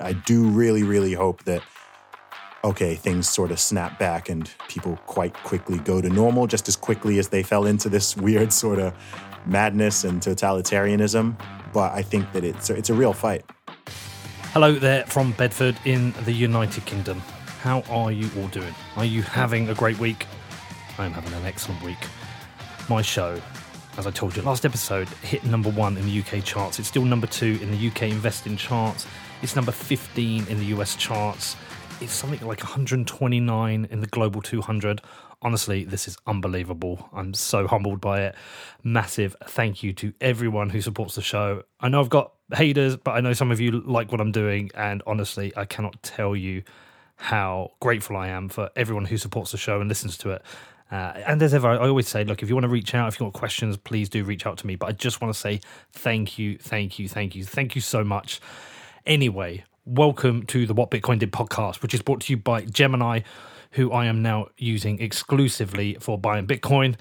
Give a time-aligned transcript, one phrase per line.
[0.00, 1.62] I do really, really hope that,
[2.64, 6.76] okay, things sort of snap back and people quite quickly go to normal just as
[6.76, 8.94] quickly as they fell into this weird sort of
[9.46, 11.38] madness and totalitarianism.
[11.72, 13.44] But I think that it's, it's a real fight.
[14.52, 17.20] Hello there from Bedford in the United Kingdom.
[17.62, 18.74] How are you all doing?
[18.96, 20.26] Are you having a great week?
[20.98, 21.96] I am having an excellent week.
[22.88, 23.40] My show,
[23.96, 26.78] as I told you last episode, hit number one in the UK charts.
[26.78, 29.06] It's still number two in the UK investing charts.
[29.42, 31.56] It's number 15 in the US charts.
[32.00, 35.00] It's something like 129 in the global 200.
[35.42, 37.08] Honestly, this is unbelievable.
[37.12, 38.36] I'm so humbled by it.
[38.84, 41.64] Massive thank you to everyone who supports the show.
[41.80, 44.70] I know I've got haters, but I know some of you like what I'm doing.
[44.76, 46.62] And honestly, I cannot tell you
[47.16, 50.42] how grateful I am for everyone who supports the show and listens to it.
[50.92, 53.18] Uh, and as ever, I always say, look, if you want to reach out, if
[53.18, 54.76] you've got questions, please do reach out to me.
[54.76, 55.60] But I just want to say
[55.92, 58.40] thank you, thank you, thank you, thank you so much.
[59.04, 63.20] Anyway, welcome to the What Bitcoin Did podcast, which is brought to you by Gemini
[63.72, 66.96] who I am now using exclusively for buying Bitcoin.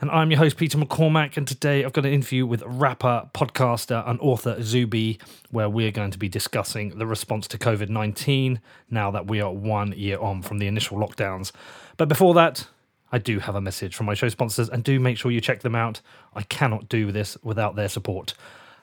[0.00, 1.36] And I'm your host, Peter McCormack.
[1.36, 5.18] And today I've got an interview with rapper, podcaster, and author Zuby,
[5.50, 9.52] where we're going to be discussing the response to COVID 19 now that we are
[9.52, 11.52] one year on from the initial lockdowns.
[11.96, 12.66] But before that,
[13.12, 15.60] I do have a message from my show sponsors, and do make sure you check
[15.60, 16.00] them out.
[16.34, 18.34] I cannot do this without their support.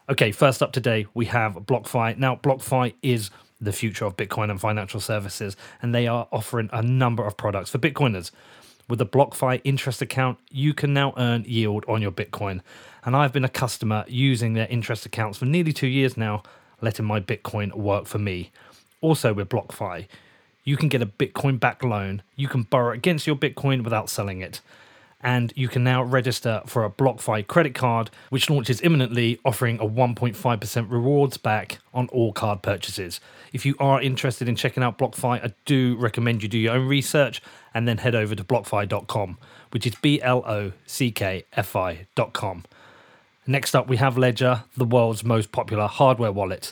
[0.09, 2.17] Okay, first up today, we have BlockFi.
[2.17, 6.81] Now, BlockFi is the future of Bitcoin and financial services, and they are offering a
[6.81, 8.31] number of products for Bitcoiners.
[8.87, 12.61] With a BlockFi interest account, you can now earn yield on your Bitcoin.
[13.03, 16.41] And I've been a customer using their interest accounts for nearly two years now,
[16.79, 18.51] letting my Bitcoin work for me.
[19.01, 20.07] Also, with BlockFi,
[20.63, 22.21] you can get a Bitcoin back loan.
[22.37, 24.61] You can borrow against your Bitcoin without selling it
[25.27, 29.85] and you can now register for a BlockFi credit card, which launches imminently, offering a
[29.85, 33.19] 1.5% rewards back on all card purchases.
[33.51, 36.87] If you are interested in checking out BlockFi, I do recommend you do your own
[36.87, 37.41] research
[37.73, 39.37] and then head over to blockfi.com,
[39.71, 42.63] which is B L O C K F I.com.
[43.45, 46.71] Next up, we have Ledger, the world's most popular hardware wallet.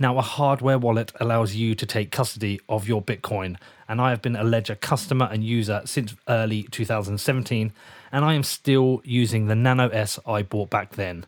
[0.00, 4.22] Now, a hardware wallet allows you to take custody of your Bitcoin, and I have
[4.22, 7.70] been a Ledger customer and user since early 2017,
[8.12, 11.26] and I am still using the Nano S I bought back then.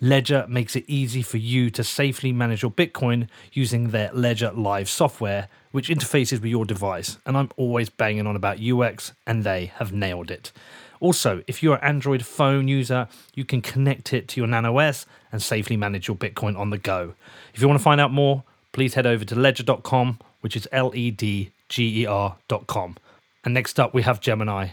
[0.00, 4.90] Ledger makes it easy for you to safely manage your Bitcoin using their Ledger Live
[4.90, 7.16] software, which interfaces with your device.
[7.24, 10.52] And I'm always banging on about UX, and they have nailed it.
[11.00, 15.06] Also, if you're an Android phone user, you can connect it to your Nano S
[15.32, 17.14] and safely manage your Bitcoin on the go.
[17.54, 20.92] If you want to find out more, please head over to ledger.com, which is L
[20.94, 22.96] E D G E R.com.
[23.44, 24.68] And next up, we have Gemini,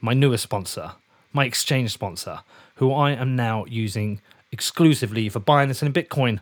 [0.00, 0.92] my newest sponsor,
[1.32, 2.40] my exchange sponsor,
[2.76, 4.20] who I am now using
[4.52, 6.40] exclusively for buying this in Bitcoin.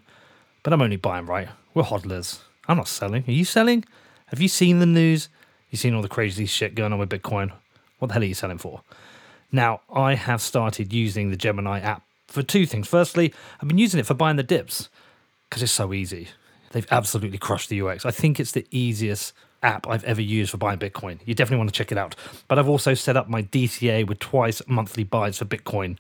[0.63, 1.49] But I'm only buying, right?
[1.75, 2.41] We're hodlers.
[2.67, 3.25] I'm not selling.
[3.27, 3.85] Are you selling?
[4.27, 5.29] Have you seen the news?
[5.71, 7.53] You've seen all the crazy shit going on with Bitcoin?
[7.99, 8.83] What the hell are you selling for?
[9.51, 12.87] Now, I have started using the Gemini app for two things.
[12.87, 14.89] Firstly, I've been using it for buying the dips
[15.49, 16.29] because it's so easy.
[16.73, 18.05] They've absolutely crushed the UX.
[18.05, 19.33] I think it's the easiest
[19.63, 21.19] app I've ever used for buying Bitcoin.
[21.25, 22.15] You definitely want to check it out.
[22.47, 25.99] But I've also set up my DCA with twice monthly buys for Bitcoin.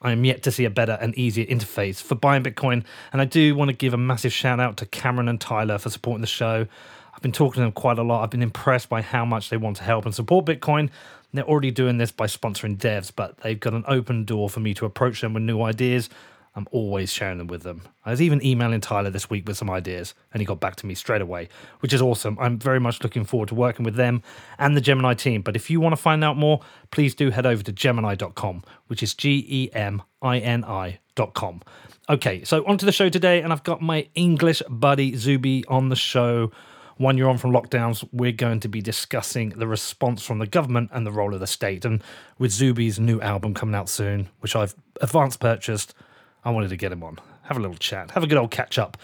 [0.00, 2.84] I am yet to see a better and easier interface for buying Bitcoin.
[3.12, 5.90] And I do want to give a massive shout out to Cameron and Tyler for
[5.90, 6.66] supporting the show.
[7.14, 8.22] I've been talking to them quite a lot.
[8.22, 10.90] I've been impressed by how much they want to help and support Bitcoin.
[11.34, 14.74] They're already doing this by sponsoring devs, but they've got an open door for me
[14.74, 16.10] to approach them with new ideas.
[16.54, 17.82] I'm always sharing them with them.
[18.04, 20.86] I was even emailing Tyler this week with some ideas, and he got back to
[20.86, 21.48] me straight away,
[21.80, 22.36] which is awesome.
[22.38, 24.22] I'm very much looking forward to working with them
[24.58, 25.42] and the Gemini team.
[25.42, 29.02] But if you want to find out more, please do head over to gemini.com, which
[29.02, 31.62] is G E M I N I.com.
[32.10, 35.96] Okay, so onto the show today, and I've got my English buddy Zuby on the
[35.96, 36.52] show
[36.98, 40.90] one year on from lockdowns, we're going to be discussing the response from the government
[40.92, 41.84] and the role of the state.
[41.84, 42.02] And
[42.38, 45.94] with Zuby's new album coming out soon, which I've advanced purchased,
[46.44, 48.78] I wanted to get him on, have a little chat, have a good old catch
[48.78, 48.96] up.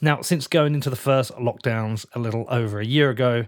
[0.00, 3.46] Now, since going into the first lockdowns a little over a year ago,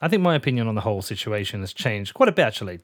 [0.00, 2.80] I think my opinion on the whole situation has changed quite a bit actually.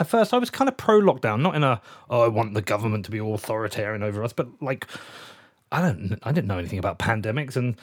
[0.00, 2.62] At first, I was kind of pro lockdown, not in a, oh, I want the
[2.62, 4.86] government to be authoritarian over us, but like,
[5.70, 7.76] I don't, I didn't know anything about pandemics and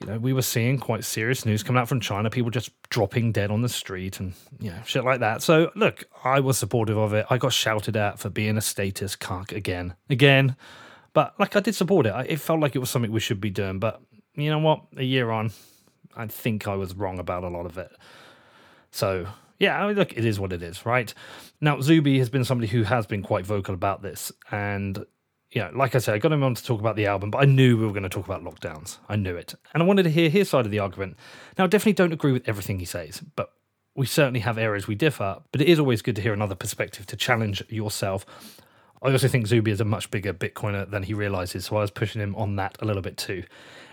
[0.00, 3.32] you know, we were seeing quite serious news coming out from China, people just dropping
[3.32, 5.42] dead on the street and, you know, shit like that.
[5.42, 7.26] So, look, I was supportive of it.
[7.28, 9.94] I got shouted at for being a statist cuck again.
[10.08, 10.56] Again.
[11.12, 12.14] But, like, I did support it.
[12.28, 13.78] It felt like it was something we should be doing.
[13.78, 14.00] But,
[14.34, 14.84] you know what?
[14.96, 15.52] A year on,
[16.16, 17.90] I think I was wrong about a lot of it.
[18.92, 19.26] So,
[19.58, 21.12] yeah, I mean, look, it is what it is, right?
[21.60, 24.32] Now, Zuby has been somebody who has been quite vocal about this.
[24.50, 25.04] And
[25.52, 27.44] yeah, like I said, I got him on to talk about the album, but I
[27.44, 28.98] knew we were going to talk about lockdowns.
[29.08, 29.54] I knew it.
[29.74, 31.16] And I wanted to hear his side of the argument.
[31.58, 33.52] Now, I definitely don't agree with everything he says, but
[33.96, 35.42] we certainly have areas we differ.
[35.50, 38.24] But it is always good to hear another perspective to challenge yourself.
[39.02, 41.90] I also think Zuby is a much bigger Bitcoiner than he realizes, so I was
[41.90, 43.44] pushing him on that a little bit too.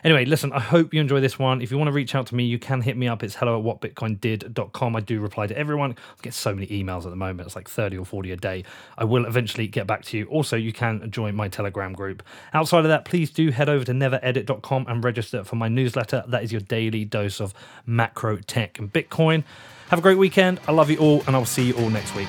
[0.03, 1.61] Anyway, listen, I hope you enjoy this one.
[1.61, 3.23] If you want to reach out to me, you can hit me up.
[3.23, 4.95] It's hello at whatbitcoindid.com.
[4.95, 5.91] I do reply to everyone.
[5.91, 7.47] I get so many emails at the moment.
[7.47, 8.63] It's like 30 or 40 a day.
[8.97, 10.25] I will eventually get back to you.
[10.25, 12.21] Also, you can join my Telegram group.
[12.53, 16.23] Outside of that, please do head over to neveredit.com and register for my newsletter.
[16.27, 17.53] That is your daily dose of
[17.85, 19.43] macro tech and Bitcoin.
[19.89, 20.59] Have a great weekend.
[20.67, 22.27] I love you all, and I'll see you all next week.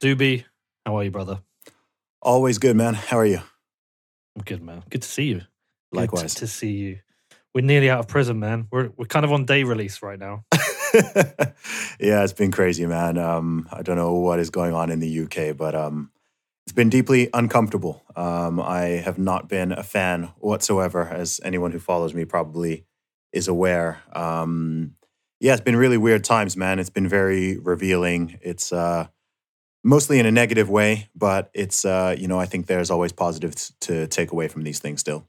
[0.00, 0.46] Zuby,
[0.86, 1.40] how are you, brother?
[2.22, 2.94] Always good, man.
[2.94, 3.40] How are you?
[4.36, 4.84] I'm good, man.
[4.90, 5.38] Good to see you.
[5.38, 5.46] Good
[5.92, 6.34] Likewise.
[6.36, 6.98] to see you.
[7.52, 8.68] We're nearly out of prison, man.
[8.70, 10.44] We're we're kind of on day release right now.
[10.94, 13.18] yeah, it's been crazy, man.
[13.18, 16.12] Um, I don't know what is going on in the UK, but um,
[16.64, 18.04] it's been deeply uncomfortable.
[18.14, 22.84] Um, I have not been a fan whatsoever, as anyone who follows me probably
[23.32, 24.02] is aware.
[24.12, 24.94] Um,
[25.40, 26.78] yeah, it's been really weird times, man.
[26.78, 28.38] It's been very revealing.
[28.42, 29.08] It's uh,
[29.84, 33.72] mostly in a negative way, but it's uh, you know I think there's always positives
[33.82, 35.26] to take away from these things still.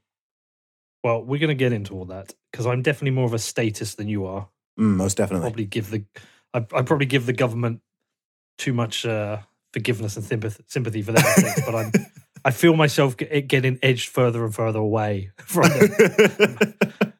[1.04, 3.98] Well, we're going to get into all that because I'm definitely more of a statist
[3.98, 4.50] than you are.
[4.78, 5.46] Mm, most definitely.
[5.46, 6.04] Probably give the
[6.54, 7.82] I, I probably give the government
[8.58, 9.38] too much uh,
[9.74, 11.92] forgiveness and sympathy, sympathy for their mistakes, but I'm
[12.46, 16.76] I feel myself get, getting edged further and further away from it.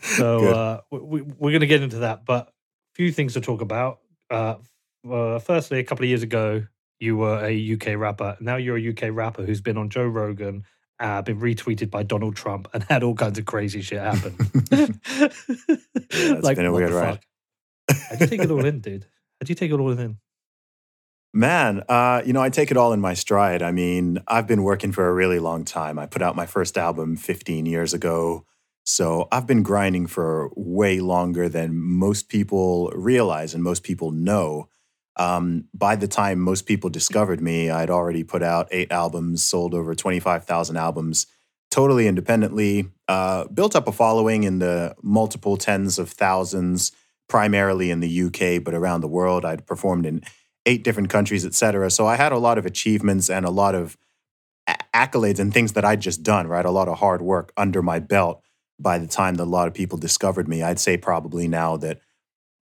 [0.00, 2.52] So uh, we, we're going to get into that, but a
[2.94, 4.00] few things to talk about.
[4.30, 4.56] Uh,
[5.10, 6.64] uh, firstly, a couple of years ago,
[7.00, 8.36] you were a UK rapper.
[8.40, 10.64] Now you're a UK rapper who's been on Joe Rogan,
[11.00, 14.36] uh, been retweeted by Donald Trump, and had all kinds of crazy shit happen.
[14.70, 17.14] it's been a weird ride.
[17.14, 17.24] fuck?
[18.10, 19.06] How'd you take it all in, dude?
[19.40, 20.18] How'd you take it all in?
[21.34, 23.62] Man, uh, you know, I take it all in my stride.
[23.62, 25.98] I mean, I've been working for a really long time.
[25.98, 28.46] I put out my first album 15 years ago.
[28.84, 34.68] So I've been grinding for way longer than most people realize and most people know.
[35.18, 39.74] Um, by the time most people discovered me, I'd already put out eight albums, sold
[39.74, 41.26] over 25,000 albums
[41.70, 46.92] totally independently, uh, built up a following in the multiple tens of thousands,
[47.28, 49.44] primarily in the UK, but around the world.
[49.44, 50.22] I'd performed in
[50.66, 51.90] eight different countries, et cetera.
[51.90, 53.96] So I had a lot of achievements and a lot of
[54.94, 56.64] accolades and things that I'd just done, right?
[56.64, 58.42] A lot of hard work under my belt
[58.78, 60.62] by the time that a lot of people discovered me.
[60.62, 62.00] I'd say probably now that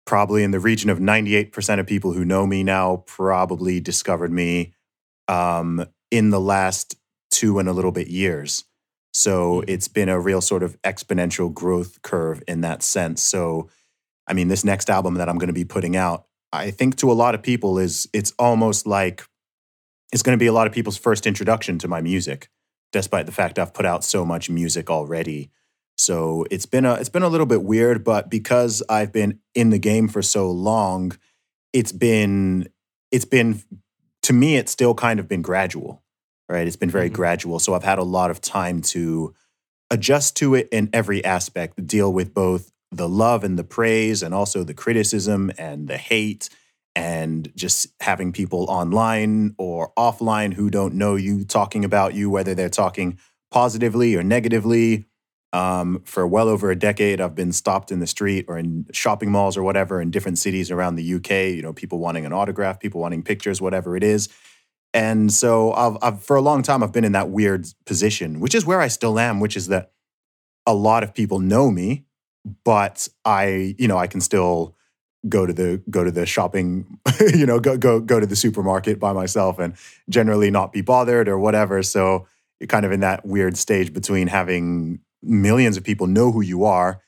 [0.05, 4.73] probably in the region of 98% of people who know me now probably discovered me
[5.27, 6.95] um, in the last
[7.31, 8.65] two and a little bit years.
[9.13, 9.65] So Mhm.
[9.69, 13.21] it's been a real sort of exponential growth curve in that sense.
[13.21, 13.69] So,
[14.27, 17.11] I mean, this next album that I'm going to be putting out, I think to
[17.11, 19.23] a lot of people is it's almost like
[20.11, 22.50] it's going to be a lot of people's first introduction to my music,
[22.91, 25.50] despite the fact I've put out so much music already.
[25.98, 29.69] So it's been a it's been a little bit weird, but because I've been in
[29.69, 31.13] the game for so long,
[31.72, 32.68] it's been
[33.12, 33.62] it's been
[34.24, 36.01] to me it's still kind of been gradual,
[36.50, 36.66] right?
[36.68, 37.13] It's been very Mhm.
[37.13, 37.60] gradual.
[37.60, 39.34] So I've had a lot of time to
[39.92, 44.34] adjust to it in every aspect, deal with both the love and the praise and
[44.34, 46.50] also the criticism and the hate
[46.96, 52.54] and just having people online or offline who don't know you talking about you, whether
[52.56, 53.18] they're talking
[53.51, 55.06] positively or negatively.
[55.53, 59.31] Um, for well over a decade, I've been stopped in the street or in shopping
[59.31, 61.55] malls or whatever in different cities around the UK.
[61.55, 64.29] You know, people wanting an autograph, people wanting pictures, whatever it is.
[64.95, 68.55] And so, I've, I've for a long time, I've been in that weird position, which
[68.55, 69.91] is where I still am, which is that
[70.65, 72.05] a lot of people know me,
[72.63, 74.75] but I, you know, I can still
[75.29, 77.00] go to the go to the shopping,
[77.33, 79.75] you know, go go go to the supermarket by myself and
[80.10, 81.83] generally not be bothered or whatever.
[81.83, 82.27] So
[82.60, 86.65] you're kind of in that weird stage between having millions of people know who you
[86.65, 87.01] are,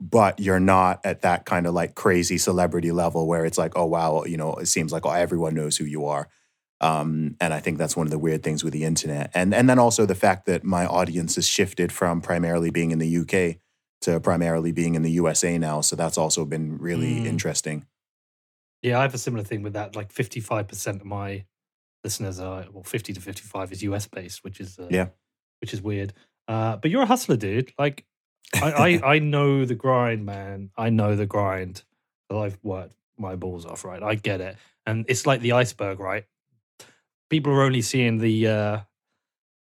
[0.00, 3.86] but you're not at that kind of like crazy celebrity level where it's like, oh
[3.86, 6.28] wow, you know, it seems like oh, everyone knows who you are.
[6.82, 9.68] Um, and I think that's one of the weird things with the internet, and and
[9.68, 13.58] then also the fact that my audience has shifted from primarily being in the UK
[14.02, 15.82] to primarily being in the USA now.
[15.82, 17.26] So that's also been really Mm.
[17.26, 17.84] interesting.
[18.82, 19.94] Yeah, I have a similar thing with that.
[19.94, 21.44] Like 55% of my
[22.02, 25.08] listeners are, well, 50 to 55 is US based, which is, uh, Yeah.
[25.60, 26.14] which is weird.
[26.50, 27.72] Uh, but you're a hustler, dude.
[27.78, 28.04] Like,
[28.54, 30.70] I, I, I know the grind, man.
[30.76, 31.84] I know the grind.
[32.28, 34.02] That I've worked my balls off, right?
[34.02, 34.56] I get it.
[34.86, 36.24] And it's like the iceberg, right?
[37.28, 38.80] People are only seeing the, uh,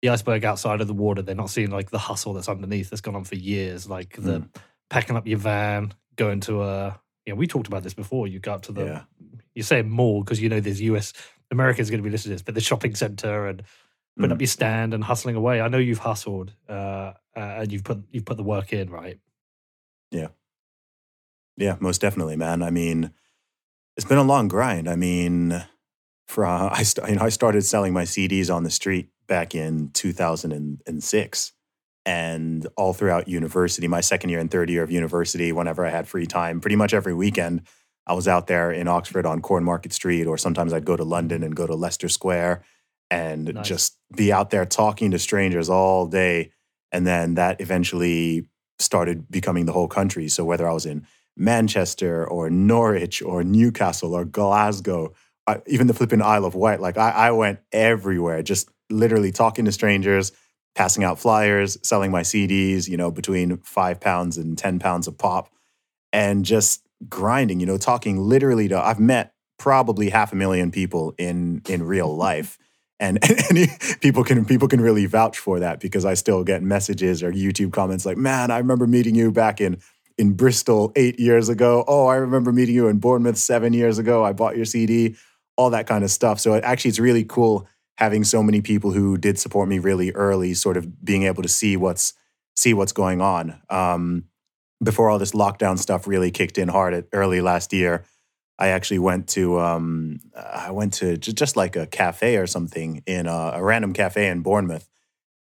[0.00, 1.22] the iceberg outside of the water.
[1.22, 3.88] They're not seeing like the hustle that's underneath that's gone on for years.
[3.88, 4.56] Like the Mm.
[4.90, 8.26] packing up your van, going to a, you know, we talked about this before.
[8.26, 9.02] You go up to the yeah.
[9.54, 11.12] you say mall because you know there's US
[11.50, 13.62] America's going to be listening to this, but the shopping center and
[14.18, 14.34] putting Mm.
[14.34, 15.60] up your stand and hustling away.
[15.60, 19.18] I know you've hustled uh, uh, and you've put you've put the work in, right?
[20.10, 20.28] Yeah,
[21.56, 22.62] yeah, most definitely, man.
[22.62, 23.12] I mean,
[23.96, 24.88] it's been a long grind.
[24.88, 25.64] I mean,
[26.26, 29.90] from I st- you know I started selling my CDs on the street back in
[29.92, 31.52] 2006,
[32.06, 36.08] and all throughout university, my second year and third year of university, whenever I had
[36.08, 37.62] free time, pretty much every weekend,
[38.06, 41.42] I was out there in Oxford on Cornmarket Street, or sometimes I'd go to London
[41.42, 42.62] and go to Leicester Square,
[43.10, 43.68] and Nice.
[43.68, 46.52] just be out there talking to strangers all day,
[46.92, 48.48] and then that eventually
[48.78, 50.28] started becoming the whole country.
[50.28, 55.14] So whether I was in Manchester or Norwich or Newcastle or Glasgow,
[55.46, 56.80] uh, even the flipping Isle of Wight.
[56.80, 60.32] Like I, I went everywhere, just literally talking to strangers,
[60.74, 65.16] passing out flyers, selling my CDs, you know, between five pounds and 10 pounds of
[65.16, 65.50] pop,
[66.12, 71.14] and just grinding, you know, talking literally to, I've met probably half a million people
[71.18, 72.58] in in real life.
[73.00, 73.18] And,
[73.50, 77.32] and people can people can really vouch for that because I still get messages or
[77.32, 79.80] YouTube comments like, "Man, I remember meeting you back in
[80.18, 81.84] in Bristol eight years ago.
[81.86, 84.24] Oh, I remember meeting you in Bournemouth seven years ago.
[84.24, 85.16] I bought your CD,
[85.56, 86.40] all that kind of stuff.
[86.40, 90.12] So it, actually, it's really cool having so many people who did support me really
[90.12, 92.14] early, sort of being able to see what's
[92.56, 93.60] see what's going on.
[93.70, 94.24] Um,
[94.82, 98.04] before all this lockdown stuff really kicked in hard at early last year,
[98.58, 103.26] I actually went to um, I went to just like a cafe or something in
[103.26, 104.88] a, a random cafe in Bournemouth.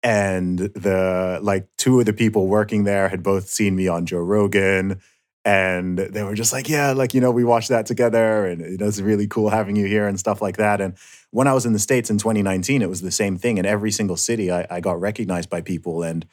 [0.02, 4.18] And the like two of the people working there had both seen me on Joe
[4.18, 5.00] Rogan.
[5.44, 8.80] And they were just like yeah like you know we watched that together and it
[8.80, 10.80] was really cool having you here and stuff like that.
[10.80, 10.94] And
[11.30, 13.58] when I was in the states in 2019 it was the same thing.
[13.58, 16.26] In every single city I, I got recognized by people and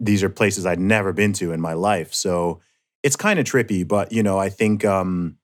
[0.00, 2.14] these are places I'd never been to in my life.
[2.14, 2.60] So
[3.02, 5.36] it's kind of trippy but you know I think um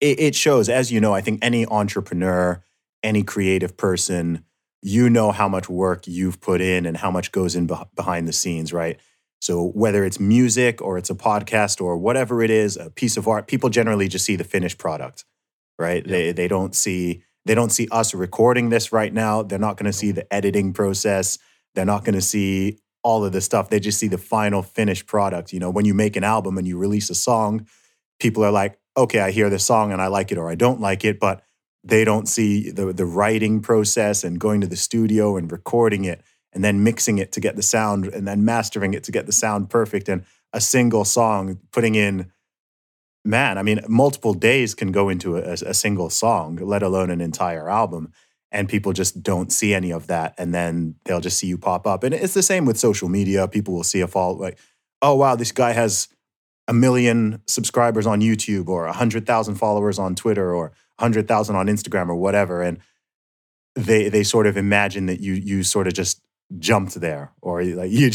[0.00, 2.62] it, it shows as you know I think any entrepreneur
[3.02, 4.44] any creative person
[4.82, 8.28] you know how much work you've put in and how much goes in beh- behind
[8.28, 9.00] the scenes, right?
[9.40, 13.26] So whether it's music or it's a podcast or whatever it is, a piece of
[13.26, 15.24] art, people generally just see the finished product,
[15.78, 16.06] right?
[16.06, 19.42] They they don't see they don't see us recording this right now.
[19.42, 21.38] They're not going to see the editing process.
[21.74, 23.70] They're not going to see all of this stuff.
[23.70, 25.52] They just see the final finished product.
[25.52, 27.66] You know, when you make an album and you release a song,
[28.18, 30.80] people are like, "Okay, I hear this song and I like it or I don't
[30.80, 31.42] like it," but
[31.86, 36.22] they don't see the the writing process and going to the studio and recording it
[36.52, 39.32] and then mixing it to get the sound and then mastering it to get the
[39.32, 42.30] sound perfect and a single song putting in
[43.24, 47.20] man i mean multiple days can go into a, a single song let alone an
[47.20, 48.12] entire album
[48.50, 51.86] and people just don't see any of that and then they'll just see you pop
[51.86, 54.58] up and it's the same with social media people will see a fall like
[55.02, 56.08] oh wow this guy has
[56.68, 62.08] a million subscribers on youtube or a 100000 followers on twitter or 100000 on instagram
[62.08, 62.78] or whatever and
[63.74, 66.22] they they sort of imagine that you you sort of just
[66.58, 68.10] jumped there or like you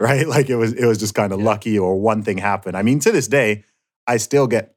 [0.00, 1.46] right like it was it was just kind of Yeah.
[1.46, 3.64] lucky or one thing happened i mean to this day
[4.06, 4.74] i still get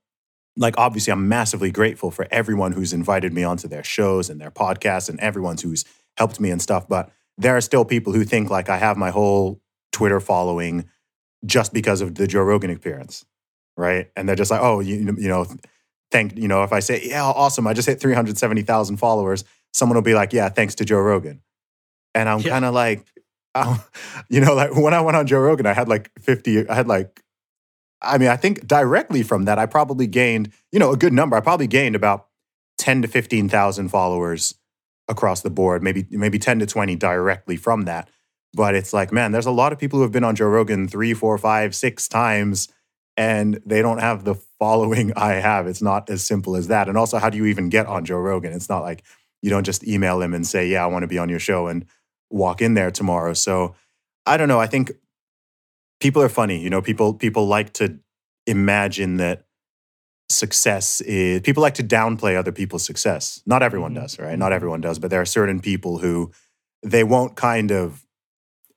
[0.57, 4.51] like obviously i'm massively grateful for everyone who's invited me onto their shows and their
[4.51, 5.85] podcasts and everyone who's
[6.17, 9.09] helped me and stuff but there are still people who think like i have my
[9.09, 9.59] whole
[9.91, 10.87] twitter following
[11.45, 13.25] just because of the joe rogan appearance
[13.77, 14.11] right?
[14.17, 15.45] And they're just like oh you, you know
[16.11, 20.01] thank you know if i say yeah awesome i just hit 370000 followers someone will
[20.01, 21.41] be like yeah thanks to joe rogan.
[22.13, 22.49] And i'm Yeah.
[22.49, 23.05] kind of like
[23.55, 23.79] um,
[24.29, 26.87] you know like when i went on joe rogan i had like 50 i had
[26.87, 27.21] like
[28.01, 31.37] i mean i think directly from that i probably gained you know a good number
[31.37, 32.27] i probably gained about
[32.79, 34.55] 10 to 15000 followers
[35.07, 38.09] across the board maybe maybe 10 to 20 directly from that
[38.53, 40.87] but it's like man there's a lot of people who have been on joe rogan
[40.87, 42.67] three four five six times
[43.17, 45.67] and they don't have the following i have.
[45.67, 46.87] It's not as simple as that.
[46.87, 48.53] And also how do you even get on joe rogan?
[48.53, 49.03] It's not like
[49.41, 51.67] you don't just email him and say yeah i want to be on your show
[51.67, 51.85] and
[52.29, 53.33] walk in there tomorrow.
[53.33, 53.75] So
[54.25, 54.59] i don't know.
[54.59, 54.91] I think
[55.99, 56.81] people are funny you know?
[56.81, 57.99] People people like to
[58.47, 59.45] imagine that
[60.29, 63.41] success is people like to downplay other people's success.
[63.45, 64.01] Not everyone Mhm.
[64.01, 64.37] does right?
[64.37, 66.31] Not everyone does but there are certain people who
[66.83, 68.05] they won't kind of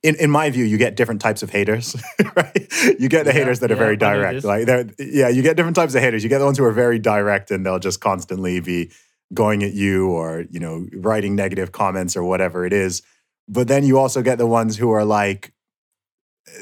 [0.03, 1.95] in, in my view you get different types of haters
[2.35, 2.67] right?
[2.99, 5.75] You get the Yeah, haters that are very direct like they're yeah you get different
[5.75, 6.23] types of haters.
[6.23, 8.91] You get the ones who are very direct and they'll just constantly be
[9.33, 13.01] going at you or you know writing negative comments or whatever it is.
[13.47, 15.53] But then you also get the ones who are like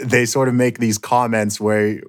[0.04, 2.02] they sort of make these comments where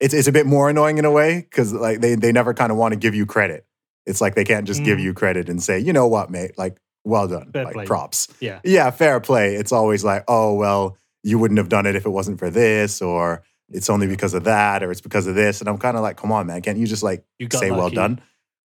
[0.00, 2.72] it's it's a bit more annoying in a way because like they they never kind
[2.72, 3.64] of want to give you credit.
[4.06, 5.02] It's like they can't just give Mm.
[5.02, 6.78] you credit and say, you know what, mate, like
[7.10, 7.84] well done, Fair like play.
[7.86, 8.28] props.
[8.40, 8.60] Yeah.
[8.64, 9.56] Yeah, fair play.
[9.56, 13.02] It's always like, oh well, you wouldn't have done it if it wasn't for this,
[13.02, 15.60] or it's only because of that, or it's because of this.
[15.60, 17.90] And I'm kind of like, come on, man, can't you just like You say well
[17.90, 18.20] done?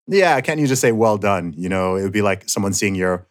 [0.07, 1.55] yeah, can't you just say well done?
[1.57, 3.27] You know, it would be like someone seeing your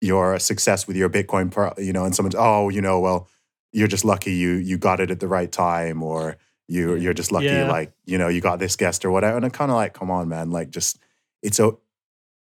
[0.00, 3.28] your success with your Bitcoin, pro, you know, and someone's oh, you know, well,
[3.72, 6.36] you're just lucky you you got it at the right time, or
[6.68, 7.68] you you're just lucky Yeah.
[7.70, 9.36] like you know you got this guest or whatever.
[9.36, 10.98] And I'm kind of like, come on, man, like just
[11.42, 11.72] it's a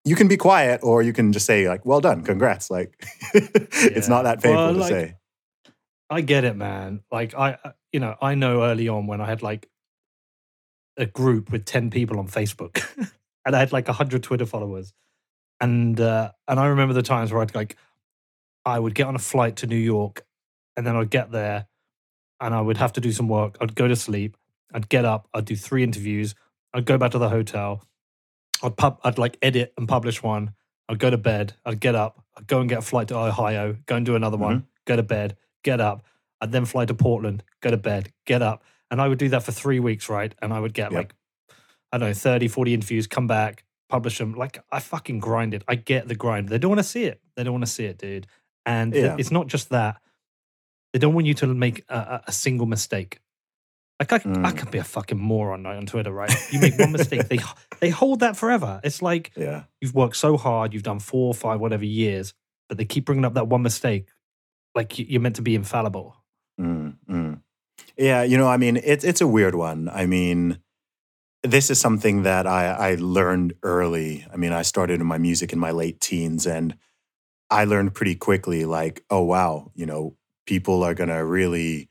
[0.05, 2.69] you can be quiet or you can just say like, well done, congrats.
[2.71, 5.15] Like it's not that painful Well, to like- say.
[6.09, 7.01] I get it, man.
[7.11, 9.67] Like I, I- you know, I know early on when I had like
[10.97, 12.83] a group with ten people on Facebook,
[13.45, 14.93] and I had like hundred Twitter followers,
[15.59, 17.75] and uh, and I remember the times where I'd like,
[18.65, 20.25] I would get on a flight to New York,
[20.77, 21.67] and then I'd get there,
[22.39, 23.57] and I would have to do some work.
[23.61, 24.37] I'd go to sleep.
[24.73, 25.27] I'd get up.
[25.33, 26.33] I'd do three interviews.
[26.73, 27.83] I'd go back to the hotel.
[28.63, 28.99] I'd pub.
[29.03, 30.53] I'd like edit and publish one.
[30.89, 31.53] I'd go to bed.
[31.65, 32.23] I'd get up.
[32.37, 33.77] I'd go and get a flight to Ohio.
[33.85, 34.57] Go and do another one.
[34.57, 34.65] Mm-hmm.
[34.85, 35.37] Go to bed.
[35.63, 36.03] Get up.
[36.41, 37.43] I'd then fly to Portland.
[37.61, 38.11] Go to bed.
[38.25, 38.63] Get up.
[38.89, 40.33] And I would do that for three weeks, right?
[40.41, 40.97] And I would get Yep.
[40.97, 41.15] like,
[41.93, 44.33] I don't know, 30, 40 interviews, come back, publish them.
[44.33, 45.63] Like I fucking grinded.
[45.67, 46.49] I get the grind.
[46.49, 47.21] They don't want to see it.
[47.35, 48.27] They don't want to see it, dude.
[48.65, 49.15] And it- Yeah.
[49.17, 50.01] it's not just that.
[50.93, 53.19] They don't want you to make a- a single mistake.
[54.01, 54.43] Like I, Mm.
[54.47, 56.33] I can be a fucking moron on Twitter, right?
[56.51, 57.37] You make one mistake, they
[57.79, 58.79] they hold that forever.
[58.83, 59.63] It's like Yeah.
[59.79, 62.33] you've worked so hard, you've done four or five, whatever years,
[62.67, 64.07] but they keep bringing up that one mistake,
[64.73, 66.15] like you- you're meant to be infallible.
[66.59, 67.41] Mm, mm.
[67.95, 69.87] Yeah, you know, I mean, it's it's a weird one.
[69.87, 70.57] I mean,
[71.43, 74.25] this is something that I, I learned early.
[74.33, 76.75] I mean, I started in my music in my late teens, and
[77.51, 80.15] I learned pretty quickly, like, oh wow, you know,
[80.47, 81.89] people are gonna really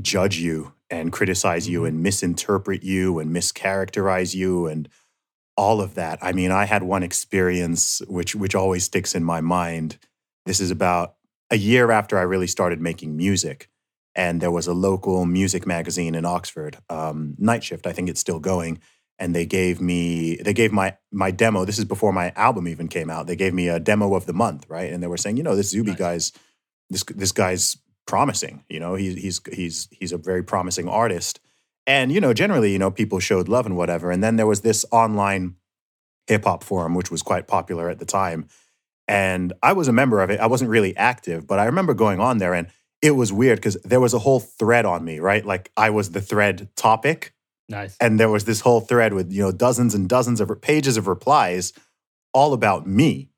[0.00, 1.88] judge you and criticize you Mhm.
[1.88, 4.88] and misinterpret you and mischaracterize you and
[5.56, 6.18] all of that.
[6.22, 9.98] I mean, I had one experience which which always sticks in my mind.
[10.44, 11.14] This is about
[11.50, 13.68] a year after I really started making music
[14.14, 17.86] and there was a local music magazine in Oxford, um, Nightshift.
[17.86, 18.78] I think it's still going.
[19.18, 21.64] And they gave me, they gave my my demo.
[21.64, 23.26] This is before my album even came out.
[23.26, 24.92] They gave me a demo of the month, right?
[24.92, 25.98] And they were saying, you know, this Zuby Nice.
[25.98, 26.32] guy's,
[26.90, 28.64] this this guy's promising.
[28.68, 31.40] You know, he's he's he's he's a very promising artist.
[31.86, 34.10] And you know, generally, you know, people showed love and whatever.
[34.10, 35.56] And then there was this online
[36.26, 38.48] hip hop forum, which was quite popular at the time.
[39.08, 40.40] And I was a member of it.
[40.40, 42.66] I wasn't really active, but I remember going on there and
[43.02, 45.44] it was weird because there was a whole thread on me, right?
[45.44, 47.32] Like I was the thread topic,
[47.68, 47.96] Nice.
[48.00, 51.06] and there was this whole thread with you know dozens and dozens of pages of
[51.06, 51.72] replies,
[52.32, 53.30] all about me,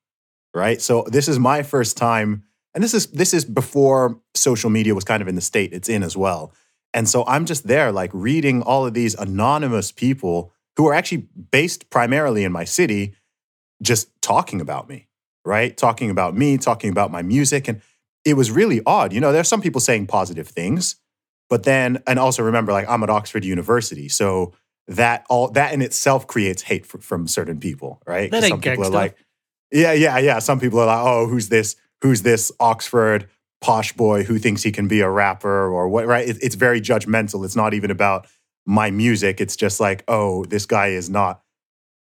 [0.54, 0.80] right?
[0.80, 5.04] So this is my first time, and this is this is before social media was
[5.04, 6.52] kind of in the state it's in as well.
[6.94, 11.28] And so I'm just there, like reading all of these anonymous people who are actually
[11.50, 13.14] based primarily in my city,
[13.82, 15.08] just talking about me,
[15.44, 15.76] right?
[15.76, 17.68] Talking about me, talking about my music.
[17.68, 17.82] And
[18.24, 19.12] it was really odd.
[19.12, 20.96] You know, there's some people saying positive things,
[21.50, 24.08] but then, and also remember, like, I'm at Oxford University.
[24.08, 24.54] So
[24.86, 28.30] that all that in itself creates hate fr- from certain people, right?
[28.30, 29.16] That ain't some people are like,
[29.70, 30.38] yeah, yeah, yeah.
[30.38, 31.76] Some people are like, oh, who's this?
[32.02, 33.28] Who's this Oxford
[33.60, 36.06] posh boy who thinks he can be a rapper or what?
[36.06, 36.28] Right?
[36.28, 37.44] It, it's very judgmental.
[37.44, 38.26] It's not even about
[38.66, 39.40] my music.
[39.40, 41.42] It's just like, oh, this guy is not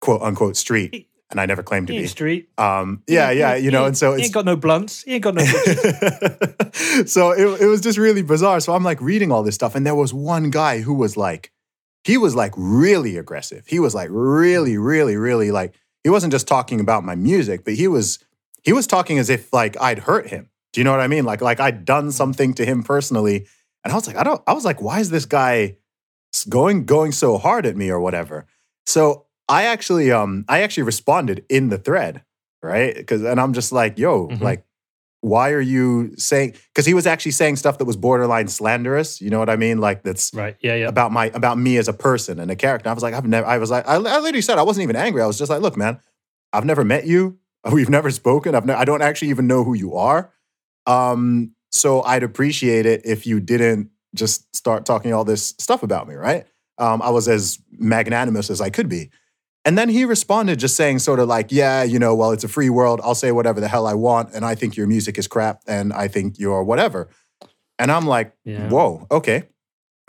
[0.01, 2.07] quote unquote street, and I never claimed to be.
[2.07, 2.49] street.
[2.59, 5.03] Um, yeah, yeah, you know, and so he it's ain't got no blunts.
[5.03, 5.45] He ain't got no.
[7.07, 8.61] so it, it was just really bizarre.
[8.61, 11.53] So I'm like reading all this stuff, and there was one guy who was like,
[12.05, 13.67] he was like really aggressive.
[13.67, 15.75] He was like really, really, really like
[16.05, 18.19] he wasn't just talking about my music, but he was
[18.63, 20.51] he was talking as if like I'd hurt him.
[20.73, 21.25] Do you know what I mean?
[21.25, 23.47] Like like I'd done something to him personally,
[23.85, 24.43] and I was like, I don't.
[24.47, 25.77] I was like, why is this guy
[26.49, 28.47] going going so hard at me or whatever?
[28.87, 32.23] So I actually um I actually responded in the thread,
[32.63, 32.95] right?
[32.95, 34.41] Because and I'm just like, yo, Mhm.
[34.41, 34.65] like
[35.21, 39.31] why are you saying because he was actually saying stuff that was borderline slanderous you
[39.31, 40.55] know what i mean like that's right.
[40.61, 40.77] Yeah.
[40.77, 40.87] Yeah.
[40.87, 43.45] about my about me as a person and a character i was like i've never
[43.45, 45.61] i was like i, I literally said i wasn't even angry i was just like
[45.61, 45.99] look man
[46.53, 47.37] i've never met you
[47.73, 50.33] we've never spoken i've ne- i don't actually even know who you are
[50.87, 56.09] um so i'd appreciate it if you didn't just start talking all this stuff about
[56.09, 56.47] me right
[56.79, 59.11] um i was as magnanimous as i could be
[59.65, 62.49] and then he responded just saying, sort of like, yeah, you know, well, it's a
[62.49, 63.03] free world.
[63.05, 64.33] I'll say whatever the hell I want.
[64.33, 65.61] And I think your music is crap.
[65.67, 67.09] And I think you're whatever.
[67.79, 68.71] And I'm like, Yeah.
[68.71, 69.43] whoa, okay.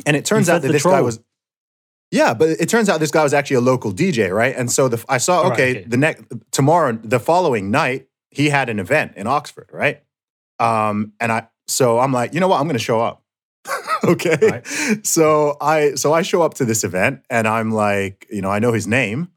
[0.06, 1.20] And it turns out that this guy was,
[2.12, 4.56] yeah, but it turns out this guy was actually a local DJ, right?
[4.56, 5.84] And so the, I saw, All right, okay, okay.
[5.88, 10.02] the next, tomorrow, the following night, he had an event in Oxford, right?
[10.60, 12.60] Um, and I, so I'm like, you know what?
[12.60, 13.24] I'm going to show up.
[14.04, 14.38] okay.
[14.42, 15.06] Right.
[15.06, 18.60] So I, so I show up to this event and I'm like, you know, I
[18.60, 19.30] know his name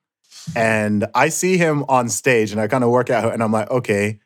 [0.56, 3.70] and I see him on stage and I kind of work out and I'm like,
[3.70, 4.20] okay,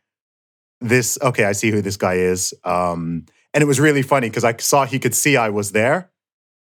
[0.80, 2.54] this, okay, I see who this guy is.
[2.62, 6.10] Um, and it was really funny because I saw he could see I was there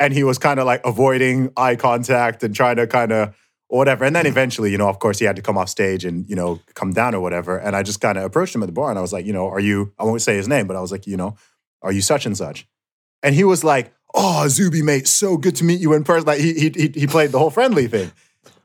[0.01, 3.35] and he was kind of like avoiding eye contact and trying to kind of
[3.69, 4.03] or whatever.
[4.03, 6.35] And then eventually, you know, of course, he had to come off stage and you
[6.35, 7.57] know come down or whatever.
[7.57, 9.33] And I just kind of approached him at the bar and I was like, you
[9.33, 9.93] know, are you?
[9.97, 11.35] I won't say his name, but I was like, you know,
[11.81, 12.67] are you such and such?
[13.23, 16.25] And he was like, oh, Zuby, mate, so good to meet you in person.
[16.27, 18.11] Like he he he played the whole friendly thing,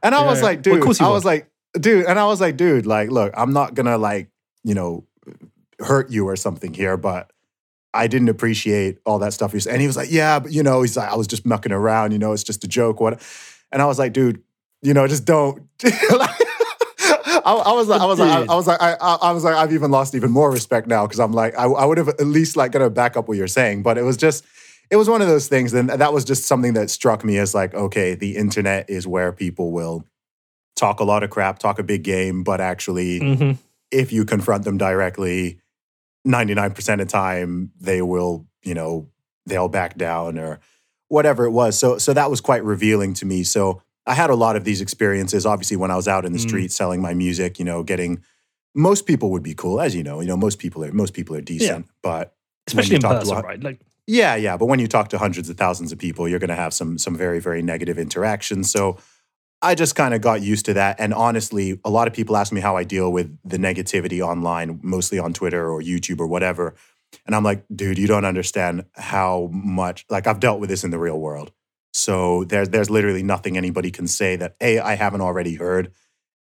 [0.02, 1.14] and I Yeah, was like, dude, I would.
[1.14, 4.30] was like, dude, and I was like, dude, like, look, I'm not gonna like,
[4.64, 5.04] you know,
[5.78, 7.30] hurt you or something here, but
[7.96, 9.52] I didn't appreciate all that stuff.
[9.52, 11.46] He was, and he was like, yeah, but you know, he's like, I was just
[11.46, 13.00] mucking around, you know, it's just a joke.
[13.00, 13.20] What?
[13.72, 14.42] And I was like, dude,
[14.82, 15.68] you know, just don't.
[15.84, 19.54] I, I was like, I was like, I, I was like, I, I was like,
[19.54, 22.26] I've even lost even more respect now because I'm like, I, I would have at
[22.26, 24.44] least like gonna back up what you're saying, but it was just,
[24.90, 27.54] it was one of those things, and that was just something that struck me as
[27.54, 30.04] like, okay, the internet is where people will
[30.76, 33.52] talk a lot of crap, talk a big game, but actually, hmm
[33.92, 35.60] if you confront them directly,
[36.26, 39.08] 99% of the time they will, you know,
[39.46, 40.60] they'll back down or
[41.08, 41.78] whatever it was.
[41.78, 43.44] So so that was quite revealing to me.
[43.44, 46.38] So I had a lot of these experiences obviously when I was out in the
[46.38, 46.48] Mm.
[46.48, 48.22] street selling my music, you know, getting
[48.74, 51.36] most people would be cool as you know, you know, most people are most people
[51.36, 52.34] are decent, but
[52.66, 53.62] especially in talk to person, right?
[53.62, 56.48] Like, yeah, yeah, but when you talk to hundreds of thousands of people, you're going
[56.50, 58.70] to have some some very very negative interactions.
[58.70, 58.98] So
[59.62, 60.96] I just kind of got used to that.
[61.00, 64.80] And honestly, a lot of people ask me how I deal with the negativity online,
[64.82, 66.74] mostly on Twitter or YouTube or whatever.
[67.24, 70.90] And I'm like, dude, you don't understand how much like I've dealt with this in
[70.90, 71.52] the real world.
[71.94, 75.92] So there's there's literally nothing anybody can say that A, I haven't already heard,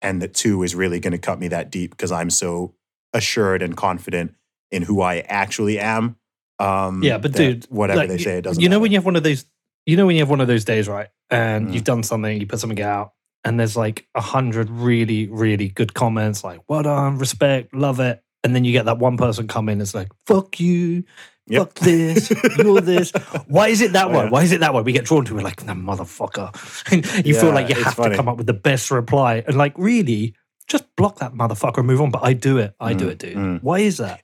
[0.01, 2.75] and that two is really going to cut me that deep because I'm so
[3.13, 4.35] assured and confident
[4.71, 6.17] in who I actually am.
[6.61, 8.63] Um, Yeah, but dude, whatever like, they say, it doesn't.
[8.63, 8.83] You know matter.
[8.83, 9.45] when you have one of those,
[9.87, 11.09] you know when you have one of those days, right?
[11.31, 11.75] And Mm.
[11.75, 13.13] you've done something, you put something out,
[13.45, 18.23] and there's like a hundred really, really good comments, like "well done, respect, love it,"
[18.43, 21.05] and then you get that one person come in it's like "fuck you."
[21.47, 21.63] Yep.
[21.63, 23.11] Fuck this, you're this.
[23.49, 24.25] Why is it that Oh, way?
[24.25, 24.29] yeah.
[24.31, 24.83] Why is it that way?
[24.83, 26.55] We get drawn to it like, no, motherfucker.
[27.27, 28.11] You feel like you have funny.
[28.11, 29.43] to come up with the best reply.
[29.47, 30.35] And like, really,
[30.69, 32.13] just block that motherfucker and move on.
[32.13, 32.75] But I do it.
[32.79, 33.37] I do Mm, it, dude.
[33.37, 33.63] mm.
[33.65, 34.21] Why is that?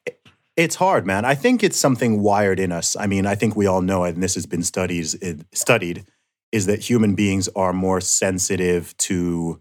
[0.57, 1.25] It's hard, man.
[1.25, 2.95] I think it's something wired in us.
[2.95, 6.05] I mean, I think we all know it, and this has been studies it, studied,
[6.53, 9.61] is that human beings are more sensitive to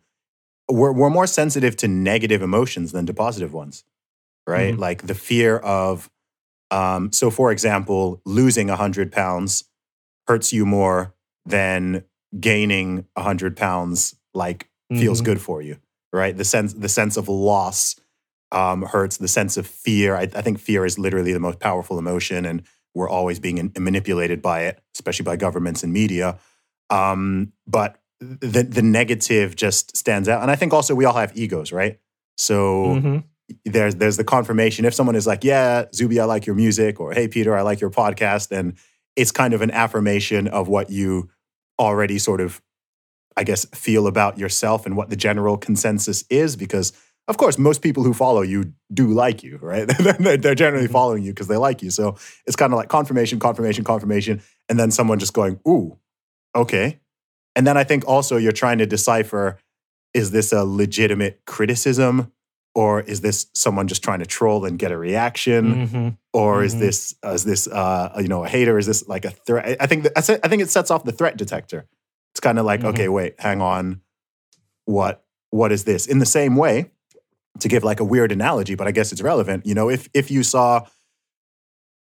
[0.69, 3.83] we're, we're more sensitive to negative emotions than to positive ones,
[4.47, 4.73] right?
[4.73, 4.79] Mhm.
[4.79, 6.09] Like the fear of,
[6.71, 9.65] um, so for example, losing hundred pounds
[10.27, 11.13] hurts you more
[11.45, 12.03] than
[12.39, 14.15] gaining hundred pounds.
[14.33, 15.25] Like feels Mhm.
[15.25, 15.77] good for you,
[16.11, 16.35] right?
[16.35, 17.95] The sense the sense of loss
[18.51, 19.17] um, hurts.
[19.17, 20.15] The sense of fear.
[20.15, 23.71] I, I think fear is literally the most powerful emotion, and we're always being in-
[23.77, 26.37] manipulated by it, especially by governments and media.
[26.89, 31.35] Um, but the the negative just stands out, and I think also we all have
[31.37, 31.99] egos, right?
[32.37, 33.23] So Mhm.
[33.65, 34.85] there's there's the confirmation.
[34.85, 37.81] If someone is like, "Yeah, Zuby, I like your music," or "Hey, Peter, I like
[37.81, 38.75] your podcast," then
[39.15, 41.29] it's kind of an affirmation of what you
[41.79, 42.61] already sort of,
[43.37, 46.55] I guess, feel about yourself and what the general consensus is.
[46.55, 46.93] Because
[47.27, 49.87] of course, most people who follow you do like you, right?
[50.41, 50.91] They're generally Mhm.
[50.91, 51.89] following you because they like you.
[51.89, 55.97] So it's kind of like confirmation, confirmation, confirmation, and then someone just going, "Ooh,
[56.55, 56.99] okay."
[57.55, 59.57] And then I think also you're trying to decipher:
[60.13, 62.31] is this a legitimate criticism?
[62.77, 65.87] Or is this someone just trying to troll and get a reaction?
[65.87, 66.17] Mhm.
[66.33, 66.79] or is Mhm.
[66.79, 68.77] this is this uh, you know a hater?
[68.77, 69.77] Is this like a threat?
[69.79, 70.11] I- think that,
[70.43, 71.85] I think it sets off the threat detector.
[72.33, 72.87] It's kind of like Mhm.
[72.89, 74.01] okay, wait, hang on,
[74.83, 76.05] what what is this?
[76.05, 76.91] In the same way,
[77.59, 79.65] to give like a weird analogy, but I guess it's relevant.
[79.65, 80.81] You know, if if you saw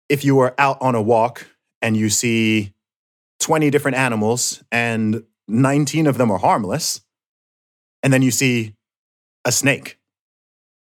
[0.09, 1.45] if you were out on a walk
[1.83, 2.73] and you see
[3.39, 7.01] twenty different animals and nineteen of them are harmless,
[8.03, 8.75] and then you see
[9.45, 9.97] a snake,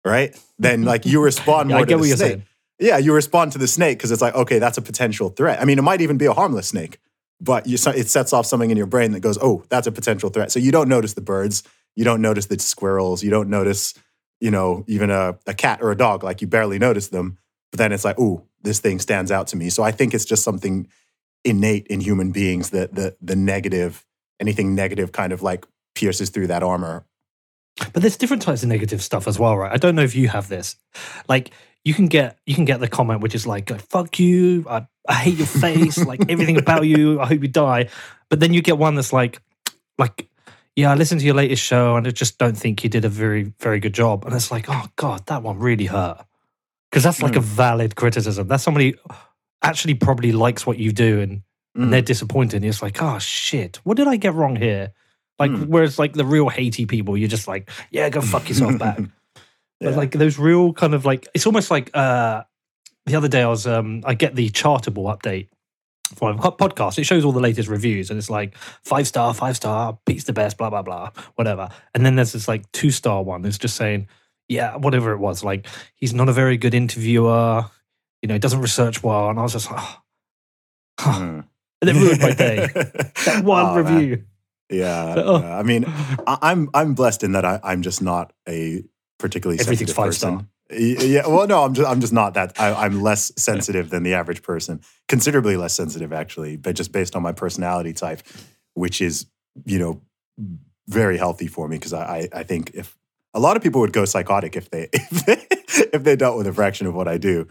[0.05, 0.37] right?
[0.57, 2.41] Then like you respond Yeah, more to the snake.
[2.79, 5.61] Yeah, you respond to the snake because it's like, okay, that's a potential threat.
[5.61, 6.99] I mean, it might even be a harmless snake,
[7.41, 10.29] but you, it sets off something in your brain that goes, oh, that's a potential
[10.29, 10.51] threat.
[10.51, 11.63] So you don't notice the birds,
[11.95, 13.95] you don't notice the squirrels, you don't notice,
[14.39, 17.37] you know, even a, a cat or a dog, like you barely notice them.
[17.71, 19.69] But then it's like, oh, this thing stands out to me.
[19.69, 20.87] So I think it's just something
[21.43, 24.05] innate in human beings that the the negative,
[24.39, 27.05] anything negative, kind of like pierces through that armor.
[27.93, 29.71] But there's different types of negative stuff as well, right?
[29.71, 30.75] I don't know if you have this.
[31.27, 31.51] Like
[31.85, 34.65] you can get you can get the comment which is like, "Fuck you!
[34.69, 35.97] I, I hate your face!
[35.97, 37.19] like everything about you!
[37.19, 37.89] I hope you die."
[38.29, 39.41] But then you get one that's like,
[39.97, 40.27] like,
[40.75, 43.09] "Yeah, I listened to your latest show and I just don't think you did a
[43.09, 46.25] very very good job." And it's like, "Oh God, that one really hurt,"
[46.91, 47.45] because that's like a hmm.
[47.45, 48.47] valid criticism.
[48.47, 48.95] That's somebody
[49.61, 51.41] actually probably likes what you do and
[51.77, 51.83] Mm.
[51.83, 52.57] and they're disappointed.
[52.57, 54.91] And it's like, oh shit, what did I get wrong here?
[55.37, 55.67] Like, Mm.
[55.67, 58.97] whereas like the real Haiti people, you're just like, yeah, go fuck yourself back.
[59.79, 59.95] But Yeah.
[59.95, 62.41] like those real kind of like, it's almost like uh
[63.05, 65.47] the other day I was um I get the Chartable update,
[66.15, 69.55] for a podcast, it shows all the latest reviews, and it's like five star, five
[69.55, 71.69] star, beats the best, blah blah blah, whatever.
[71.93, 73.45] And then there's this like two star one.
[73.45, 74.07] It's just saying,
[74.47, 75.43] yeah, whatever it was.
[75.43, 77.65] Like he's not a very good interviewer.
[78.21, 79.29] You know, doesn't research well.
[79.29, 79.97] And I was just like, oh,
[80.99, 81.19] huh.
[81.19, 81.43] Mm.
[81.81, 82.67] and it ruined my day.
[83.25, 83.95] That one Oh, man.
[83.95, 84.23] review.
[84.69, 85.39] Yeah, So, oh.
[85.41, 85.57] yeah.
[85.57, 85.85] I mean,
[86.27, 88.83] I, I'm I'm blessed in that I, I'm just not a
[89.17, 90.39] particularly Everything's sensitive five person.
[90.39, 90.45] star.
[90.71, 92.59] Yeah, well, no, I'm just I'm just not that.
[92.59, 97.15] I, I'm less sensitive than the average person, considerably less sensitive actually, but just based
[97.15, 98.21] on my personality type,
[98.75, 99.25] which is
[99.65, 100.01] you know
[100.87, 102.95] very healthy for me because I, I I think if
[103.33, 105.45] a lot of people would go psychotic if they if they,
[105.93, 107.47] if they dealt with a fraction of what I do.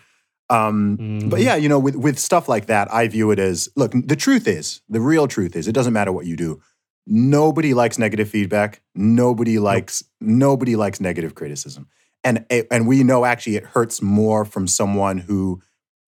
[0.51, 1.45] Um, but Mhm.
[1.45, 3.93] yeah, you know, with with stuff like that, I view it as look.
[3.93, 6.61] The truth is, the real truth is, it doesn't matter what you do.
[7.07, 8.83] Nobody likes negative feedback.
[8.95, 11.89] Nobody likes nobody likes negative criticism,
[12.25, 15.61] and and we know actually it hurts more from someone who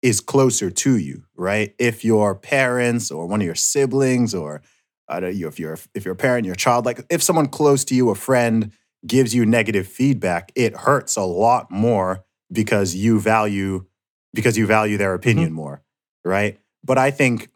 [0.01, 1.75] is closer to you, right?
[1.79, 4.61] If your parents or one of your siblings, or
[5.07, 7.85] I don't know, if you're if you're a parent, your child, like if someone close
[7.85, 8.71] to you, a friend,
[9.05, 13.85] gives you negative feedback, it hurts a lot more because you value
[14.33, 15.81] because you value their opinion more,
[16.23, 16.59] right?
[16.83, 17.49] But I think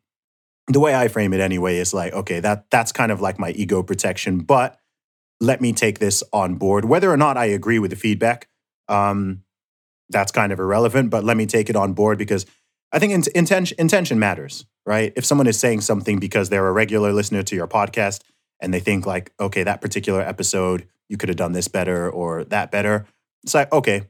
[0.68, 3.52] the way I frame it anyway is like, okay, that that's kind of like my
[3.52, 4.80] ego protection, but
[5.40, 6.86] let me take this on board.
[6.86, 8.48] Whether or not I agree with the feedback,
[8.88, 9.44] um,
[10.10, 12.46] that's kind of irrelevant, but let me take it on board because
[12.92, 15.12] I think int- intention intention matters, right?
[15.16, 18.22] If someone is saying something because they're a regular listener to your podcast
[18.60, 22.44] and they think like, okay, that particular episode, you could have done this better or
[22.46, 23.06] that better.
[23.44, 24.04] It's like, okay,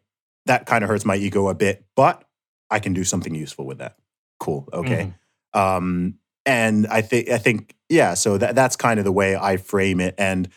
[0.45, 2.24] that kind of hurts my ego a bit, but
[2.75, 3.95] I can do something useful with that.
[4.37, 4.67] Cool.
[4.73, 5.13] Okay.
[5.53, 8.15] Um, and I think I think yeah.
[8.15, 10.49] So that that's kind of the way I frame it, and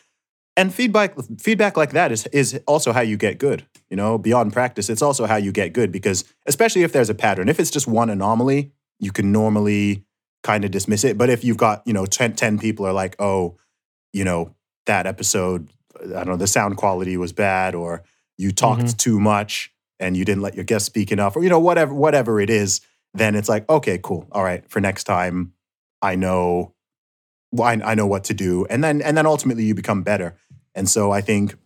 [0.57, 3.64] and feedback feedback like that is is also how you get good.
[3.88, 7.14] You know, beyond practice, it's also how you get good because especially if there's a
[7.14, 7.48] pattern.
[7.48, 10.04] If it's just one anomaly, you can normally
[10.42, 11.16] kind of dismiss it.
[11.16, 13.57] But if you've got you know 10, 10 people are like, oh,
[14.12, 15.70] you know that episode,
[16.04, 18.02] I don't know, the sound quality was bad, or
[18.37, 21.61] you talked too much and you didn't let your guest speak enough, or you know
[21.61, 22.80] whatever whatever it is
[23.14, 24.26] then it's like, okay, cool.
[24.32, 25.52] All right, for next time,
[26.02, 26.74] I know,
[27.58, 30.37] I, I know what to do, and then and then ultimately you become better.
[30.74, 31.56] And so I think,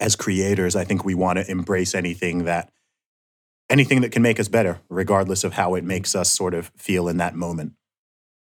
[0.00, 2.70] as creators, I think we want to embrace anything that
[3.70, 7.08] anything that can make us better, regardless of how it makes us sort of feel
[7.08, 7.72] in that moment.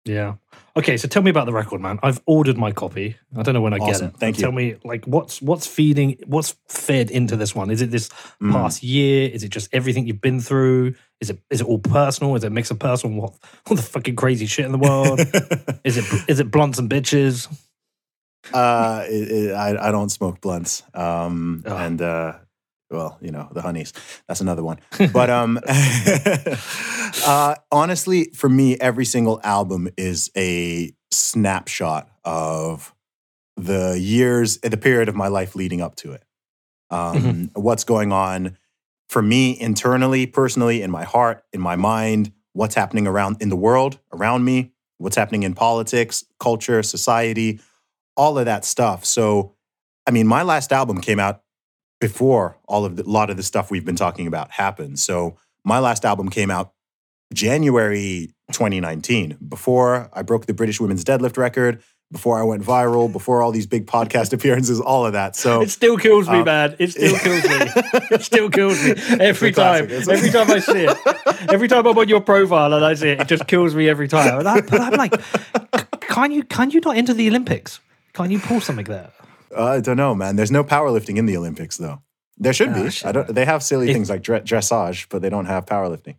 [0.05, 0.35] Yeah.
[0.77, 1.99] Okay, so tell me about the record, man.
[2.03, 3.17] I've ordered my copy.
[3.37, 4.07] I don't know when I Awesome.
[4.09, 4.19] get it.
[4.21, 4.43] Thank you.
[4.43, 7.71] Tell me, like, what's what's feeding, what's fed into this one?
[7.71, 8.09] Is it this
[8.41, 8.53] Mm.
[8.53, 9.29] past year?
[9.29, 10.95] Is it just everything you've been through?
[11.21, 12.35] Is it is it all personal?
[12.37, 13.21] Is it a mix of personal?
[13.21, 13.35] What
[13.69, 15.21] all the fucking crazy shit in the world?
[15.85, 17.47] is it is it blunts and bitches?
[18.55, 21.77] uh, it, it, I, I don't smoke blunts, um, Oh.
[21.77, 22.35] and uh,
[22.91, 23.93] well, you know the honeys.
[24.27, 24.81] That's another one.
[25.13, 25.61] But um,
[27.27, 32.95] uh, honestly, for me, every single album is a snapshot of
[33.57, 36.25] the years, the period of my life leading up to it.
[36.91, 38.57] Um, What's going on
[39.09, 42.33] for me internally, personally, in my heart, in my mind.
[42.53, 44.73] What's happening around in the world around me?
[44.99, 47.61] What's happening in politics, culture, society,
[48.17, 49.05] all of that stuff.
[49.05, 49.55] So,
[50.07, 51.43] I mean, my last album came out
[52.01, 54.99] before all of the, a lot of the stuff we've been talking about happened.
[54.99, 56.73] So, my last album came out
[57.35, 63.41] January 2019, before I broke the British women's deadlift record, before I went viral, before
[63.41, 65.37] all these big podcast appearances, all of that.
[65.37, 66.75] So, It still kills me, Um, man.
[66.79, 67.57] It still kills me.
[68.11, 69.89] It still kills me every time.
[69.91, 70.97] Every time I see it.
[71.53, 74.09] Every time I'm on your profile and I see it, it just kills me every
[74.09, 74.45] time.
[74.47, 75.15] I, but I'm like,
[76.01, 77.79] can you can you not enter the Olympics?
[78.13, 79.11] Can you pull something there?
[79.57, 80.37] Uh, I don't know, man.
[80.37, 82.03] There's no powerlifting in the Olympics, though.
[82.39, 82.91] There should Ah, be.
[82.91, 83.35] shit, I don't.
[83.35, 86.17] They have silly If- things like dre- dressage, but they don't have powerlifting.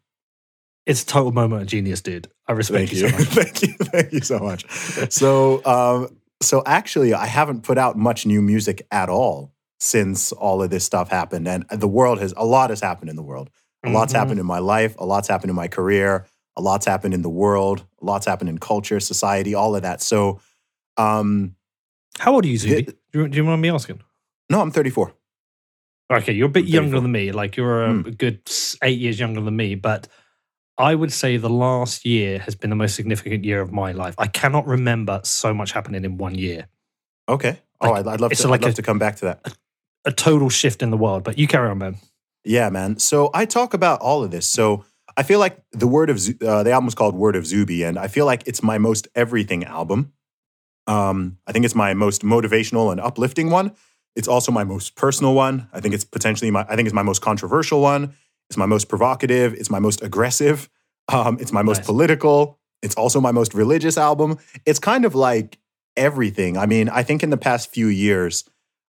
[0.85, 2.27] It's a total moment of genius, dude.
[2.47, 3.27] I respect Thank you, you, so much.
[3.29, 4.69] thank you, thank you so much.
[5.11, 10.61] So, um, so actually, I haven't put out much new music at all since all
[10.61, 13.49] of this stuff happened, and the world has a lot has happened in the world.
[13.83, 14.17] A lot's Mhm.
[14.17, 14.95] happened in my life.
[14.99, 16.25] A lot's happened in my career.
[16.57, 17.85] A lot's happened in the world.
[18.01, 20.01] A lot's happened in culture, society, all of that.
[20.01, 20.39] So,
[20.97, 21.55] um,
[22.19, 22.83] How old are you, Zuby?
[22.83, 24.01] Do you, do you mind me asking?
[24.49, 25.13] no, I'm 34.
[26.13, 27.31] Okay, you're a bit younger than me.
[27.31, 28.09] Like you're a Hmm.
[28.11, 28.41] good
[28.83, 30.07] eight years younger than me, but
[30.77, 34.15] I would say the last year has been the most significant year of my life.
[34.17, 36.67] I cannot remember so much happening in one year.
[37.29, 37.59] Okay.
[37.79, 38.47] Oh, I'd, I'd love to.
[38.49, 39.55] like I'd love a- to come back to that.
[40.03, 41.23] A total shift in the world.
[41.23, 41.95] But you carry on, man.
[42.43, 42.99] Yeah, man.
[42.99, 44.47] So I talk about all of this.
[44.47, 44.83] So
[45.15, 47.97] I feel like the word of uh, the album is called Word of Zuby, and
[47.99, 50.11] I feel like it's my most everything album.
[50.87, 53.71] Um, I think it's my most motivational and uplifting one.
[54.15, 55.67] It's also my most personal one.
[55.73, 56.65] I think it's potentially my.
[56.67, 58.13] I think it's my most controversial one.
[58.49, 59.53] It's my most provocative.
[59.53, 60.69] It's my most aggressive.
[61.07, 61.85] Um, it's my most Nice.
[61.85, 62.59] political.
[62.81, 64.37] It's also my most religious album.
[64.65, 65.57] It's kind of like
[65.95, 66.57] everything.
[66.57, 68.43] I mean, I think in the past few years,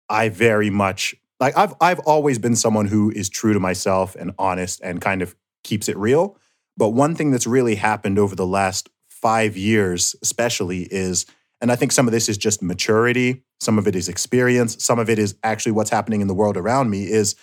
[0.08, 4.32] I very much like I've I've always been someone who is true to myself and
[4.38, 6.36] honest and kind of keeps it real.
[6.76, 11.26] But one thing that's really happened over the last five years, especially, is
[11.60, 14.98] and I think some of this is just maturity, some of it is experience, some
[14.98, 17.04] of it is actually what's happening in the world around me.
[17.04, 17.34] Is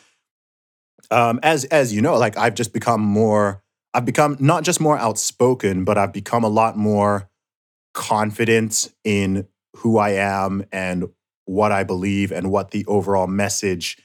[1.12, 3.64] um, as as you know, like I've just become more.
[3.94, 7.30] I've become not just more outspoken, but I've become a lot more
[7.94, 11.10] confident in who I am and
[11.46, 13.98] what I believe and what the overall message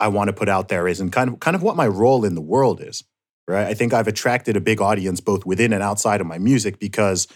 [0.00, 2.24] I want to put out there is, and kind of kind of what my role
[2.24, 3.04] in the world is.
[3.46, 3.66] Right.
[3.66, 7.26] I think I've attracted a big audience both within and outside of my music because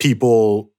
[0.00, 0.72] people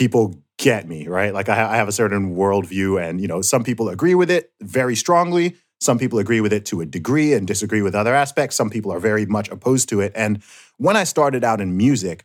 [0.00, 1.34] people get me right.
[1.34, 4.50] Like I, I have a certain worldview, and you know some people agree with it
[4.62, 5.56] very strongly.
[5.80, 8.56] Some people agree with it to a degree and disagree with other aspects.
[8.56, 10.12] Some people are very much opposed to it.
[10.14, 10.42] And
[10.78, 12.24] when I started out in music,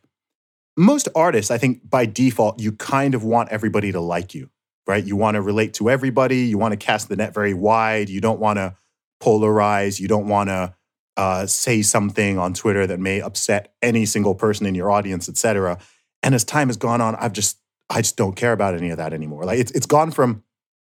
[0.77, 4.49] most artists, I think by default, you kind of want everybody to like you,
[4.87, 5.05] right?
[5.05, 6.39] You want to relate to everybody.
[6.47, 8.09] You want to cast the net very wide.
[8.09, 8.75] You don't want to
[9.21, 9.99] polarize.
[9.99, 10.73] You don't want to
[11.17, 15.37] uh, say something on Twitter that may upset any single person in your audience, et
[15.37, 15.77] cetera.
[16.21, 17.57] And as time has gone on, I've just
[17.89, 19.43] I just don't care about any of that anymore.
[19.43, 20.43] Like it's it's gone from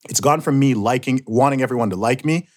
[0.08, 2.48] it's gone from me liking wanting everyone to like me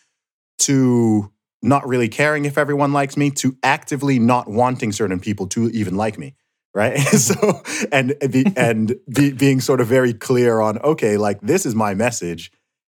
[0.59, 5.69] to not really caring if everyone likes me to actively not wanting certain people to
[5.69, 6.35] even like me
[6.73, 6.99] right?
[7.17, 11.73] So and the, and be, being sort of very clear on okay like this is
[11.75, 12.51] my message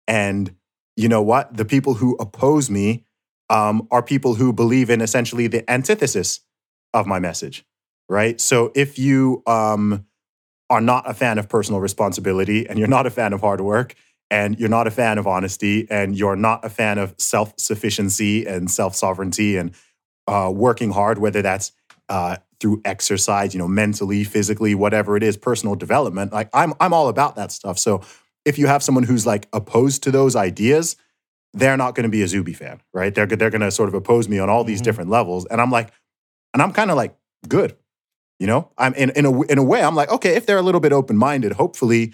[0.07, 0.55] and
[0.95, 1.55] you know what?
[1.57, 3.05] The people who oppose me
[3.49, 6.41] um, are people who believe in essentially the antithesis
[6.93, 7.65] of my message
[8.07, 8.41] right?
[8.41, 10.05] So if you um,
[10.71, 13.93] are not a fan of personal responsibility and you're not a fan of hard work
[14.31, 18.45] and you're not a fan of honesty and you're not a fan of self sufficiency
[18.47, 19.73] and self sovereignty and
[20.27, 21.73] uh, working hard, whether that's
[22.07, 26.31] uh, through exercise, you know, mentally, physically, whatever it is, personal development.
[26.31, 27.77] Like I'm, I'm all about that stuff.
[27.77, 28.01] So
[28.45, 30.95] if you have someone who's like opposed to those ideas,
[31.53, 33.13] they're not going to be a Zuby fan, right?
[33.13, 34.85] They're they're going to sort of oppose me on all these mm-hmm.
[34.85, 35.91] different levels, and I'm like,
[36.53, 37.13] and I'm kind of like,
[37.47, 37.75] good,
[38.41, 38.71] you know.
[38.75, 40.91] I'm in in a in a way, I'm like, okay, if they're a little bit
[40.91, 42.13] open minded, hopefully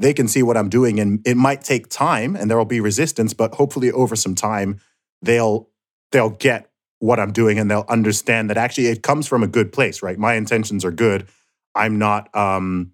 [0.00, 0.98] they can see what I'm doing.
[0.98, 4.80] And it might take time and there will be resistance, but hopefully over some time,
[5.22, 5.68] they'll
[6.10, 9.72] they'll get what I'm doing and they'll understand that actually it comes from a good
[9.72, 10.18] place, right?
[10.18, 11.28] My intentions are good.
[11.76, 12.90] I'm not um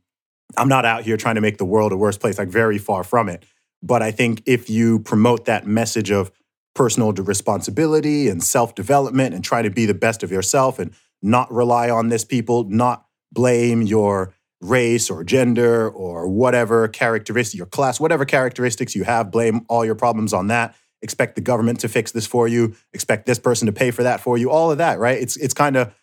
[0.59, 3.03] I'm not out here trying to make the world a worse place, like very far
[3.03, 3.45] from it.
[3.83, 6.31] But I think if you promote that message of
[6.75, 10.93] personal responsibility and self-development and try to be the best of yourself and
[11.25, 17.67] not rely on this people, not blame your race or gender or whatever characteristic, your
[17.67, 20.77] class, whatever characteristics you have, blame all your problems on that.
[21.03, 22.75] Expect the government to fix this for you.
[22.93, 24.51] Expect this person to pay for that for you.
[24.51, 25.19] All of that, right?
[25.19, 25.95] It's it's kind of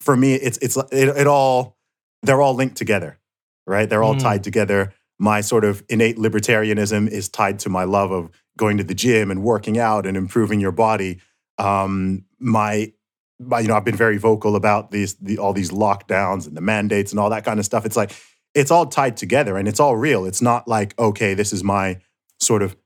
[0.00, 0.34] for me.
[0.34, 1.76] It's it's it, it, all
[2.22, 3.18] they're all linked together,
[3.66, 3.88] right?
[3.88, 4.22] They're all mm.
[4.22, 4.92] tied together.
[5.18, 9.30] My sort of innate libertarianism is tied to my love of going to the gym
[9.30, 11.20] and working out and improving your body.
[11.58, 12.92] Um, my
[13.38, 17.12] you know, I've been very vocal about these, the, all these lockdowns and the mandates
[17.12, 17.86] and all that kind of stuff.
[17.86, 18.12] It's like
[18.54, 20.24] it's all tied together and it's all real.
[20.24, 22.00] It's not like okay, this is my
[22.40, 22.76] sort of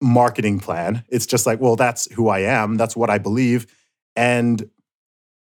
[0.00, 1.04] marketing plan.
[1.08, 2.76] It's just like, well, that's who I am.
[2.76, 3.66] That's what I believe,
[4.16, 4.68] and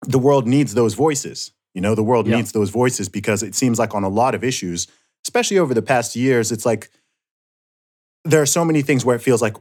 [0.03, 1.51] the world needs those voices.
[1.73, 2.37] You know, the world yeah.
[2.37, 4.87] needs those voices because it seems like on a lot of issues,
[5.25, 6.89] especially over the past years, it's like
[8.23, 9.57] there are so many things where it feels like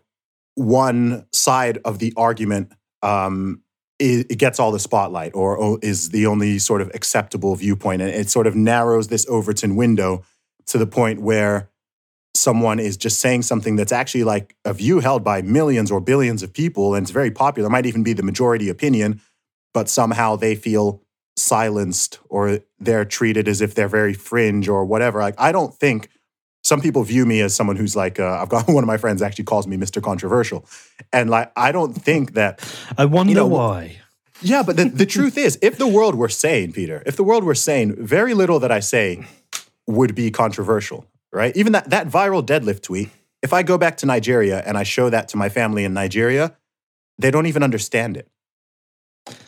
[0.55, 3.63] one side of the argument um,
[3.99, 8.03] it, gets all the spotlight or is the only sort of acceptable viewpoint.
[8.03, 10.25] And it sort of narrows this Overton window
[10.67, 11.71] to the point where
[12.35, 16.43] someone is just saying something that's actually like a view held by millions or billions
[16.43, 19.21] of people and it's very popular, might even be the majority opinion,
[19.73, 21.01] but somehow they feel
[21.37, 25.21] silenced or they're treated as if they're very fringe or whatever.
[25.21, 26.09] Like, I don't think
[26.64, 29.22] some people view me as someone who's like uh, I've got one of my friends
[29.22, 30.03] actually calls me Mr.
[30.03, 30.66] Controversial,
[31.12, 32.61] and like I don't think that.
[32.98, 34.00] I wonder you know, why.
[34.40, 37.44] Yeah, but the, the truth is, if the world were sane, Peter, if the world
[37.44, 39.24] were sane, very little that I say
[39.87, 41.57] would be controversial, right?
[41.57, 43.11] Even that that viral deadlift tweet.
[43.42, 46.57] If I go back to Nigeria and I show that to my family in Nigeria,
[47.19, 48.29] they don't even understand it.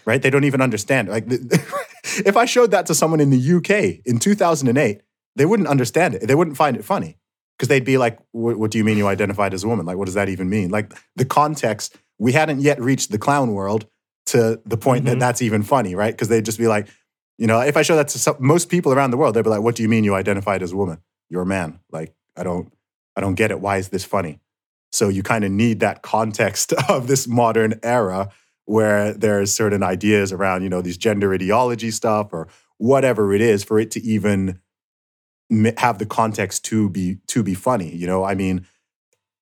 [0.04, 0.20] Right?
[0.20, 1.08] They don't even understand.
[1.08, 5.00] Like, if I showed that to someone in the UK in 2008,
[5.36, 6.26] they wouldn't understand it.
[6.26, 7.18] They wouldn't find it funny
[7.56, 9.86] because they'd be like, "What do you mean you identified as a woman?
[9.86, 11.96] Like, what does that even mean?" Like the context.
[12.18, 13.86] We hadn't yet reached the clown world
[14.26, 15.18] to the point mm-hmm.
[15.18, 16.14] that that's even funny, right?
[16.14, 16.88] Because they'd just be like,
[17.36, 19.50] you know, if I show that to some, most people around the world, they'd be
[19.50, 20.98] like, "What do you mean you identified as a woman?
[21.28, 22.72] You're a man." Like, I don't,
[23.14, 23.60] I don't get it.
[23.60, 24.40] Why is this funny?
[24.92, 28.30] So you kind of need that context of this modern era
[28.64, 33.62] where there's certain ideas around, you know, these gender ideology stuff or whatever it is
[33.62, 34.60] for it to even
[35.78, 37.94] have the context to be to be funny.
[37.94, 38.66] You know, I mean,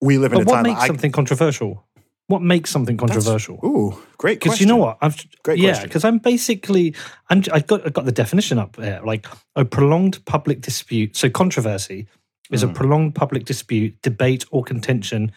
[0.00, 0.64] we live in But a what time.
[0.64, 1.84] What makes I, something controversial?
[2.26, 3.60] What makes something controversial?
[3.64, 5.88] Ooh, great Because you know what, I've Great yeah, question.
[5.88, 6.94] because I'm basically
[7.28, 9.26] I'm I got I got the definition up there, like
[9.56, 11.16] a prolonged public dispute.
[11.16, 12.06] So controversy
[12.50, 12.74] is a Mm.
[12.74, 15.32] prolonged public dispute, debate, or contention,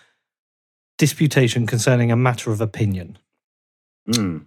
[0.97, 3.17] disputation concerning a matter of opinion.
[4.09, 4.45] Mm,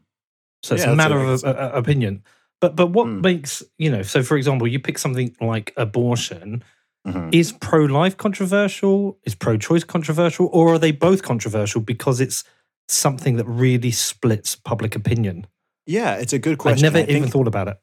[0.62, 2.22] So it's a matter a- of uh, uh, opinion.
[2.60, 3.22] But but what Mm.
[3.22, 4.02] makes you know?
[4.02, 6.62] So for example, you pick something like abortion.
[7.08, 7.34] mhm.
[7.34, 9.18] Is pro life controversial?
[9.24, 10.50] Is pro choice controversial?
[10.52, 12.44] Or are they both controversial because it's
[12.88, 15.46] something that really splits public opinion?
[15.86, 16.84] Yeah, it's a good question.
[16.86, 17.78] I've never think- even thought about it.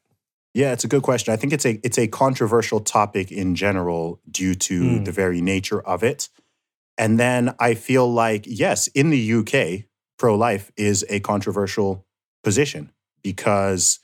[0.54, 1.34] Yeah, it's a good question.
[1.34, 5.04] I think it's a it's a controversial topic in general due to Mm.
[5.04, 6.28] the very nature of it.
[6.96, 9.84] And then I feel like yes, in the UK,
[10.16, 12.06] pro life is a controversial
[12.44, 12.90] position
[13.24, 13.98] because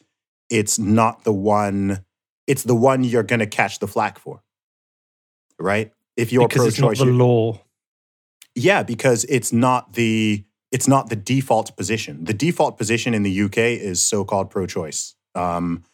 [0.55, 2.05] it's not the one
[2.47, 4.43] it's the one you're going to catch the flack for.
[5.59, 5.93] Right?
[6.17, 7.61] If you're because it's not the law.
[8.55, 12.25] yeah, because it's not the it's not the default position.
[12.25, 15.15] The default position in the UK is so-called pro-choice.
[15.37, 15.85] Um,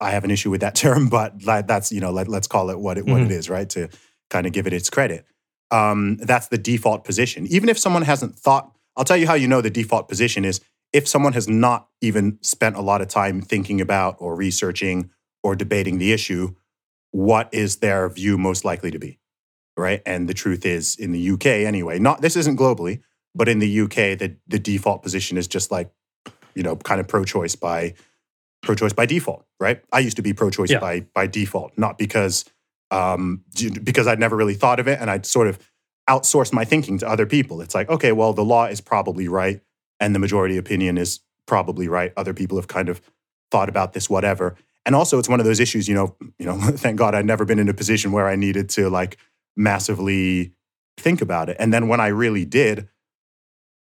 [0.00, 2.78] I have an issue with that term, but that's you know let, let's call it
[2.78, 3.38] what it what it Mhm.
[3.38, 3.68] is, right?
[3.70, 3.88] To
[4.30, 5.26] kind of give it its credit.
[5.70, 7.46] Um, that's the default position.
[7.48, 10.60] Even if someone hasn't thought, I'll tell you how you know the default position is
[10.94, 15.10] if someone has not even spent a lot of time thinking about or researching
[15.42, 16.54] or debating the issue.
[17.10, 19.18] What is their view most likely to be?
[19.76, 20.02] right?
[20.06, 23.02] And the truth is, in the UK anyway, not this isn't globally,
[23.34, 25.90] but in the UK, the the default position is just like,
[26.54, 27.94] you know, kind of pro-choice by
[28.62, 29.82] pro-choice by default, right?
[29.92, 30.78] I used to be pro-choice Yeah.
[30.78, 32.44] by by default, not because
[32.92, 33.42] um
[33.82, 35.58] because I'd never really thought of it, and I'd sort of
[36.08, 37.60] outsourced my thinking to other people.
[37.60, 39.60] It's like, okay, well, the law is probably right,
[40.04, 42.12] and the majority opinion is probably right.
[42.14, 43.00] Other people have kind of
[43.50, 44.54] thought about this, whatever.
[44.84, 47.46] And also, it's one of those issues, you know, you know, thank God I'd never
[47.46, 49.16] been in a position where I needed to like
[49.56, 50.52] massively
[50.98, 51.56] think about it.
[51.58, 52.88] And then when I really did,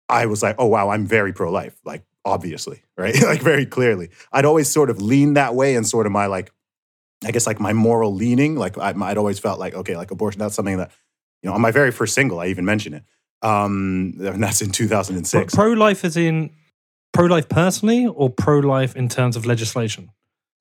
[0.07, 3.19] I was like, oh, wow, I'm very pro life, like, obviously, right?
[3.23, 4.09] like, very clearly.
[4.31, 6.51] I'd always sort of leaned that way and sort of my, like,
[7.25, 8.55] I guess, like my moral leaning.
[8.55, 10.91] Like, I'd always felt like, okay, like abortion, that's something that,
[11.41, 13.03] you know, on my very first single, I even mentioned it.
[13.43, 15.53] Um, and that's in 2006.
[15.53, 16.51] Pro life as in
[17.11, 20.09] pro life personally or pro life in terms of legislation?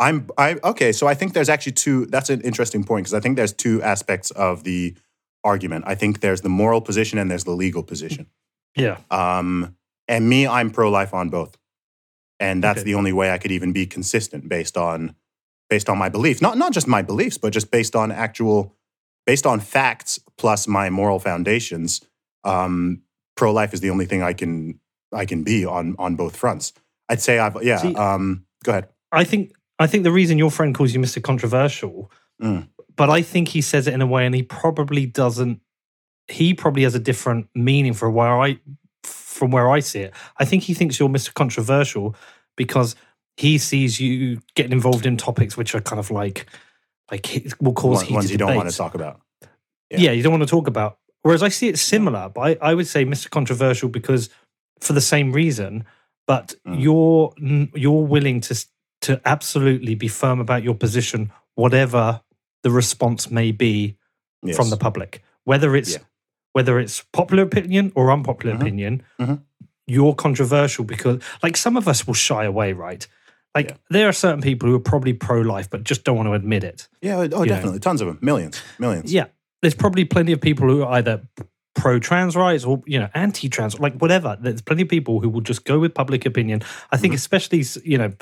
[0.01, 3.21] I'm I okay, so I think there's actually two that's an interesting point because I
[3.21, 4.95] think there's two aspects of the
[5.45, 5.85] argument.
[5.87, 8.27] I think there's the moral position and there's the legal position.
[8.77, 8.99] Yeah.
[9.11, 9.77] Um
[10.09, 11.57] and me I'm pro-life on both.
[12.41, 12.85] And that's Okay.
[12.85, 15.15] the only way I could even be consistent based on
[15.71, 16.43] based on my beliefs.
[16.43, 18.75] Not not just my beliefs, but just based on actual
[19.25, 22.01] based on facts plus my moral foundations.
[22.45, 23.03] Um
[23.37, 24.79] pro-life is the only thing I can
[25.13, 26.73] I can be on on both fronts.
[27.09, 28.89] I'd say I've yeah, See- um go ahead.
[29.11, 31.23] I think I think the reason your friend calls you Mr.
[31.23, 32.69] Controversial, Mm.
[32.97, 35.61] but I think he says it in a way, and he probably doesn't.
[36.29, 38.59] He probably has a different meaning for where I,
[39.03, 40.15] from where I see it.
[40.39, 41.35] I think he thinks you're Mr.
[41.35, 42.15] Controversial
[42.57, 42.95] because
[43.37, 46.47] he sees you getting involved in topics which are kind of like,
[47.11, 47.27] like
[47.61, 49.21] will cause ones you don't want to talk about.
[49.91, 49.99] Yeah.
[49.99, 50.11] Yeah.
[50.13, 50.99] you don't want to talk about.
[51.23, 53.31] Whereas I see it similar, but I, I would say Mr.
[53.31, 54.29] Controversial because
[54.81, 55.85] for the same reason,
[56.27, 56.81] but Mm.
[56.83, 57.33] you're
[57.75, 58.65] you're willing to
[59.03, 62.21] to absolutely be firm about your position, whatever
[62.63, 63.97] the response may be
[64.45, 64.57] Yes.
[64.57, 65.99] from the public, whether it's Yeah.
[66.53, 68.61] whether it's popular opinion or unpopular Mhm.
[68.61, 69.03] opinion.
[69.21, 69.43] Mhm.
[69.87, 73.07] You're controversial because, like, some of us will shy away, right?
[73.55, 73.77] Like, Yeah.
[73.91, 76.89] there are certain people who are probably pro-life but just don't want to admit it.
[77.01, 77.45] Yeah, oh, know.
[77.45, 77.81] definitely.
[77.81, 78.19] Tons of them.
[78.21, 78.61] Millions.
[78.79, 79.13] Millions.
[79.13, 79.27] Yeah,
[79.63, 81.23] there's probably plenty of people who are either
[81.75, 84.37] pro trans rights or you know anti trans, like whatever.
[84.41, 86.63] There's plenty of people who will just go with public opinion.
[86.91, 88.13] I think, especially you know,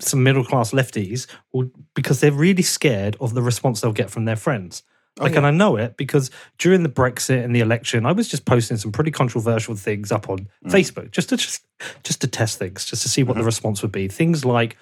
[0.00, 4.24] some middle class lefties, will, because they're really scared of the response they'll get from
[4.24, 4.82] their friends.
[5.18, 5.38] Oh, Like, yeah.
[5.38, 8.76] and I know it because during the Brexit and the election, I was just posting
[8.76, 10.70] some pretty controversial things up on Mm.
[10.70, 11.66] Facebook just to just
[12.04, 13.46] just to test things, just to see what the Mm-hmm.
[13.46, 14.08] response would be.
[14.08, 14.76] Things like,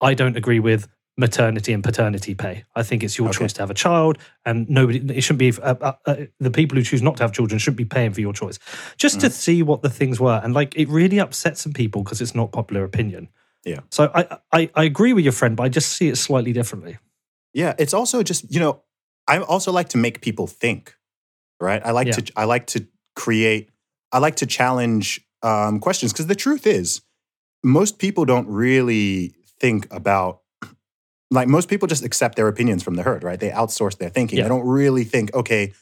[0.00, 0.88] I don't agree with
[1.18, 2.64] maternity and paternity pay.
[2.76, 3.38] I think it's your Okay.
[3.38, 6.76] choice to have a child, and nobody it shouldn't be uh, uh, uh, the people
[6.78, 8.58] who choose not to have children shouldn't be paying for your choice.
[8.96, 9.20] Just Mm.
[9.22, 12.34] to see what the things were, and like it really upsets some people because it's
[12.34, 13.28] not popular opinion.
[13.64, 13.80] Yeah.
[13.90, 16.96] So I, I I agree with your friend, but I just see it slightly differently.
[17.52, 18.82] Yeah, it's also just you know,
[19.26, 20.94] I also like to make people think,
[21.60, 21.82] right?
[21.84, 22.20] I like Yeah.
[22.20, 23.70] to I like to create,
[24.12, 27.02] I like to challenge um, questions because the truth is,
[27.64, 30.42] most people don't really think about.
[31.30, 33.38] Like most people just accept their opinions from the herd, right?
[33.38, 34.38] They outsource their thinking.
[34.38, 34.44] Yeah.
[34.44, 35.72] They don't really think, okay,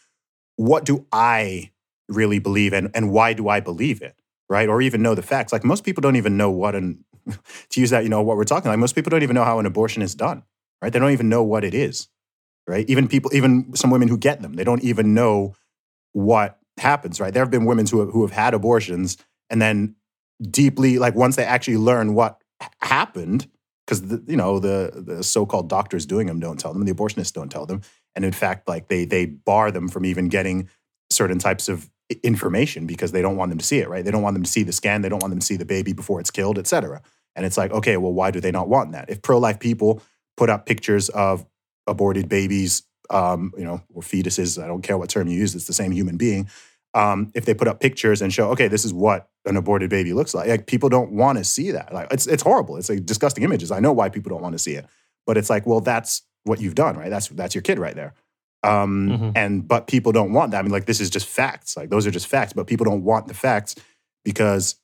[0.57, 1.71] what do I
[2.09, 4.17] really believe and, and why do I believe it?
[4.49, 4.69] Right.
[4.69, 5.53] Or even know the facts.
[5.53, 7.05] Like most people don't even know what an
[7.71, 9.59] to use that, you know, what we're talking like most people don't even know how
[9.59, 10.43] an abortion is done.
[10.81, 10.93] right?
[10.93, 12.09] They don't even know what it is,
[12.67, 12.89] right?
[12.89, 15.55] Even people, even some women who get them, they don't even know
[16.13, 17.33] what happens, right?
[17.33, 19.17] There have been women who have, who have had abortions
[19.51, 19.97] and then
[20.51, 22.41] deeply, like once they actually learn what
[22.81, 23.49] happened,
[23.87, 27.51] because you know the the so-called doctors doing them don't tell them, the abortionists don't
[27.51, 27.83] tell them,
[28.15, 30.69] and in fact, like they they bar them from even getting
[31.11, 31.89] certain types of
[32.23, 34.05] information because they don't want them to see it, right?
[34.05, 35.65] They don't want them to see the scan, they don't want them to see the
[35.65, 37.03] baby before it's killed, et cetera.
[37.35, 39.11] And it's like, okay, well, why do they not want that?
[39.11, 40.01] If pro-life people
[40.37, 41.45] put up pictures of
[41.87, 45.67] aborted babies, um, you know, or fetuses, I don't care what term you use, it's
[45.67, 46.49] the same human being.
[46.97, 50.15] Um, if they put up pictures and show, okay, this is what an aborted baby
[50.15, 51.93] looks like, like people don't want to see that.
[51.93, 52.79] Like it's it's horrible.
[52.79, 53.71] It's like disgusting images.
[53.71, 54.87] I know why people don't want to see it,
[55.27, 57.11] but it's like, well, that's what you've done, right?
[57.11, 58.15] That's that's your kid right there.
[58.63, 59.31] Um, mm-hmm.
[59.35, 60.59] And but people don't want that.
[60.59, 61.77] I mean, like this is just facts.
[61.77, 62.53] Like those are just facts.
[62.53, 63.75] But people don't want the facts
[64.25, 64.77] because,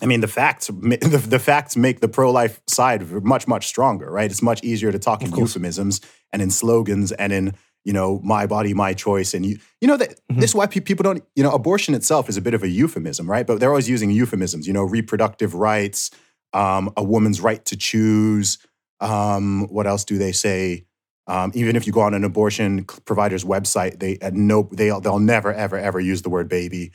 [0.00, 4.10] I mean, the facts the, the facts make the pro life side much much stronger,
[4.10, 4.30] right?
[4.30, 6.00] It's much easier to talk in euphemisms
[6.32, 9.96] and in slogans and in you know my body my choice and you you know
[9.96, 10.40] that mm-hmm.
[10.40, 13.30] this is why people don't you know abortion itself is a bit of a euphemism
[13.30, 16.10] right but they're always using euphemisms you know reproductive rights
[16.54, 18.58] um, a woman's right to choose
[19.00, 20.84] um, what else do they say
[21.26, 25.20] um, even if you go on an abortion provider's website, they at no they'll they'll
[25.20, 26.92] never ever ever use the word baby.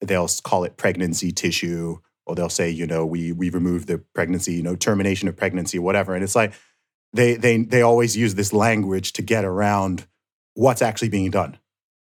[0.00, 4.54] They'll call it pregnancy tissue, or they'll say, you know, we we removed the pregnancy,
[4.54, 6.14] you know, termination of pregnancy, whatever.
[6.14, 6.52] And it's like
[7.14, 10.06] they they they always use this language to get around
[10.54, 11.58] what's actually being done,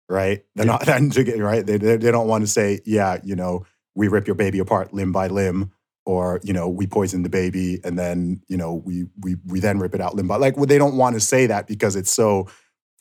[0.09, 0.43] right?
[0.55, 0.77] They're yeah.
[0.85, 0.87] not
[1.37, 1.65] right.
[1.65, 3.65] They they don't want to say, yeah, you know,
[3.95, 5.71] we rip your baby apart limb by limb
[6.05, 9.79] or you know we poison the baby and then you know we we we then
[9.79, 12.11] rip it out limb by like well, they don't want to say that because it's
[12.11, 12.47] so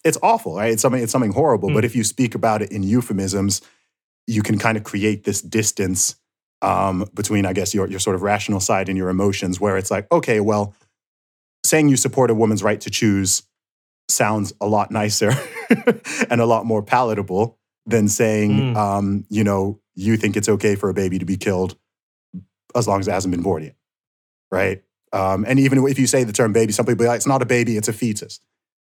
[0.04, 1.74] it's awful right it's something it's something horrible mm.
[1.74, 3.62] but if you speak about it in euphemisms
[4.26, 6.16] you can kind of create this distance
[6.62, 9.90] um, between i guess your your sort of rational side and your emotions where it's
[9.90, 10.74] like okay well
[11.64, 13.42] saying you support a woman's right to choose
[14.10, 15.32] sounds a lot nicer
[16.30, 18.76] and a lot more palatable than saying mm.
[18.76, 21.76] um, you know you think it's okay for a baby to be killed
[22.74, 23.74] as long as it hasn't been born yet,
[24.50, 24.82] right?
[25.12, 27.42] Um, and even if you say the term baby, some people be like, it's not
[27.42, 28.40] a baby, it's a fetus.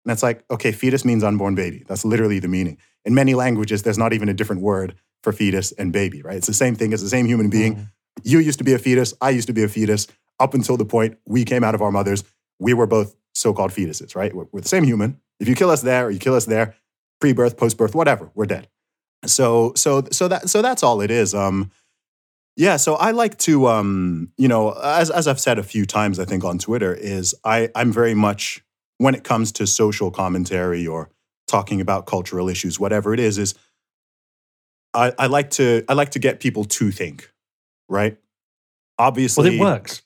[0.05, 1.84] And it's like, okay, fetus means unborn baby.
[1.88, 2.78] That's literally the meaning.
[3.05, 6.38] In many languages, there's not even a different word for fetus and baby, right?
[6.38, 6.93] It's the same thing.
[6.93, 7.76] It's the same human being.
[7.76, 7.91] Mm.
[8.24, 9.13] You used to be a fetus.
[9.22, 10.07] I used to be a fetus.
[10.39, 12.24] Up until the point we came out of our mothers,
[12.59, 14.33] we were both so-called fetuses, right?
[14.33, 15.19] We're, we're the same human.
[15.39, 16.75] If you kill us there or you kill us there,
[17.21, 18.67] pre-birth, post-birth, whatever, we're dead.
[19.25, 21.33] So, so, so that, so that's all it is.
[21.33, 21.71] Um,
[22.55, 26.19] yeah, so I like to, um, you know, as as I've said a few times,
[26.19, 28.63] I think on Twitter, is I I'm very much
[28.97, 31.11] when it comes to social commentary or
[31.47, 33.53] talking about cultural issues, whatever it is, is
[34.95, 37.31] I, I like to I like to get people to think,
[37.88, 38.17] right?
[38.97, 40.01] Obviously, well, it works.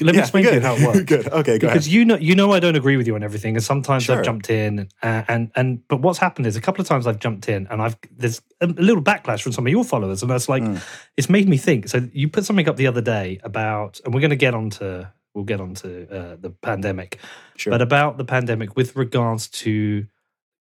[0.00, 1.02] Let me yeah, explain to you how it works.
[1.02, 1.28] good.
[1.28, 1.92] Okay, go because ahead.
[1.92, 4.18] you know, you know, I don't agree with you on everything, and sometimes sure.
[4.18, 7.18] I've jumped in, and, and and but what's happened is a couple of times I've
[7.18, 10.48] jumped in, and I've there's a little backlash from some of your followers, and that's
[10.48, 10.82] like mm.
[11.16, 11.88] it's made me think.
[11.88, 15.04] So you put something up the other day about, and we're going to get onto
[15.34, 17.18] we'll get onto uh, the pandemic,
[17.56, 17.70] sure.
[17.70, 20.06] but about the pandemic with regards to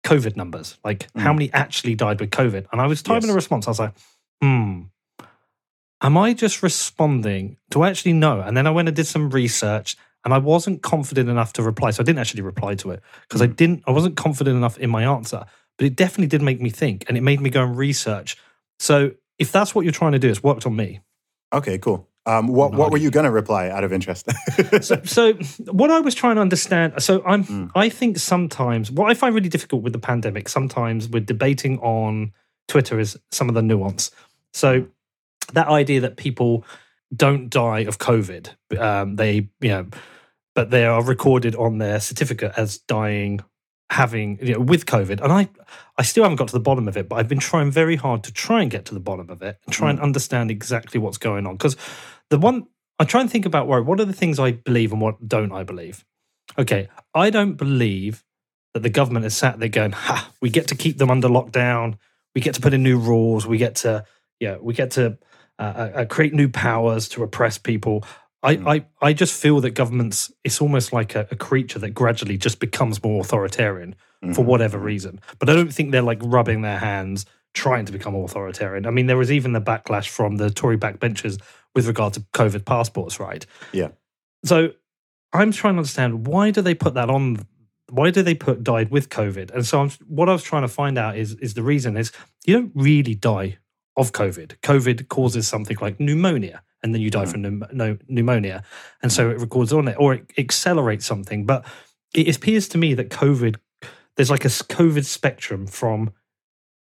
[0.03, 1.21] COVID numbers, like mm.
[1.21, 3.31] how many actually died with COVID, and I was typing yes.
[3.31, 3.67] a response.
[3.67, 3.93] I was like,
[4.41, 4.81] hmm
[6.01, 7.57] am I just responding?
[7.69, 8.41] Do I actually know?
[8.41, 11.91] And then I went and did some research and I wasn't confident enough to reply.
[11.91, 13.45] So I didn't actually reply to it because mm.
[13.45, 13.53] I hmm.
[13.53, 15.45] didn't, I wasn't confident enough in my answer.
[15.77, 18.37] But it definitely did make me think and it made me go and research.
[18.79, 21.01] So if that's what you're trying to do, it's worked on me.
[21.53, 22.07] Okay, cool.
[22.27, 24.27] Um, what, what were you going to reply out of interest?
[24.81, 25.33] so, so,
[25.71, 27.01] what I was trying to understand.
[27.01, 27.43] So I'm.
[27.45, 27.71] Mm.
[27.73, 30.47] I think sometimes what I find really difficult with the pandemic.
[30.47, 32.31] Sometimes we're debating on
[32.67, 34.11] Twitter is some of the nuance.
[34.53, 34.85] So
[35.53, 36.65] that idea that people
[37.15, 38.49] don't die of COVID,
[38.79, 39.87] um, they you know,
[40.55, 43.41] but they are recorded on their certificate as dying
[43.91, 45.21] having you know with covid.
[45.21, 45.49] And i
[45.97, 48.23] i still haven't got to the bottom of it but i've been trying very hard
[48.23, 49.91] to try and get to the bottom of it and try mm.
[49.91, 51.55] and understand exactly what's going on.
[51.55, 51.75] Because
[52.29, 52.67] the one
[52.99, 55.51] i try and think about where what are the things i believe and what don't
[55.51, 56.05] i believe?
[56.57, 58.23] Okay i don't believe
[58.73, 61.97] that the government is sat there going ha we get to keep them under lockdown.
[62.33, 63.45] We get to put in new rules.
[63.45, 64.05] We get to
[64.39, 65.17] yeah we get to
[65.61, 68.03] uh, uh, create new powers to oppress people.
[68.43, 68.67] I, mm.
[68.67, 72.59] I, I just feel that governments, it's almost like a, a creature that gradually just
[72.59, 74.33] becomes more authoritarian mm-hmm.
[74.33, 75.21] for whatever reason.
[75.37, 78.87] But I don't think they're like rubbing their hands trying to become authoritarian.
[78.87, 81.39] I mean, there was even the backlash from the Tory backbenchers
[81.75, 83.45] with regard to COVID passports, right?
[83.71, 83.89] Yeah.
[84.43, 84.71] So
[85.31, 87.45] I'm trying to understand why do they put that on?
[87.89, 89.51] Why do they put died with COVID?
[89.51, 92.11] And so I'm, what I was trying to find out is is the reason is
[92.45, 93.57] you don't really die
[93.97, 94.57] of COVID.
[94.61, 97.31] COVID causes something like pneumonia, and then you die mm.
[97.31, 98.63] from pneumonia,
[99.01, 101.45] and so it records on it, or it accelerates something.
[101.45, 101.65] But
[102.13, 103.55] it appears to me that COVID,
[104.15, 106.11] there's like a COVID spectrum from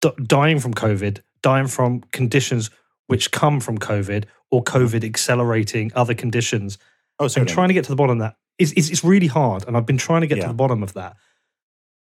[0.01, 2.71] d- dying from COVID, dying from conditions
[3.07, 6.79] which come from COVID, or COVID accelerating other conditions.
[7.19, 7.53] Oh, And certainly.
[7.55, 9.67] trying to get to the bottom of that is it's, it's really hard.
[9.67, 10.45] And I've been trying to get Yeah.
[10.45, 11.17] to the bottom of that.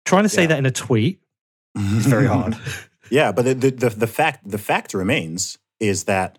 [0.05, 0.49] Trying to say Yeah.
[0.49, 1.21] that in a tweet
[1.77, 2.57] is very hard.
[3.13, 6.39] yeah, but the, the the the fact the fact remains is that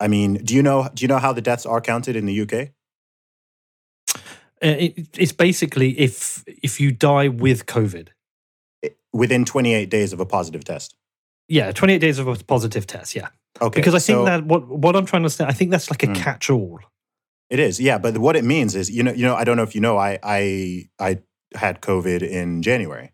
[0.00, 2.40] I mean, do you know do you know how the deaths are counted in the
[2.42, 2.54] UK?
[4.62, 8.08] Uh, it, it's basically if if you die with COVID.
[9.12, 10.96] Within 28 days of a positive test.
[11.48, 13.14] Yeah, 28 days of a positive test.
[13.14, 13.28] Yeah.
[13.62, 13.80] Okay.
[13.80, 16.02] because I think so that what what I'm trying to say, I think that's like
[16.02, 16.16] a Mm.
[16.16, 16.80] catch all.
[17.50, 17.78] it is.
[17.78, 19.80] Yeah, but what it means is, you know, you know, I don't know if you
[19.80, 21.18] know, I I I
[21.54, 23.12] had COVID in January.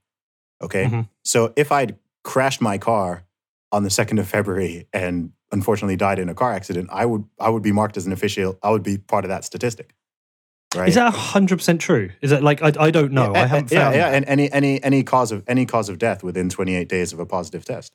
[0.62, 0.84] Okay.
[0.86, 1.08] Mhm.
[1.24, 3.24] So if I'd crashed my car
[3.72, 7.48] on the 2nd of February and unfortunately died in a car accident, I would I
[7.50, 8.58] would be marked as an official.
[8.62, 9.94] I would be part of that statistic.
[10.74, 10.88] Right.
[10.88, 12.10] Is that hundred percent true?
[12.22, 13.32] Is that like I, I don't know.
[13.32, 13.96] I Yeah, haven't yeah, found.
[13.96, 17.18] yeah, and any any any cause of any cause of death within 28 days of
[17.18, 17.92] a positive test.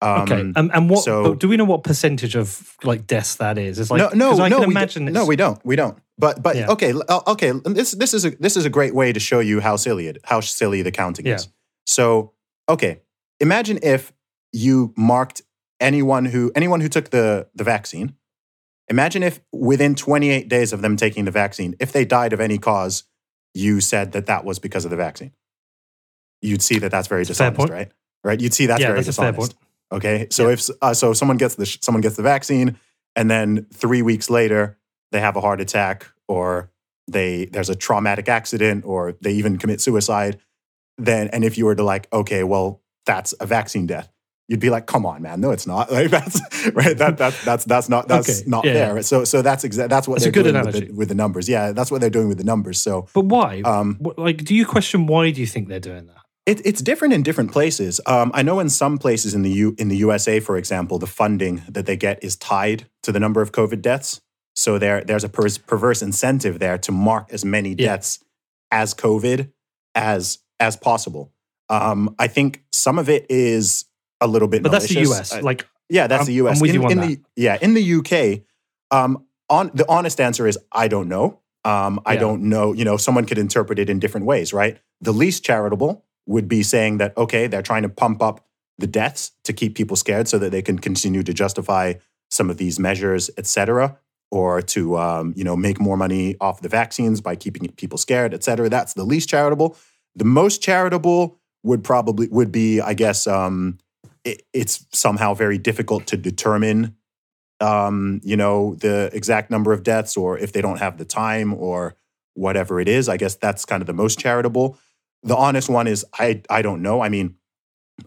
[0.00, 1.64] Um, okay, and, and what so- do we know?
[1.64, 3.78] What percentage of like deaths that is?
[3.78, 5.04] It's like no, no, I no, can we imagine.
[5.04, 5.96] no, we don't, we don't.
[6.18, 6.70] But but Yeah.
[6.70, 7.52] okay, uh, okay.
[7.64, 10.18] This this is a this is a great way to show you how silly it
[10.24, 11.46] how silly the counting is.
[11.86, 12.32] So
[12.68, 13.00] okay,
[13.42, 14.12] imagine if
[14.52, 15.42] you marked
[15.80, 18.14] anyone who anyone who took the the vaccine.
[18.88, 22.58] Imagine if within 28 days of them taking the vaccine, if they died of any
[22.58, 23.04] cause,
[23.54, 25.32] you said that that was because of the vaccine.
[26.40, 27.92] You'd see that that's very fair dishonest, right?
[28.24, 28.40] Right?
[28.40, 29.56] You'd see that's yeah, very that's a fair dishonest.
[29.56, 29.68] point.
[29.92, 32.78] Okay, so if uh, so, someone gets the someone gets the vaccine,
[33.14, 34.78] and then three weeks later
[35.10, 36.70] they have a heart attack, or
[37.08, 40.38] they there's a traumatic accident, or they even commit suicide.
[40.98, 44.08] Then, and if you were to like, okay, well, that's a vaccine death,
[44.48, 45.90] you'd be like, come on, man, no, it's not.
[45.92, 46.40] Like that's
[46.74, 46.96] right.
[46.96, 48.72] That that that's that's not that's Okay, not yeah.
[48.94, 49.02] fair.
[49.02, 51.48] So so that's exactly that's what That's they're good doing with the, with the numbers.
[51.48, 52.80] Yeah, that's what they're doing with the numbers.
[52.80, 53.60] So But why?
[53.62, 56.16] um, like, do you question why do you think they're doing that?
[56.44, 58.00] it, it's different in different places.
[58.06, 61.06] Um, I know in some places in the U, in the USA, for example, the
[61.06, 64.20] funding that they get is tied to the number of COVID deaths.
[64.56, 67.94] So there, there's a per- perverse incentive there to mark as many Yeah.
[67.94, 68.18] deaths
[68.72, 69.52] as COVID
[69.94, 71.31] as as possible.
[71.72, 73.86] Um, I think some of it is
[74.20, 75.00] a little bit, But that's the.
[75.00, 75.32] US.
[75.32, 76.56] Uh, like, yeah, that's I'm- the US.
[76.56, 78.42] I'm with in, you on in the yeah, in the UK,
[78.90, 81.40] um, on the honest answer is I don't know.
[81.64, 82.20] Um, I Yeah.
[82.20, 82.72] don't know.
[82.72, 84.78] You know, someone could interpret it in different ways, right?
[85.00, 88.44] The least charitable would be saying that okay, they're trying to pump up
[88.78, 91.94] the deaths to keep people scared so that they can continue to justify
[92.30, 93.96] some of these measures, et cetera,
[94.30, 98.34] or to um, you know make more money off the vaccines by keeping people scared,
[98.34, 98.68] et cetera.
[98.68, 99.76] That's the least charitable.
[100.16, 103.78] The most charitable would probably would be, I guess, um,
[104.24, 106.96] it, it's somehow very difficult to determine,
[107.60, 111.54] um, you know, the exact number of deaths, or if they don't have the time,
[111.54, 111.96] or
[112.34, 113.08] whatever it is.
[113.08, 114.78] I guess that's kind of the most charitable.
[115.22, 117.00] The honest one is I I don't know.
[117.00, 117.36] I mean,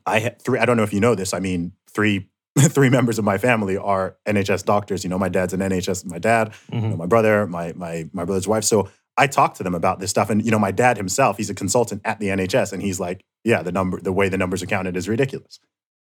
[0.05, 0.59] I three.
[0.59, 1.33] I don't know if you know this.
[1.33, 2.29] I mean, three
[2.59, 5.03] three members of my family are NHS doctors.
[5.03, 6.05] You know, my dad's an NHS.
[6.05, 6.89] My dad, you mhm.
[6.91, 8.63] know, my brother, my my my brother's wife.
[8.63, 11.49] So I talked to them about this stuff, and you know, my dad himself, he's
[11.49, 14.61] a consultant at the NHS, and he's like, yeah, the number, the way the numbers
[14.61, 15.59] are counted is ridiculous,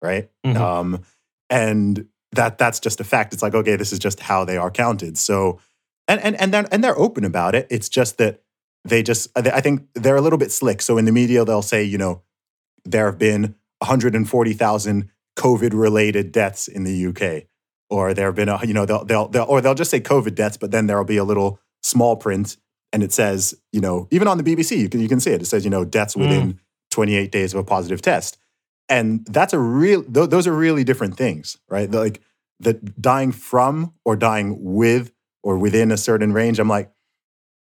[0.02, 0.30] right?
[0.46, 0.56] Mhm.
[0.58, 1.04] Um,
[1.50, 3.34] and that that's just a fact.
[3.34, 5.18] It's like, okay, this is just how they are counted.
[5.18, 5.60] So,
[6.08, 7.68] and and and they're and they're open about it.
[7.70, 8.42] It's just that
[8.86, 10.82] they just, I think they're a little bit slick.
[10.82, 12.22] So in the media, they'll say, you know,
[12.86, 17.48] there have been 140,000 COVID-related deaths in the UK,
[17.90, 20.36] or there have been, a, you know, they'll, they'll they'll or they'll just say COVID
[20.36, 22.58] deaths, but then there'll be a little small print,
[22.92, 25.42] and it says, you know, even on the BBC, you can you can see it.
[25.42, 26.60] It says, you know, deaths within
[26.92, 28.38] 28 days of a positive test,
[28.88, 30.04] and that's a real.
[30.04, 31.90] Th- those are really different things, right?
[31.90, 32.22] The, like
[32.60, 35.12] the dying from or dying with
[35.44, 36.60] or within a certain range.
[36.60, 36.92] I'm like.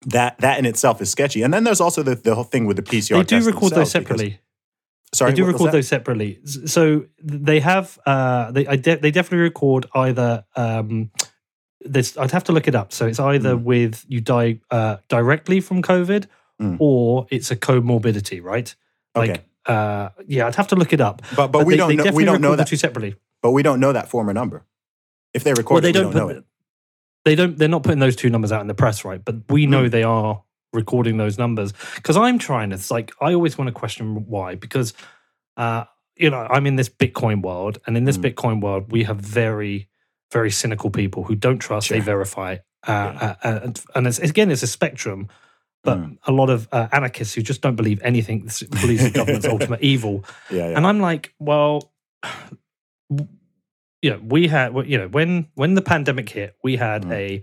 [0.06, 2.78] That that in itself is sketchy, and then there's also the, the whole thing with
[2.78, 3.18] the PCR.
[3.18, 4.40] They do record those themselves, because- separately.
[5.12, 6.38] Sorry, they do record those separately.
[6.44, 10.46] So they have, uh, they I de- they definitely record either.
[10.56, 11.10] Um,
[11.80, 12.92] this I'd have to look it up.
[12.92, 13.62] So it's either Mm.
[13.64, 16.26] with you die uh, directly from COVID,
[16.60, 16.76] Mm.
[16.78, 18.74] or it's a comorbidity, right?
[19.14, 19.40] Like, Okay.
[19.66, 21.22] uh, yeah, I'd have to look it up.
[21.34, 23.14] But but, we they- don't they know, we don't know that two separately.
[23.42, 24.64] but we don't know that former number.
[25.32, 26.44] If they record Well, it, they we don't, don't put, know it.
[27.24, 27.56] They don't.
[27.58, 29.22] They're not putting those two numbers out in the press, right?
[29.24, 29.90] But we know Mm.
[29.90, 32.76] they are recording those numbers because I'm trying to.
[32.76, 34.92] It's like I always want to question why because,
[35.56, 35.84] uh,
[36.16, 38.24] you know, I'm in this Bitcoin world, and in this Mm.
[38.34, 39.88] Bitcoin world, we have very,
[40.32, 41.88] very cynical people who don't trust.
[41.88, 43.36] They verify, uh, Yeah.
[43.42, 45.28] uh, uh, and, it's, again, it's a spectrum.
[45.82, 46.18] But Mm.
[46.26, 48.40] a lot of uh, anarchists who just don't believe anything,
[48.82, 50.76] believes the government's ultimate evil, Yeah, yeah.
[50.76, 51.90] and I'm like, well,
[54.02, 57.12] you know, we had, you know, when when the pandemic hit, we had Mhm.
[57.12, 57.42] a,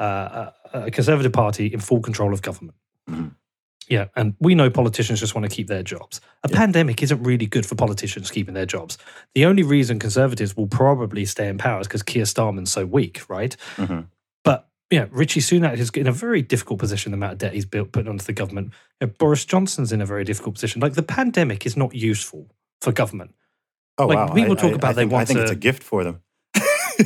[0.00, 2.76] uh, a a conservative party in full control of government.
[3.10, 3.34] Mhm.
[3.88, 6.20] Yeah, and we know politicians just want to keep their jobs.
[6.44, 6.56] A Yeah.
[6.56, 8.96] pandemic isn't really good for politicians keeping their jobs.
[9.34, 13.22] The only reason conservatives will probably stay in power is because Keir Starmer's so weak,
[13.28, 13.56] right?
[13.76, 14.06] Mhm.
[14.44, 17.12] But yeah, Rishi Sunak is in a very difficult position.
[17.12, 18.72] The amount of debt he's built put onto the government.
[19.00, 20.80] You know, Boris Johnson's in a very difficult position.
[20.80, 23.34] Like the pandemic is not useful for government.
[23.98, 24.34] Oh Like, wow!
[24.34, 26.02] people I- talk I- about I they think, I think to- it's a gift for
[26.04, 26.20] them.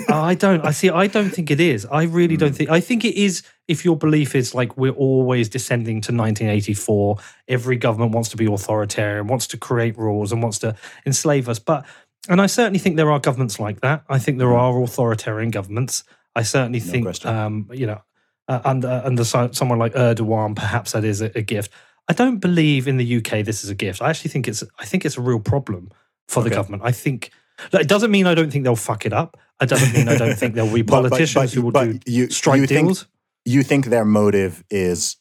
[0.09, 0.65] I don't.
[0.65, 0.91] I see.
[0.91, 1.87] I don't think it is.
[1.87, 2.57] I really don't Mm.
[2.57, 2.71] think.
[2.71, 3.43] I think it is.
[3.69, 7.19] If your belief is like we're always descending to 1984,
[7.49, 10.75] every government wants to be authoritarian, wants to create rules, and wants to
[11.05, 11.59] enslave us.
[11.59, 11.85] But
[12.29, 14.03] and I certainly think there are governments like that.
[14.09, 14.59] I think there Mm.
[14.61, 16.05] are authoritarian governments.
[16.35, 18.01] I certainly No think, um, you know,
[18.49, 21.71] uh, under under someone like Erdogan, perhaps that is a, a gift.
[22.09, 24.01] I don't believe in the UK this is a gift.
[24.03, 24.63] I actually think it's.
[24.79, 25.91] I think it's a real problem
[26.29, 26.83] for the government.
[26.85, 27.31] I think.
[27.73, 29.37] It doesn't mean I don't think they'll fuck it up.
[29.61, 32.05] It doesn't mean I don't think there'll be But- but- politicians but- who will but
[32.05, 33.07] do you- strike you think- deals.
[33.45, 35.17] You think their motive is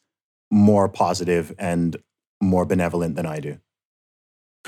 [0.51, 1.95] more positive and
[2.41, 3.59] more benevolent than I do,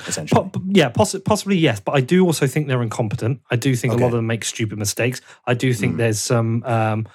[0.08, 0.50] essentially.
[0.52, 3.42] Po- yeah, possi- possibly yes, but I do also think they're incompetent.
[3.50, 5.22] I do think a lot of them make stupid mistakes.
[5.48, 5.98] I do think Mm.
[5.98, 6.64] there's some.
[6.66, 7.08] Um,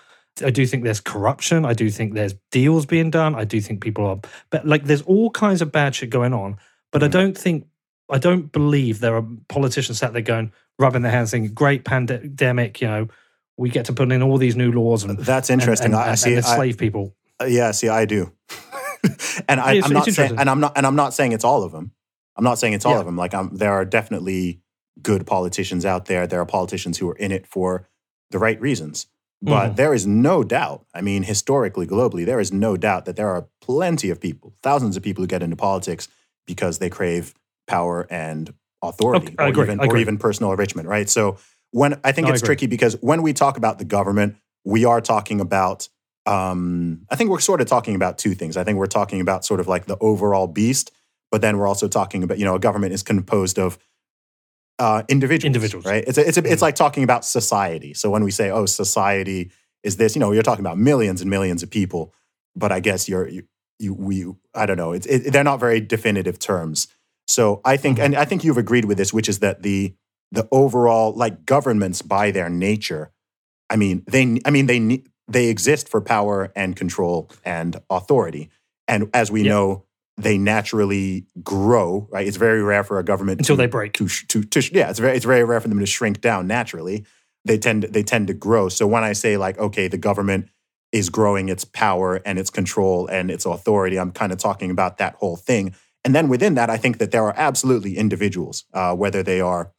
[0.45, 1.65] I do think there's corruption.
[1.65, 3.35] I do think there's deals being done.
[3.37, 4.19] I do think people are,
[4.51, 6.57] but like there's all kinds of bad shit going on.
[6.91, 7.13] But I Mm.
[7.13, 7.67] don't think,
[8.11, 12.81] I don't believe there are politicians sat there going, rubbing their hands, saying, "Great pandemic,
[12.81, 13.09] you know,
[13.57, 15.87] we get to put in all these new laws and That's interesting.
[15.87, 16.35] and, I and, see.
[16.35, 18.33] and I, enslave people." Uh, yeah, see, I do.
[19.49, 21.73] and I, I'm not saying, and I'm not, and I'm not saying it's all of
[21.73, 21.93] them.
[22.37, 23.01] I'm not saying it's all Yeah.
[23.01, 23.17] of them.
[23.17, 24.61] Like, I'm, there are definitely
[25.03, 26.27] good politicians out there.
[26.27, 27.89] There are politicians who are in it for
[28.31, 29.07] the right reasons.
[29.45, 29.77] But Mhm.
[29.77, 30.87] there is no doubt.
[30.95, 34.97] I mean, historically, globally, there is no doubt that there are plenty of people, thousands
[34.97, 36.07] of people who get into politics
[36.47, 37.35] because they crave
[37.73, 38.53] power and
[38.83, 40.89] authority, Okay, or, even, or even personal enrichment.
[40.89, 41.09] Right.
[41.09, 41.39] So
[41.71, 42.57] when I think No, it's agree.
[42.57, 45.89] tricky because when we talk about the government, we are talking about
[46.25, 48.57] um, I think we're sort of talking about two things.
[48.57, 50.93] I think we're talking about sort of like the overall beast,
[51.33, 53.77] but then we're also talking about, you know, a government is composed of
[54.79, 55.47] uh, individuals.
[55.47, 55.85] Individuals.
[55.85, 56.05] Right?
[56.07, 57.93] It's, a, it's, a, it's like talking about society.
[57.95, 59.51] So when we say, oh, society
[59.83, 62.15] is this, you know, you're talking about millions and millions of people,
[62.55, 63.43] but I guess you're, you,
[63.81, 66.87] you we, I don't know, it's, it, they're not very definitive terms.
[67.33, 68.05] So I think, Mhm.
[68.05, 69.95] and I think you've agreed with this, which is that the,
[70.33, 73.11] the overall, like governments by their nature,
[73.71, 78.51] I mean, they, I mean, they they exist for power and control and authority.
[78.87, 79.51] And as we Yeah.
[79.53, 79.85] know,
[80.19, 82.27] they naturally grow, right?
[82.27, 83.95] It's very rare for a government Until to, they break.
[83.95, 87.07] To, to, to, yeah, it's very, it's very rare for them to shrink down naturally.
[87.47, 88.69] They tend, they tend to grow.
[88.69, 90.49] So when I say like, okay, the government
[90.91, 94.99] is growing its power and its control and its authority, I'm kind of talking about
[94.99, 95.75] that whole thing.
[96.05, 99.73] And then within that, I think that there are absolutely individuals, uh, whether they are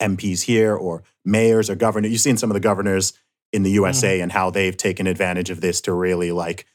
[0.00, 2.12] MPs here or mayors or governors.
[2.12, 3.12] You've seen some of the governors
[3.52, 6.66] in the USA and how they've taken advantage of this to really like,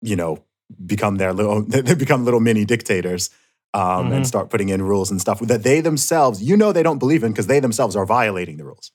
[0.00, 0.42] you know,
[0.86, 3.30] become their little they become little mini dictators
[3.74, 4.26] um, and Mhm.
[4.28, 7.32] start putting in rules and stuff that they themselves, you know, they don't believe in
[7.32, 8.92] because they themselves are violating the rules.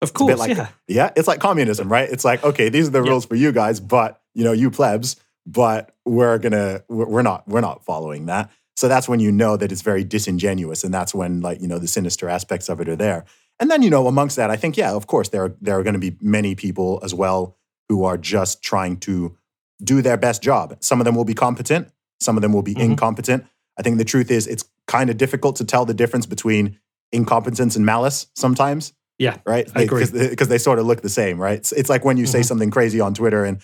[0.00, 0.68] Of It's a bit course, like yeah.
[0.88, 2.08] yeah, it's like communism, right?
[2.10, 3.10] It's like okay, these are the Yeah.
[3.10, 7.60] rules for you guys, but you know, you plebs, but we're gonna we're not we're
[7.60, 8.50] not following that.
[8.76, 11.78] So that's when you know that it's very disingenuous, and that's when like you know
[11.78, 13.24] the sinister aspects of it are there.
[13.60, 15.82] And then you know, amongst that, I think yeah, of course there are, there are
[15.82, 17.56] going to be many people as well
[17.88, 19.36] who are just trying to
[19.84, 20.76] do their best job.
[20.80, 21.88] Some of them will be competent,
[22.20, 22.90] some of them will be Mhm.
[22.92, 23.44] incompetent.
[23.78, 26.78] I think the truth is it's kind of difficult to tell the difference between
[27.12, 29.68] incompetence and malice sometimes Yeah, right?
[29.74, 30.06] I agree.
[30.06, 31.58] Because they, sort of look the same, right?
[31.58, 32.44] It's, it's like when you say Mhm.
[32.46, 33.60] something crazy on Twitter, and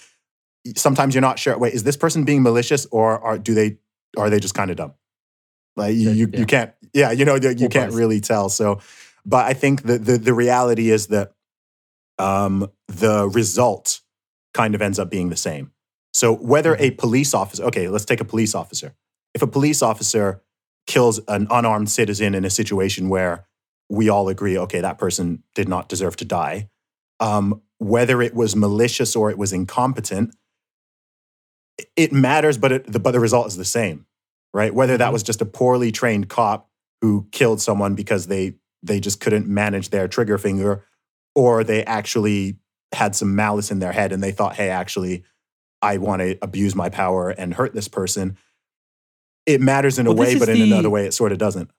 [0.77, 1.57] sometimes you're not sure.
[1.59, 3.79] Wait, is this person being malicious, or are do they
[4.17, 4.93] are they just kind of dumb?
[5.79, 6.41] Like you, you, yeah.
[6.41, 8.49] you can't, yeah, you know, you Or can't really tell.
[8.49, 8.81] So,
[9.25, 11.33] but I think the the, the reality is that
[12.19, 14.01] um, the result
[14.53, 15.73] kind of ends up being the same.
[16.13, 18.95] So whether a police officer, okay, let's take a police officer.
[19.35, 20.43] If a police officer
[20.87, 23.47] kills an unarmed citizen in a situation where
[23.89, 26.71] we all agree, okay, that person did not deserve to die,
[27.21, 30.35] um, whether it was malicious or it was incompetent,
[31.95, 34.07] it matters, but it, the, but the result is the same,
[34.55, 34.75] right?
[34.75, 35.13] Whether that Mhm.
[35.13, 36.69] was just a poorly trained cop
[37.01, 40.85] who killed someone because they they just couldn't manage their trigger finger,
[41.35, 42.59] or they actually
[42.93, 45.25] had some malice in their head and they thought, hey, actually,
[45.83, 48.37] I want to abuse my power and hurt this person.
[49.47, 51.39] It matters in a Well, this way, but in the- another way, it sort of
[51.39, 51.71] doesn't.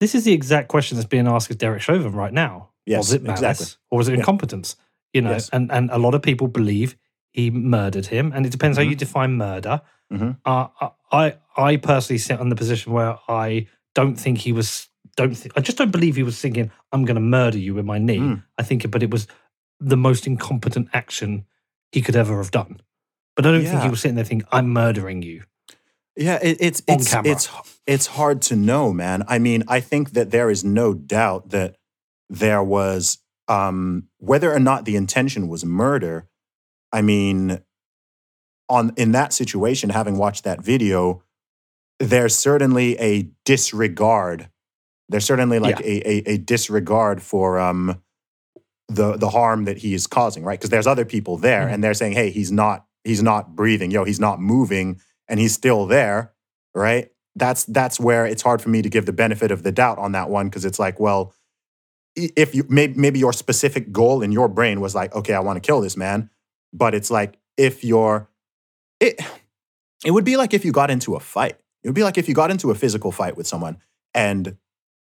[0.00, 2.70] This is the exact question that's being asked of Derek Chauvin right now.
[2.86, 3.66] Yes, was it malice exactly.
[3.90, 4.18] or was it Yeah.
[4.18, 4.76] incompetence?
[5.12, 5.48] You know, Yes.
[5.50, 6.96] and and a lot of people believe
[7.32, 8.90] he murdered him, and it depends how Mhm.
[8.90, 9.80] you define murder.
[10.18, 10.38] Mhm.
[10.44, 14.88] Uh, I I personally sit on the position where I don't think he was.
[15.16, 17.84] Don't think, I just don't believe he was thinking, "I'm going to murder you with
[17.84, 18.42] my knee." Mm.
[18.58, 19.28] I think, but it was
[19.78, 21.46] the most incompetent action
[21.92, 22.80] he could ever have done.
[23.36, 25.44] But I don't think he was sitting there thinking, "I'm murdering you."
[26.16, 27.32] Yeah, it, it's it's camera.
[27.32, 27.48] it's
[27.86, 29.24] it's hard to know, man.
[29.28, 31.76] I mean, I think that there is no doubt that
[32.28, 36.28] there was um, whether or not the intention was murder.
[36.92, 37.60] I mean,
[38.68, 41.22] on in that situation, having watched that video,
[42.00, 44.48] there's certainly a disregard.
[45.08, 45.86] There's certainly like Yeah.
[45.86, 48.00] a, a a disregard for um
[48.88, 50.58] the the harm that he is causing, right?
[50.58, 51.72] Because there's other people there, Mhm.
[51.74, 55.52] and they're saying, "Hey, he's not he's not breathing, yo, he's not moving, and he's
[55.54, 56.32] still there,"
[56.74, 57.10] right?
[57.36, 60.12] That's that's where it's hard for me to give the benefit of the doubt on
[60.12, 61.34] that one because it's like, well,
[62.16, 65.56] if you maybe maybe your specific goal in your brain was like, okay, I want
[65.56, 66.30] to kill this man,
[66.72, 68.28] but it's like if you're
[69.04, 69.20] it
[70.04, 71.56] it would be like if you got into a fight.
[71.82, 73.76] It would be like if you got into a physical fight with someone
[74.14, 74.56] and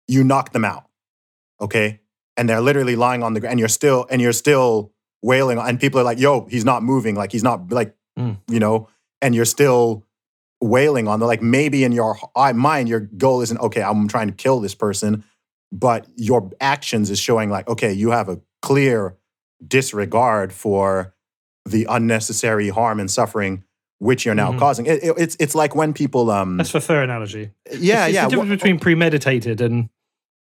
[0.08, 0.86] you knocked them out,
[1.60, 2.00] okay,
[2.38, 5.80] and they're literally lying on the ground, and you're still and you're still wailing, and
[5.80, 8.38] people are like, "Yo, he's not moving, like he's not like, Mm.
[8.50, 8.88] you know,"
[9.22, 10.06] and you're still
[10.62, 12.18] wailing on the like maybe in your
[12.54, 15.24] mind your goal isn't okay i'm trying to kill this person
[15.72, 19.16] but your actions is showing like okay you have a clear
[19.66, 21.14] disregard for
[21.66, 23.64] the unnecessary harm and suffering
[24.00, 24.60] which you're now Mhm.
[24.60, 27.52] causing it, it- it's it's like when people um That's a fair analogy.
[27.72, 29.90] yeah it's, yeah the difference between premeditated and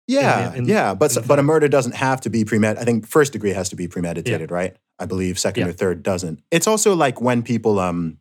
[0.08, 2.82] yeah, in- yeah, but in but a murder doesn't have to be premeditated.
[2.82, 4.76] I think first degree has to be premeditated, right?
[4.98, 5.70] I believe second Yeah.
[5.70, 6.42] or third doesn't.
[6.50, 8.18] It's also like when people um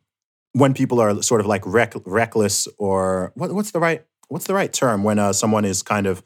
[0.53, 4.53] when people are sort of like reck, reckless or what, what's the right what's the
[4.53, 6.21] right term when uh, someone is kind of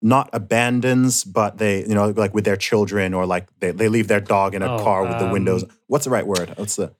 [0.00, 4.08] not abandons but they you know like with their children or like they, they leave
[4.08, 5.64] their dog in a Oh, car with the windows.
[5.64, 6.52] um, What's the right word?
[6.56, 6.94] What's the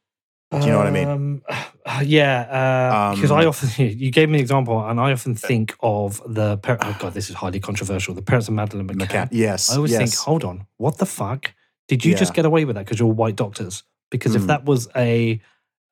[0.61, 1.09] Do you know what I mean?
[1.09, 1.43] Um,
[2.05, 6.21] yeah, because I Um, often you gave me an example, and I often think of
[6.27, 8.15] the par- oh god, this is highly controversial.
[8.15, 9.07] The parents of Madeleine McCann.
[9.09, 9.29] McCann?
[9.33, 9.71] Yes.
[9.71, 9.99] I always yes.
[10.01, 11.53] think, hold on, what the fuck?
[11.89, 13.83] Did you just get away with that because you're white doctors?
[14.11, 14.47] Because if Mm.
[14.47, 15.41] that was a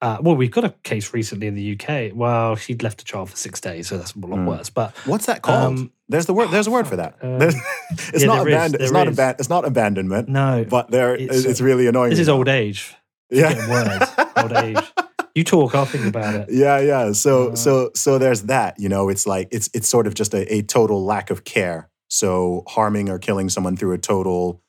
[0.01, 2.11] uh, well, we've got a case recently in the UK.
[2.13, 4.47] Well, she'd left a child for six days, so that's a lot Mm.
[4.49, 4.69] worse.
[4.69, 5.63] But What's that called?
[5.79, 6.51] Um, there's the word.
[6.51, 7.15] There's a word for that.
[7.23, 7.55] uh, There's-
[8.13, 8.83] it's yeah, not there is, abandon.
[8.83, 10.29] It's not aban- It's not abandonment.
[10.29, 12.11] no, But there, It's, it's, uh, really annoying.
[12.11, 12.93] this is old age.
[13.33, 13.69] Yeah.
[13.69, 14.13] Words.
[14.37, 14.93] old age.
[15.35, 16.49] You talk, I'll think about it.
[16.51, 17.13] yeah, yeah.
[17.13, 18.79] So, Uh, so, so there's that.
[18.79, 21.89] You know, it's like it's it's sort of just a, a total lack of care.
[22.09, 24.63] So harming or killing someone through a total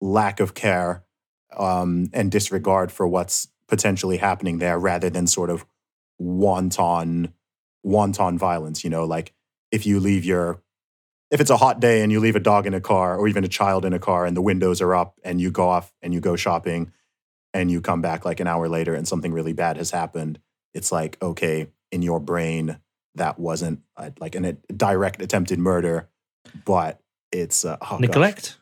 [0.00, 1.04] lack of care
[1.56, 5.64] um, and disregard for what's potentially happening there, rather than sort of
[6.18, 7.32] wanton
[7.84, 8.82] wanton violence.
[8.82, 9.32] You know, like
[9.70, 10.60] if you leave your
[11.30, 13.44] if it's a hot day and you leave a dog in a car or even
[13.44, 16.12] a child in a car and the windows are up and you go off and
[16.12, 16.92] you go shopping
[17.54, 20.38] and you come back like an hour later and something really bad has happened,
[20.74, 22.78] it's like, okay, in your brain,
[23.16, 26.08] that wasn't uh, like an, a direct attempted murder,
[26.64, 27.00] but
[27.30, 28.00] it's uh, oh gosh.
[28.00, 28.56] Neglect.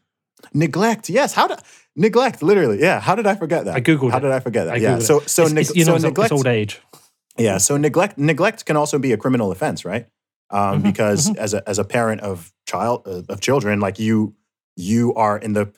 [0.55, 1.33] Neglect, yes.
[1.35, 1.59] How did
[1.95, 2.43] neglect?
[2.43, 2.99] Literally, yeah.
[3.01, 3.77] How did I forget that?
[3.77, 4.23] I googled How it.
[4.23, 4.75] did I forget that?
[4.75, 4.97] I yeah.
[4.97, 6.33] Googled So, so, It's- neg- it's, you know, so neglect.
[6.33, 6.81] old age.
[7.39, 7.59] Yeah.
[7.59, 10.07] So neglect neglect can also be a criminal offense, right?
[10.51, 11.37] Um, Mhm, because mhm.
[11.37, 14.35] as a as a parent of child uh, of children, like you
[14.77, 15.71] you are in the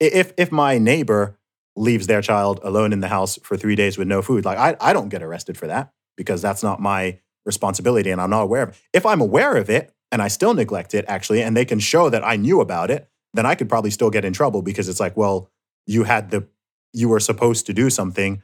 [0.00, 1.37] if if my neighbor
[1.78, 4.76] leaves their child alone in the house for three days with no food, like I
[4.80, 8.62] I don't get arrested for that because that's not my responsibility and I'm not aware
[8.64, 8.76] of it.
[8.92, 12.10] If I'm aware of it and I still neglect it, actually, and they can show
[12.10, 15.00] that I knew about it, then I could probably still get in trouble because it's
[15.00, 15.50] like, well,
[15.86, 16.46] you had the
[16.92, 18.42] you were supposed to do something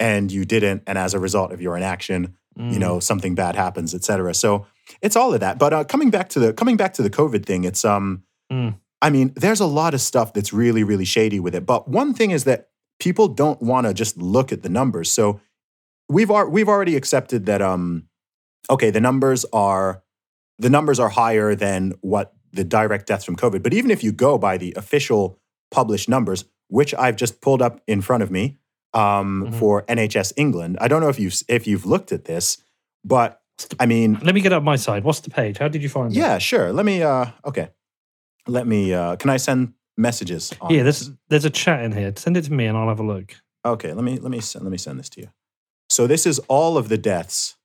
[0.00, 2.72] and you didn't, and as a result of your inaction, Mm.
[2.72, 4.66] you know something bad happens et cetera so
[5.00, 7.46] it's all of that but uh, coming back to the coming back to the covid
[7.46, 8.74] thing it's um Mm.
[9.02, 12.14] I mean there's a lot of stuff that's really really shady with it but one
[12.14, 12.68] thing is that
[13.00, 15.40] people don't want to just look at the numbers so
[16.08, 18.08] we've ar- we've already accepted that um
[18.70, 20.02] okay the numbers are
[20.58, 24.10] the numbers are higher than what the direct deaths from covid but even if you
[24.12, 25.38] go by the official
[25.70, 28.58] published numbers which i've just pulled up in front of me
[28.94, 29.54] um, Mhm.
[29.58, 32.56] for nhs england i don't know if you've if you've looked at this
[33.04, 33.40] but
[33.78, 35.04] i mean Let me get up my side.
[35.04, 35.58] What's the page?
[35.58, 36.16] How did you find it?
[36.18, 37.68] yeah sure let me uh okay
[38.48, 42.12] let me uh can i send messages on Yeah, there's there's a chat in here.
[42.16, 43.34] Send it to me and I'll have a look.
[43.64, 45.28] Okay, let me let me send, let me send this to you.
[45.90, 47.56] So this is all of the deaths.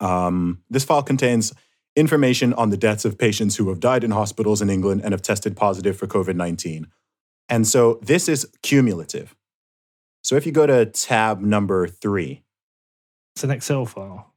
[0.00, 1.52] Um, this file contains
[1.96, 5.22] information on the deaths of patients who have died in hospitals in England and have
[5.22, 6.86] tested positive for COVID nineteen.
[7.48, 9.34] And so this is cumulative.
[10.22, 12.42] So if you go to tab number three,
[13.34, 14.32] It's an Excel file.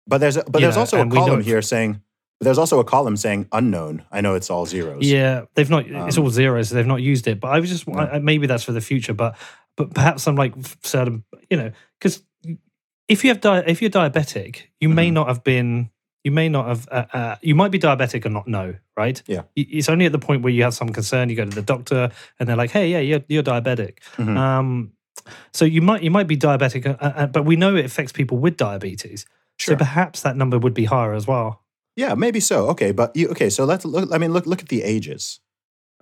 [0.10, 2.02] But there's a, but You there's know, also a column here saying
[2.40, 4.06] there's also a column saying unknown.
[4.12, 5.04] I know it's all zeros.
[5.06, 5.86] Yeah, they've not.
[5.88, 7.40] it's Um, all zeros, so they've not used it.
[7.40, 8.00] But I was just No.
[8.00, 9.14] I, maybe that's for the future.
[9.14, 9.36] But
[9.76, 12.24] but perhaps I'm like certain you know because
[13.10, 15.14] if you have di- if you're diabetic, you may Mhm.
[15.14, 15.90] not have been.
[16.24, 16.88] You may not have.
[16.92, 19.22] Uh, uh, you might be diabetic and not know, right?
[19.28, 19.44] Yeah.
[19.56, 21.30] It's only at the point where you have some concern.
[21.30, 24.38] You go to the doctor, and they're like, "Hey, yeah, you're you're diabetic." Mhm.
[24.38, 24.92] Um,
[25.54, 28.38] so you might you might be diabetic, uh, uh, but we know it affects people
[28.38, 29.26] with diabetes.
[29.58, 29.74] Sure.
[29.74, 31.64] So perhaps that number would be higher as well.
[31.96, 32.68] Yeah, maybe so.
[32.70, 33.50] Okay, but you okay?
[33.50, 34.12] So let's look.
[34.14, 35.40] I mean, look look at the ages.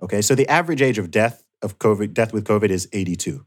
[0.02, 3.46] Okay, so the average age of death of COVID death with COVID is 82.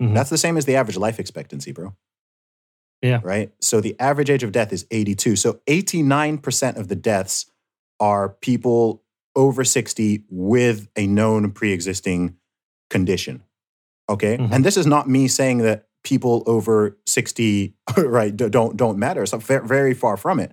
[0.00, 0.14] Mhm.
[0.14, 1.94] That's the same as the average life expectancy, bro.
[3.02, 3.20] Yeah.
[3.22, 3.52] Right.
[3.60, 5.36] So the average age of death is 82.
[5.36, 7.46] So 89 percent of the deaths
[8.00, 9.02] are people
[9.36, 12.36] over 60 with a known pre-existing
[12.90, 13.42] condition.
[14.08, 14.52] Okay, Mhm.
[14.52, 19.24] and this is not me saying that people over 60 right don't don't matter.
[19.26, 20.52] So very far from it.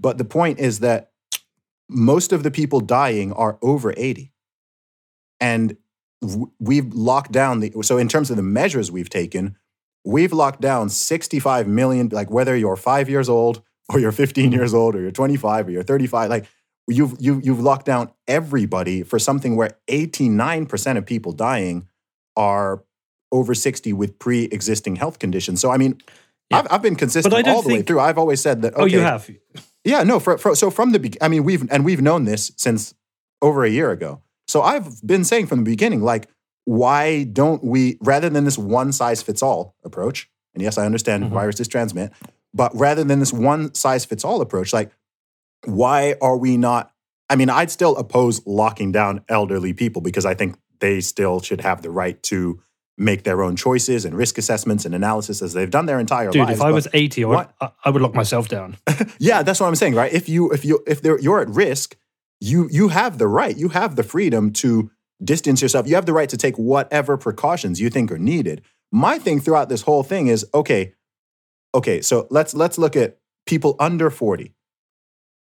[0.00, 1.12] But the point is that
[1.88, 4.32] most of the people dying are over 80.
[5.40, 5.76] And
[6.58, 9.56] we've locked down the so in terms of the measures we've taken,
[10.04, 14.54] we've locked down 65 million like whether you're 5 years old or you're 15 Mhm.
[14.54, 16.46] years old or you're 25 or you're 35 like
[16.88, 21.86] you've you've you've locked down everybody for something where 89% of people dying
[22.36, 22.82] are
[23.32, 25.60] over 60 with pre-existing health conditions.
[25.60, 25.98] So I mean
[26.50, 26.58] Yeah.
[26.60, 28.00] I've, I've been consistent all the way through.
[28.00, 28.72] I've always said that.
[28.74, 29.28] Okay, Oh, you have.
[29.84, 30.18] yeah, no.
[30.18, 32.94] For, for, so from the be- I mean, we've and we've known this since
[33.42, 34.22] over a year ago.
[34.46, 36.26] So I've been saying from the beginning, like,
[36.64, 40.30] why don't we rather than this one size fits all approach?
[40.54, 41.30] And yes, I understand Mhm.
[41.30, 42.12] viruses transmit,
[42.54, 44.90] but rather than this one size fits all approach, like,
[45.64, 46.92] why are we not?
[47.30, 51.60] I mean, I'd still oppose locking down elderly people because I think they still should
[51.60, 52.60] have the right to
[52.98, 56.32] make their own choices and risk assessments and analysis as they've done their entire life.
[56.32, 56.58] Dude, lives.
[56.58, 58.76] if I was 80, I would, what- I, I would lock myself down.
[59.18, 60.12] yeah, that's what I'm saying, right?
[60.12, 61.96] If you if you if they're, you're at risk,
[62.40, 64.90] you you have the right, you have the freedom to
[65.22, 65.86] distance yourself.
[65.86, 68.62] You have the right to take whatever precautions you think are needed.
[68.90, 70.94] My thing throughout this whole thing is okay,
[71.74, 72.00] okay.
[72.00, 74.54] So let's let's look at people under 40.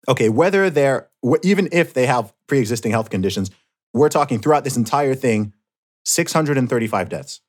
[0.09, 1.09] Okay, whether they're
[1.42, 3.51] even if they have pre-existing health conditions,
[3.92, 5.53] we're talking throughout this entire thing,
[6.09, 7.40] 635 deaths.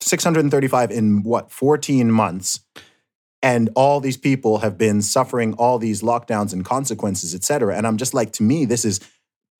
[0.00, 2.60] 635 in what 14 months
[3.40, 7.86] and all these people have been suffering all these lockdowns and consequences et cetera and
[7.86, 8.98] i'm just like to me this is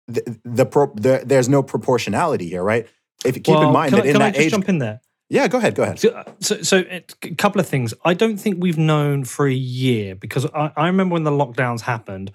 [0.09, 2.89] the, the, pro, the there's no proportionality here right
[3.25, 4.69] if you keep Well, in mind that I, in can I that just age jump
[4.69, 5.01] in there?
[5.31, 7.95] yeah go ahead go ahead So, uh, so, so a couple of things.
[8.05, 11.83] I don't think we've known for a year because I, I remember when the lockdowns
[11.83, 12.33] happened.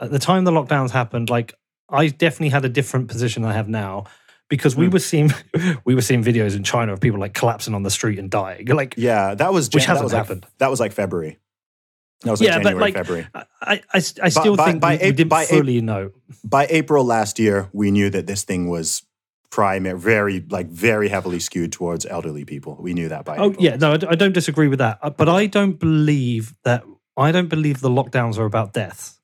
[0.00, 1.54] At the time the lockdowns happened, like
[1.88, 4.04] I definitely had a different position than I have now
[4.50, 4.92] because we Hmm.
[4.92, 5.30] were seeing
[5.86, 8.66] we were seeing videos in China of people like collapsing on the street and dying.
[8.80, 10.46] Like, yeah that was Which Jan- that hasn't was like, happened.
[10.58, 11.38] that was like february
[12.24, 13.46] that was like Yeah, but, like, february I,
[13.94, 16.10] I, I still by- think by we, we didn't by fully know.
[16.44, 19.02] by april last year we knew that this thing was
[19.50, 23.64] primary very like very heavily skewed towards elderly people we knew that by Oh April.
[23.64, 26.84] yeah, no, I don't disagree with that, Uh, but I don't believe that.
[27.16, 29.18] I don't believe the lockdowns are about death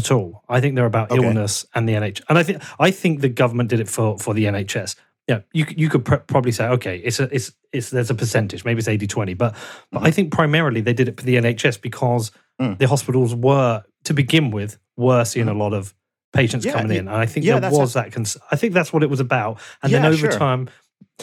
[0.00, 0.42] at all.
[0.48, 1.24] I think they're about Okay.
[1.24, 2.22] illness and the NHS.
[2.28, 4.96] And I think I think the government did it for for the NHS.
[5.28, 8.64] Yeah, you you could pr- probably say okay, it's a it's it's there's a percentage,
[8.64, 9.54] maybe it's 80-20, but
[9.92, 12.76] but I think primarily they did it for the NHS because Mm.
[12.78, 15.94] the hospitals were to begin with were seeing a lot of
[16.34, 18.12] patients Yeah, coming y- y- in, and I think yeah, there that's was that.
[18.12, 20.38] Cons- I think that's what it was about, and then over sure.
[20.38, 20.68] time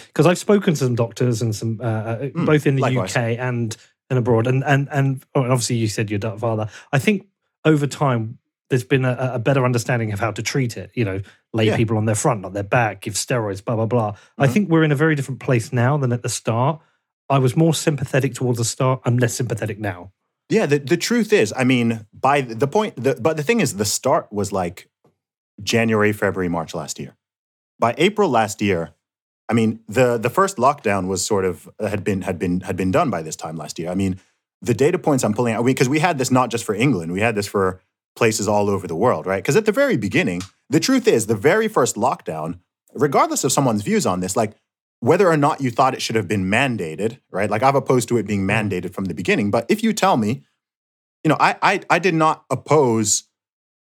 [0.08, 3.12] because I've spoken to some doctors and some uh, uh, Mm, both in the likewise.
[3.16, 3.76] UK and
[4.10, 6.70] and abroad, and and and, oh, and obviously you said your father.
[6.92, 7.28] I think
[7.66, 8.40] over time
[8.70, 10.92] there's been a, a better understanding of how to treat it.
[10.94, 11.22] You know,
[11.54, 11.78] lay Yeah.
[11.78, 14.16] people on their front, not their back, give steroids, blah blah blah.
[14.38, 14.52] I Mhm.
[14.54, 16.80] think we're in a very different place now than at the start.
[17.30, 19.02] I was more sympathetic towards the start.
[19.06, 20.12] I'm less sympathetic now.
[20.50, 23.60] Yeah, the, the truth is, I mean, by the the point, the, but the thing
[23.60, 24.90] is, the start was like
[25.62, 27.16] January, February, March last year.
[27.80, 28.92] By April last year,
[29.50, 32.76] I mean, the the first lockdown was sort of uh, had been had been had
[32.76, 33.90] been done by this time last year.
[33.90, 34.20] I mean,
[34.62, 37.22] the data points I'm pulling out because we had this not just for England, we
[37.22, 37.80] had this for
[38.18, 39.42] places all over the world, right?
[39.42, 42.60] Because at the very beginning, the truth is, the very first lockdown
[42.94, 44.54] regardless of someone's views on this, like
[45.02, 47.50] whether or not you thought it should have been mandated, right?
[47.50, 48.50] Like I've opposed to it being Mm.
[48.70, 49.52] mandated from the beginning.
[49.52, 50.44] But if you tell me,
[51.24, 53.24] you know, I I, I did not oppose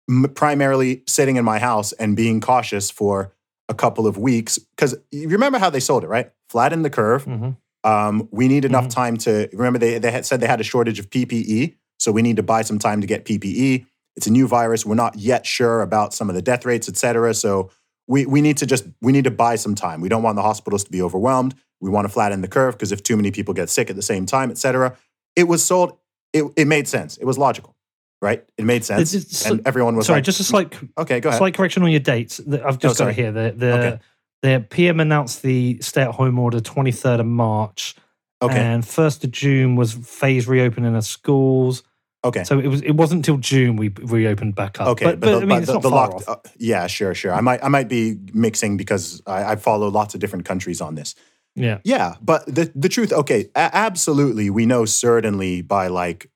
[0.09, 3.33] m- primarily sitting in my house and being cautious for
[3.69, 6.31] a couple of weeks because you remember how they sold it, right?
[6.51, 7.25] Flatten the curve.
[7.25, 7.57] Mhm.
[7.85, 8.91] Um, we need enough Mhm.
[8.95, 12.21] time to remember they they had said they had a shortage of PPE, so we
[12.23, 13.87] need to buy some time to get PPE.
[14.21, 14.85] It's a new virus.
[14.85, 17.33] We're not yet sure about some of the death rates, et cetera.
[17.33, 17.71] So
[18.07, 20.03] we we need to just we need to buy some time.
[20.03, 21.55] We don't want the hospitals to be overwhelmed.
[21.81, 24.03] We want to flatten the curve because if too many people get sick at the
[24.03, 24.95] same time, et cetera,
[25.37, 25.97] it was sold.
[26.35, 27.17] It it made sense.
[27.17, 27.75] It was logical,
[28.21, 28.45] right?
[28.59, 31.39] It made sense, It's- and everyone was Sorry, like, just a slight "Okay, go ahead."
[31.39, 32.41] Slight correction on your dates.
[32.41, 33.13] I've just oh, got sorry.
[33.13, 33.33] it here.
[33.33, 33.99] The the Okay.
[34.43, 37.95] the PM announced the stay at home order 23rd of March.
[38.43, 41.83] okay, And 1st of June was phase reopening of schools.
[42.25, 42.45] Okay.
[42.45, 44.89] So it was it wasn't until June we reopened back up.
[44.89, 46.29] Okay, but, but, the- I mean but it's the- not the off.
[46.29, 47.33] uh, yeah, sure, sure.
[47.33, 50.95] I might I might be mixing because I, I follow lots of different countries on
[50.95, 51.15] this.
[51.57, 51.79] Yeah.
[51.85, 56.31] Yeah, but the the truth, okay, a- absolutely, we know certainly by like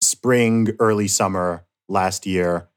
[0.00, 2.68] spring, early summer last year,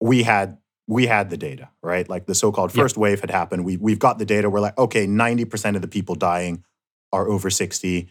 [0.00, 2.08] we had we had the data, right?
[2.08, 2.82] Like the so-called Yeah.
[2.82, 3.64] first wave had happened.
[3.64, 4.50] We we've got the data.
[4.50, 6.64] We're like, okay, ninety percent of the people dying
[7.12, 8.10] are over sixty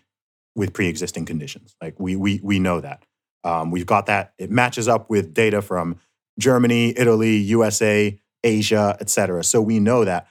[0.55, 1.75] with pre-existing conditions.
[1.81, 3.05] Like we we we know that.
[3.43, 4.33] Um, we've got that.
[4.37, 5.97] It matches up with data from
[6.39, 9.43] Germany, Italy, USA, Asia, et cetera.
[9.43, 10.27] So we know that.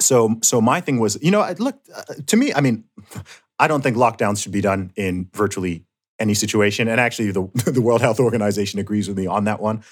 [0.00, 2.52] So so my thing was, you know, look uh, to me.
[2.52, 2.84] I mean,
[3.58, 5.84] I don't think lockdowns should be done in virtually
[6.18, 9.82] any situation, and actually, the the World Health Organization agrees with me on that one.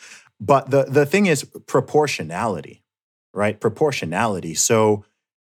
[0.40, 2.82] But the the thing is proportionality,
[3.32, 3.58] right?
[3.58, 4.54] Proportionality.
[4.54, 5.04] So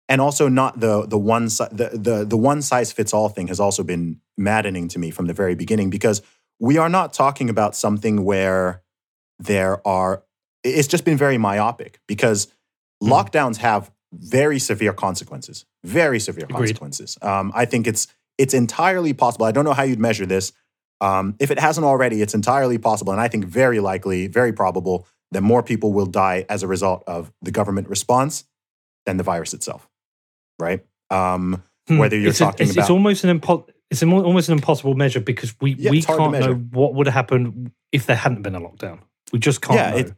[0.09, 3.59] and also not the the one the, the the one size fits all thing has
[3.59, 6.21] also been maddening to me from the very beginning because
[6.59, 8.81] we are not talking about something where
[9.39, 10.23] there are
[10.63, 12.47] it's just been very myopic because
[13.01, 13.09] Mhm.
[13.09, 16.57] lockdowns have very severe consequences very severe Agreed.
[16.57, 18.07] consequences um, i think it's
[18.37, 20.51] it's entirely possible i don't know how you'd measure this
[21.01, 25.07] um, if it hasn't already it's entirely possible and i think very likely very probable
[25.31, 28.43] that more people will die as a result of the government response
[29.05, 29.87] than the virus itself
[30.59, 31.97] right um, Hmm.
[31.99, 34.93] whether you're it's talking it's, it's about- almost an impo- it's an, almost an impossible
[34.95, 38.05] measure because we, Yeah, we it's hard to can't know what would have happened if
[38.05, 38.99] there hadn't been a lockdown.
[39.33, 39.97] We just can't Yeah, know.
[39.97, 40.13] it-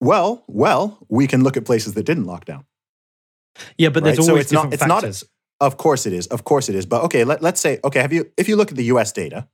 [0.00, 2.66] well well we can look at places that didn't lock down
[3.78, 5.24] yeah, but there's right, so always it's not- it's not- factors.
[5.58, 6.26] Of course it is.
[6.26, 6.84] Of course it is.
[6.84, 9.48] But okay, let, let's say, okay, have you if you look at the US data,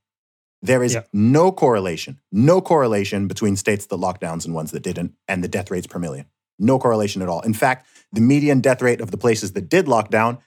[0.61, 1.03] there is Yeah.
[1.13, 5.71] no correlation, no correlation between states that lockdowns and ones that didn't, and the death
[5.71, 6.25] rates per million.
[6.59, 7.39] No correlation at all.
[7.39, 10.39] In fact, the median death rate of the places that did lock down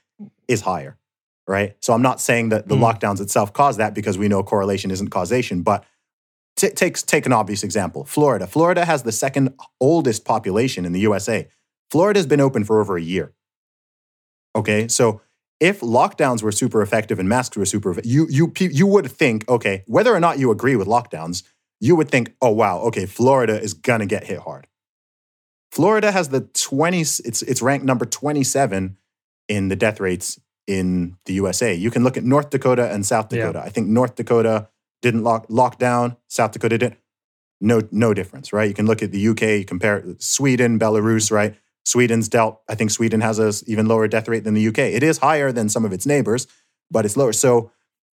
[0.47, 0.96] is higher.
[1.47, 1.77] Right.
[1.81, 2.81] So I'm not saying that the Mm.
[2.81, 5.85] lockdowns itself caused that because we know correlation isn't causation, but
[6.57, 8.45] t- take, take an obvious example Florida.
[8.47, 11.47] Florida has the second oldest population in the USA.
[11.89, 13.33] Florida's been open for over a year.
[14.55, 14.87] Okay.
[14.89, 15.21] So
[15.59, 19.47] if lockdowns were super effective and masks were super effective, you you you would think,
[19.49, 21.43] okay, whether or not you agree with lockdowns,
[21.79, 24.67] you would think, oh wow, okay, Florida is gonna get hit hard.
[25.71, 28.97] Florida has the 20, it's it's ranked number 27
[29.47, 31.73] in the death rates in the USA.
[31.73, 33.47] You can look at North Dakota and South Yeah.
[33.47, 33.63] Dakota.
[33.65, 34.67] I think North Dakota
[35.01, 36.99] didn't lock lock down, South Dakota didn't.
[37.59, 38.67] No, no difference, right?
[38.67, 41.55] You can look at the UK, you compare Sweden, Belarus, right?
[41.85, 44.79] Sweden's dealt, I think Sweden has a even lower death rate than the UK.
[44.79, 46.45] It is higher than some of its neighbors,
[46.91, 47.33] but it's lower.
[47.33, 47.71] So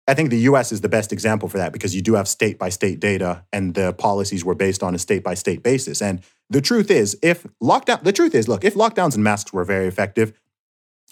[0.08, 2.60] I think the US is the best example for that because you do have state
[2.60, 6.02] by state data and the policies were based on a state by state basis.
[6.02, 9.64] And the truth is, if lockdown, the truth is, look, if lockdowns and masks were
[9.64, 10.34] very effective,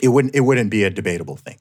[0.01, 1.59] it wouldn't, it wouldn't be a debatable thing.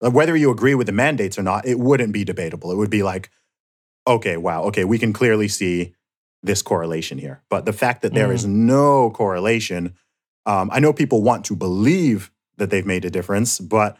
[0.00, 2.72] Like, whether you agree with the mandates or not, it wouldn't be debatable.
[2.72, 3.30] It would be like,
[4.06, 5.94] okay, wow, okay, we can clearly see
[6.42, 7.42] this correlation here.
[7.50, 9.94] But the fact that there is no correlation,
[10.46, 13.98] um, I know people want to believe that they've made a difference, but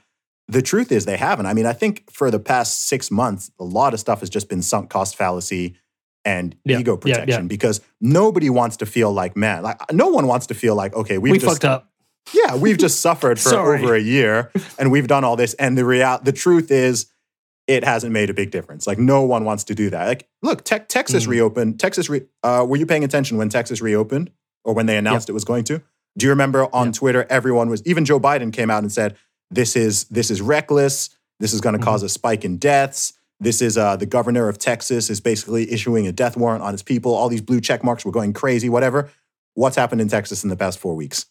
[0.49, 1.47] the truth is they haven't.
[1.47, 4.49] I mean, I think for the past six months, a lot of stuff has just
[4.49, 5.77] been sunk cost fallacy
[6.25, 7.21] and Yeah, ego yeah, yeah.
[7.21, 10.95] protection because nobody wants to feel like, man, like no one wants to feel like,
[10.95, 11.90] okay, we've we fucked up.
[12.33, 13.83] Yeah, we've just suffered for Sorry.
[13.83, 15.55] over a year and we've done all this.
[15.55, 17.07] And the real the truth is
[17.67, 18.87] it hasn't made a big difference.
[18.87, 20.07] Like no one wants to do that.
[20.07, 21.29] Like, look, te- Texas Mm.
[21.29, 21.81] reopened.
[21.81, 24.31] Texas, re- uh, were you paying attention when Texas reopened
[24.65, 25.81] or when they announced it was going to?
[26.19, 26.93] Do you remember on Yeah.
[26.93, 29.17] Twitter, everyone was even Joe Biden came out and said,
[29.51, 31.11] "This is this is reckless.
[31.39, 31.85] This is going to Mhm.
[31.85, 36.07] cause a spike in deaths." This is uh, the governor of Texas is basically issuing
[36.07, 37.15] a death warrant on his people.
[37.15, 38.69] All these blue check marks were going crazy.
[38.69, 39.09] Whatever.
[39.55, 41.27] What's happened in Texas in the past four weeks?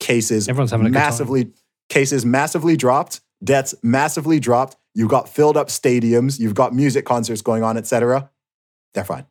[0.00, 1.52] Cases Everyone's having a massively
[1.88, 4.76] cases massively dropped, deaths massively dropped.
[4.94, 8.30] You've got filled up stadiums, you've got music concerts going on, etc.
[8.94, 9.26] They're fine.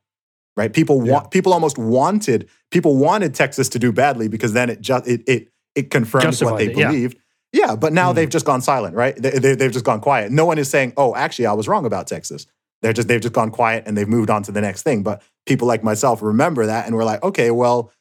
[0.56, 0.72] Right?
[0.72, 5.08] People want people almost wanted people wanted Texas to do badly because then it just
[5.08, 6.88] it it it confirms what they it, yeah.
[6.88, 7.18] believed.
[7.52, 8.16] Yeah, but now Mm.
[8.16, 9.16] they've just gone silent, right?
[9.16, 10.32] They, they, they've just gone quiet.
[10.32, 12.48] No one is saying, "Oh, actually, I was wrong about Texas."
[12.82, 15.04] They're just they've just gone quiet and they've moved on to the next thing.
[15.04, 17.92] But people like myself remember that, and we're like, okay, well,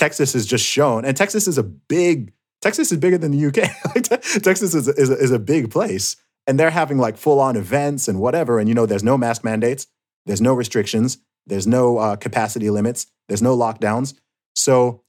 [0.00, 2.32] Texas has just shown, and Texas is a big.
[2.62, 3.70] Texas is bigger than the UK.
[3.94, 6.16] Like, Te- Texas is is a, is a big place,
[6.46, 8.58] and they're having like full on events and whatever.
[8.58, 9.86] And you know, there's no mask mandates,
[10.26, 14.14] there's no restrictions, there's no uh, capacity limits, there's no lockdowns.
[14.54, 15.02] So,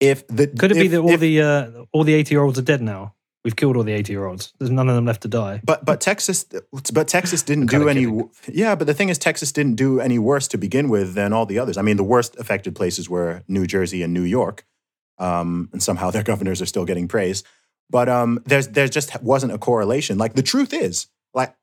[0.00, 2.58] if the Could it be that all if- the uh, all the eighty year olds
[2.58, 3.14] are dead now?
[3.44, 4.52] We've killed all the eighty year olds.
[4.58, 5.60] There's none of them left to die.
[5.64, 6.44] But but Texas
[6.92, 8.30] but Texas didn't do any kidding.
[8.52, 11.46] yeah, but the thing is Texas didn't do any worse to begin with than all
[11.46, 11.76] the others.
[11.78, 14.66] I mean, the worst affected places were New Jersey and New York.
[15.18, 17.42] Um, and somehow their governors are still getting praise.
[17.88, 20.18] But um, there's there just wasn't a correlation.
[20.18, 21.54] Like the truth is, like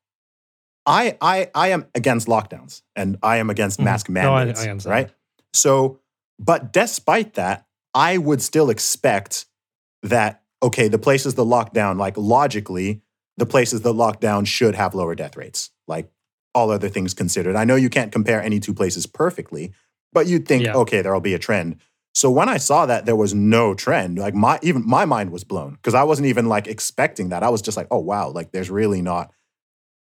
[0.86, 3.84] I I I am against lockdowns and I am against Mhm.
[3.86, 5.10] mask No, I- I mandates, right?
[5.54, 6.00] So,
[6.40, 9.46] but despite that, I would still expect
[10.04, 13.02] that okay, the places that lock down, like logically,
[13.38, 16.10] the places that lock down should have lower death rates, like
[16.56, 17.56] all other things considered.
[17.56, 19.74] I know you can't compare any two places perfectly,
[20.14, 20.74] but you'd think, Yeah.
[20.78, 21.78] okay, there'll be a trend.
[22.16, 25.44] So when I saw that there was no trend, like my even my mind was
[25.44, 27.44] blown because I wasn't even like expecting that.
[27.44, 29.32] I was just like, oh wow, like there's really not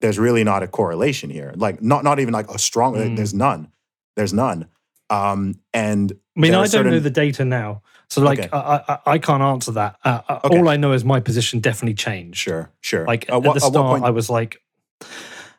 [0.02, 1.54] there's really not a correlation here.
[1.56, 3.16] Like not not even like a strong Mm.
[3.16, 3.72] there's none.
[4.18, 4.68] There's none.
[5.10, 7.82] Um and I mean, I don't certain- know the data now,
[8.12, 8.50] so like Okay.
[8.52, 9.96] I, I, I can't answer that.
[10.04, 10.58] Uh, uh, Okay.
[10.60, 12.38] All I know is my position definitely changed.
[12.38, 13.06] Sure, sure.
[13.06, 14.62] Like at what- the at what start, point- I was like,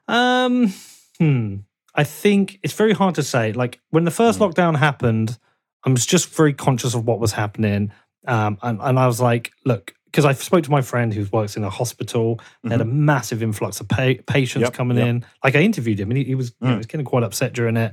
[0.08, 0.72] um,
[1.18, 1.56] hmm.
[1.94, 3.52] I think it's very hard to say.
[3.52, 4.50] Like when the first Mm.
[4.52, 5.38] lockdown happened,
[5.84, 7.92] I was just very conscious of what was happening,
[8.26, 11.56] um, and, and I was like, look, because I spoke to my friend who works
[11.56, 12.38] in a hospital.
[12.62, 15.06] They had a massive influx of pa- patients Yep, coming yep.
[15.08, 15.24] in.
[15.42, 16.72] Like I interviewed him, and he, he was, you know, Mm.
[16.72, 17.92] he was getting quite upset during it.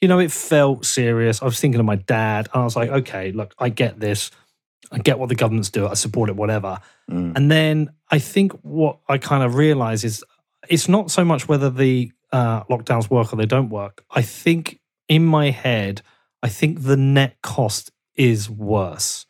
[0.00, 1.42] You know, it felt serious.
[1.42, 4.30] I was thinking of my dad, and I was like, okay, look, I get this.
[4.90, 5.86] I get what the government's do.
[5.86, 6.78] I support it, whatever.
[7.10, 10.24] Mm, And then I think what I kind of realize is
[10.68, 14.04] it's not so much whether the uh, lockdowns work or they don't work.
[14.10, 16.02] I think in my head,
[16.42, 19.26] I think the net cost is worse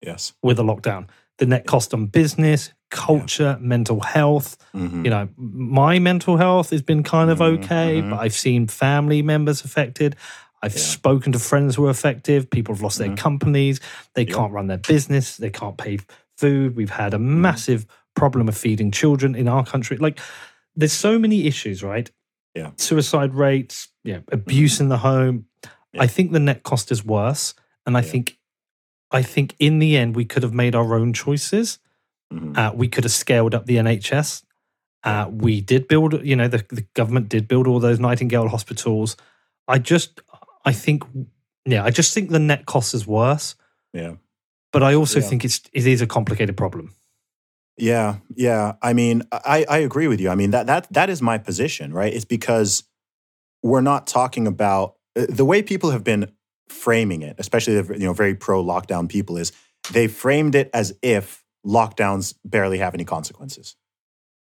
[0.00, 0.32] yes.
[0.42, 1.08] with a lockdown.
[1.38, 4.56] The net cost on business, culture, mental health.
[4.74, 5.04] Mhm.
[5.04, 8.10] You know, my mental health has been kind of Mhm, okay, mhm.
[8.10, 10.14] but I've seen family members affected.
[10.62, 10.80] I've Yeah.
[10.80, 12.50] spoken to friends who are affected.
[12.50, 13.16] People have lost their Mhm.
[13.18, 13.80] companies.
[14.14, 14.34] They Yep.
[14.36, 15.36] can't run their business.
[15.36, 15.98] They can't pay
[16.38, 16.76] food.
[16.76, 17.40] We've had a Mm-hmm.
[17.42, 19.96] massive problem of feeding children in our country.
[19.96, 20.20] Like,
[20.76, 22.10] there's so many issues, right?
[22.54, 22.70] Yeah.
[22.76, 25.46] Suicide rates, yeah, abuse in the home.
[25.92, 26.02] Yeah.
[26.02, 27.54] I think the net cost is worse.
[27.86, 28.10] And I Yeah.
[28.12, 28.38] think
[29.10, 31.78] I think in the end we could have made our own choices.
[32.32, 32.56] Mhm.
[32.56, 34.42] Uh, we could have scaled up the NHS.
[35.04, 39.16] Uh, we did build, you know, the, the government did build all those Nightingale hospitals.
[39.68, 40.20] I just,
[40.64, 41.04] I think,
[41.66, 43.54] yeah, I just think the net cost is worse.
[43.92, 44.14] yeah.
[44.72, 45.28] But I also Yeah.
[45.28, 46.94] think it's it is a complicated problem.
[47.76, 48.72] Yeah, yeah.
[48.82, 50.30] I mean, I, I agree with you.
[50.30, 52.12] I mean that that that is my position, right?
[52.12, 52.82] It's because
[53.62, 56.32] we're not talking about uh, the way people have been
[56.68, 59.52] framing it, especially the you know very pro lockdown people, is
[59.92, 63.76] they framed it as if lockdowns barely have any consequences,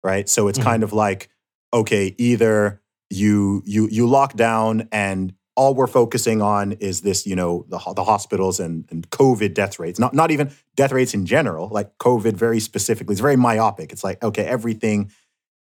[0.03, 0.27] right?
[0.29, 0.63] So it's Mhm.
[0.63, 1.29] kind of like,
[1.73, 7.35] okay, either you you you lock down and all we're focusing on is this, you
[7.35, 11.25] know, the the hospitals and and COVID death rates, not not even death rates in
[11.25, 13.13] general, like COVID very specifically.
[13.13, 13.91] It's very myopic.
[13.91, 15.11] It's like, okay, everything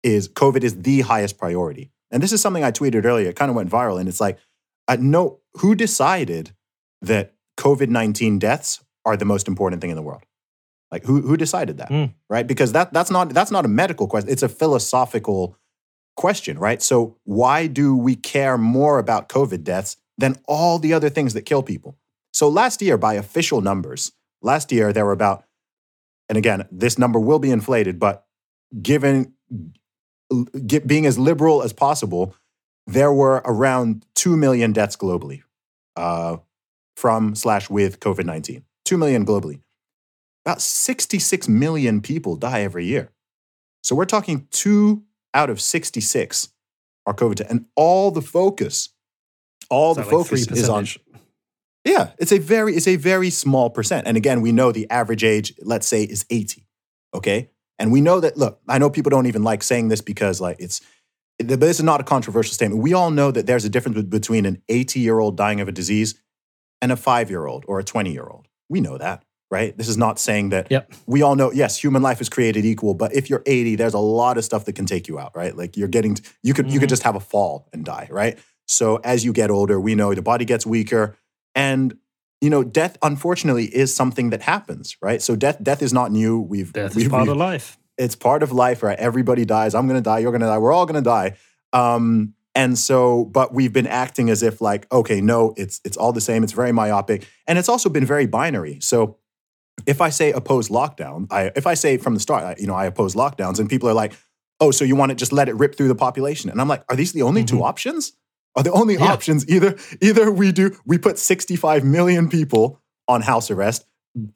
[0.02, 1.90] is COVID is the highest priority.
[2.10, 3.30] And this is something I tweeted earlier.
[3.30, 3.98] It kind of went viral.
[3.98, 4.38] And it's like,
[4.88, 6.52] uh, no, who decided
[7.02, 10.22] that COVID 19 deaths are the most important thing in the world?
[10.90, 11.90] Like who who decided that?
[11.90, 12.14] Mm.
[12.28, 12.46] Right?
[12.46, 14.30] Because that that's not that's not a medical question.
[14.30, 15.56] It's a philosophical
[16.16, 16.82] question, right?
[16.82, 21.42] So why do we care more about COVID deaths than all the other things that
[21.42, 21.96] kill people?
[22.32, 25.44] So last year, by official numbers, last year there were about,
[26.28, 28.26] and again, this number will be inflated, but
[28.82, 29.34] given
[30.66, 32.34] get, being as liberal as possible,
[32.86, 35.42] there were around 2 million deaths globally
[35.96, 36.36] uh,
[36.96, 38.64] from slash with COVID 19.
[38.84, 39.60] 2 million globally.
[40.44, 43.10] About 66 million people die every year.
[43.82, 45.04] So we're talking two
[45.34, 46.48] out of 66
[47.04, 47.48] are COVID.
[47.48, 48.90] And all the focus,
[49.70, 50.86] all Is the like focus is on
[51.84, 54.08] yeah, it's a very it's a very small percent.
[54.08, 56.66] And again, we know the average age, let's say, is 80.
[57.14, 57.50] Okay?
[57.78, 60.56] And we know that look, I know people don't even like saying this because like
[60.58, 60.80] it's
[61.38, 62.82] but this is not a controversial statement.
[62.82, 66.14] We all know that there's a difference between an 80-year-old dying of a disease
[66.80, 68.48] and a 5-year-old or a 20-year-old.
[68.68, 69.76] We know that, right?
[69.76, 70.92] This is not saying that Yep.
[71.06, 73.98] we all know yes, human life is created equal, but if you're 80, there's a
[73.98, 75.56] lot of stuff that can take you out, right?
[75.56, 76.90] Like you're getting you could you could mm-hmm.
[76.90, 78.38] just have a fall and die, right?
[78.66, 81.16] So as you get older, we know the body gets weaker
[81.54, 81.96] and
[82.40, 85.22] you know, death unfortunately is something that happens, right?
[85.22, 86.38] So death death is not new.
[86.40, 87.78] We've Death we've, is part we've- of life.
[87.98, 88.98] It's part of life, right?
[88.98, 89.74] Everybody dies.
[89.74, 90.18] I'm going to die.
[90.20, 90.58] You're going to die.
[90.58, 91.34] We're all going to die.
[91.72, 96.12] Um, and so, but we've been acting as if like, okay, no, it's it's all
[96.12, 96.42] the same.
[96.42, 98.78] It's very myopic, and it's also been very binary.
[98.80, 99.18] So,
[99.86, 102.74] if I say oppose lockdown, I if I say from the start, I, you know,
[102.74, 104.14] I oppose lockdowns, and people are like,
[104.60, 106.48] oh, so you want to just let it rip through the population?
[106.48, 108.12] And I'm like, are these the only two options?
[108.56, 109.12] Are the only Yeah.
[109.12, 113.84] options either either we do we put 65 million people on house arrest,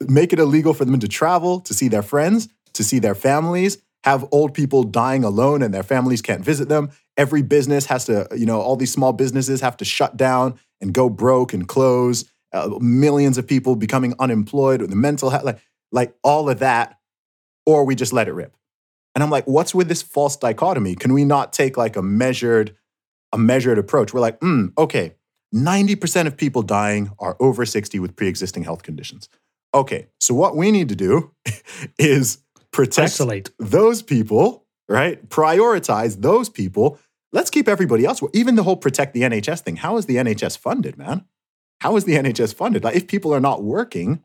[0.07, 3.77] make it illegal for them to travel, to see their friends, to see their families,
[4.03, 6.89] have old people dying alone and their families can't visit them.
[7.17, 10.93] Every business has to, you know, all these small businesses have to shut down and
[10.93, 12.25] go broke and close.
[12.53, 15.59] Uh, millions of people becoming unemployed, with the mental health, like,
[15.91, 16.99] like all of that,
[17.65, 18.55] or we just let it rip.
[19.15, 20.95] And I'm like, what's with this false dichotomy?
[20.95, 22.75] Can we not take like a measured,
[23.31, 24.13] a measured approach?
[24.13, 25.15] We're like, hmm, okay,
[25.53, 29.29] 90% of people dying are over 60 with pre-existing health conditions.
[29.73, 31.31] Okay, so what we need to do
[31.97, 32.39] is
[32.71, 33.49] protect Isolate.
[33.59, 35.27] those people, right?
[35.29, 36.99] Prioritize those people.
[37.33, 38.21] Let's keep everybody else.
[38.33, 39.77] Even the whole protect the NHS thing.
[39.77, 41.25] How is the NHS funded, man?
[41.79, 42.83] How is the NHS funded?
[42.83, 44.21] Like, if people are not working,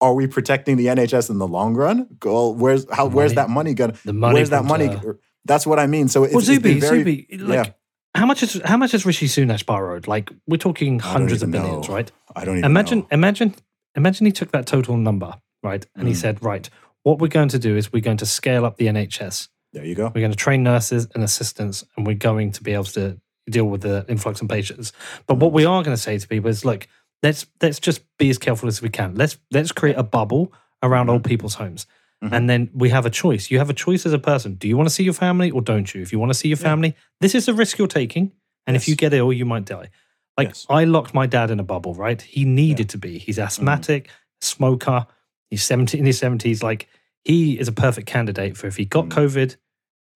[0.00, 2.08] are we protecting the NHS in the long run?
[2.18, 3.06] Go, where's how?
[3.06, 3.96] Where's that money going?
[4.04, 4.34] The money.
[4.34, 4.88] Where's that money?
[4.88, 6.08] the- That's what I mean.
[6.08, 7.74] So it's, Well, it's Zuby, very, Zuby, like,
[8.14, 10.06] how much is how much has Rishi Sunak borrowed?
[10.08, 11.94] Like, we're talking hundreds of billions, know.
[11.94, 12.10] right?
[12.34, 13.06] I don't even Imagine, know.
[13.12, 13.54] imagine,
[13.94, 16.18] imagine he took that total number, right, and he Mm.
[16.18, 16.68] said, right,
[17.04, 19.48] what we're going to do is we're going to scale up the NHS.
[19.72, 20.06] There you go.
[20.14, 23.66] We're going to train nurses and assistants, and we're going to be able to deal
[23.66, 24.92] with the influx of patients.
[25.26, 26.86] But what we are going to say to people is, look,
[27.22, 29.14] let's let's just be as careful as we can.
[29.14, 30.52] Let's let's create a bubble
[30.82, 31.86] around old people's homes.
[32.22, 32.32] Mhm.
[32.32, 33.50] And then we have a choice.
[33.50, 34.54] You have a choice as a person.
[34.54, 36.02] Do you want to see your family or don't you?
[36.02, 36.62] If you want to see your Yeah.
[36.70, 38.32] family, this is a risk you're taking.
[38.66, 39.90] And if you get ill, you might die.
[40.38, 40.66] Like Yes.
[40.70, 42.20] I locked my dad in a bubble, right?
[42.22, 43.18] He needed to be.
[43.18, 44.08] He's asthmatic,
[44.40, 45.06] smoker.
[45.54, 46.62] He's 70 in his 70s.
[46.62, 46.88] Like
[47.24, 49.12] he is a perfect candidate for if he got Mm.
[49.12, 49.56] COVID,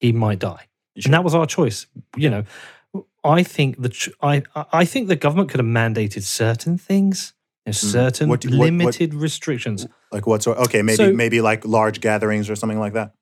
[0.00, 0.66] he might die.
[0.96, 1.86] You And that was our choice.
[2.16, 2.44] You know,
[3.22, 3.90] I think the
[4.20, 4.42] I
[4.82, 7.34] I think the government could have mandated certain things,
[7.66, 8.30] you know, certain Mm.
[8.30, 9.86] What do- what- what- limited restrictions.
[10.10, 10.58] Like what sort?
[10.58, 13.12] Okay, maybe So- maybe like large gatherings or something like that.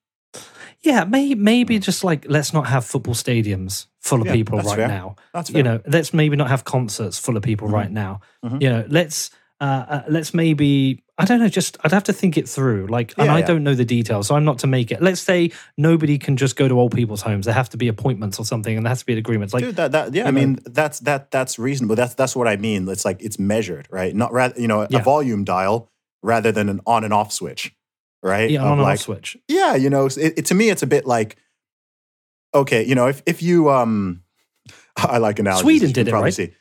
[0.83, 4.77] Yeah, maybe maybe just like let's not have football stadiums full of Yeah, people right
[4.77, 4.89] fair.
[4.89, 5.17] now.
[5.35, 5.59] That's fair.
[5.59, 7.73] You know, let's maybe not have concerts full of people Mhm.
[7.81, 8.21] right now.
[8.45, 8.63] Mhm.
[8.63, 9.31] You know, let's
[9.61, 11.49] uh, uh, let's maybe I don't know.
[11.49, 12.89] Just I'd have to think it through.
[12.89, 13.47] Like, and I yeah.
[13.47, 15.01] don't know the details, so I'm not to make it.
[15.01, 17.47] Let's say nobody can just go to old people's homes.
[17.47, 19.55] There have to be appointments or something, and there has to be agreements.
[19.55, 21.97] Like, Dude, that, that yeah, I know- mean that's that that's reasonable.
[21.97, 22.87] That's that's what I mean.
[22.89, 24.15] It's like it's measured, right?
[24.15, 25.03] Not rather, you know, a Yeah.
[25.03, 25.91] volume dial
[26.23, 27.75] rather than an on and off switch,
[28.23, 28.51] right?
[28.51, 29.39] yeah, on and like, off switch.
[29.49, 31.37] Yeah, you know, it, it, to me, it's a bit like,
[32.55, 34.23] okay, you know, if if you um,
[34.97, 35.63] I like analogies.
[35.63, 36.35] Sweden did it, right?
[36.35, 36.53] See.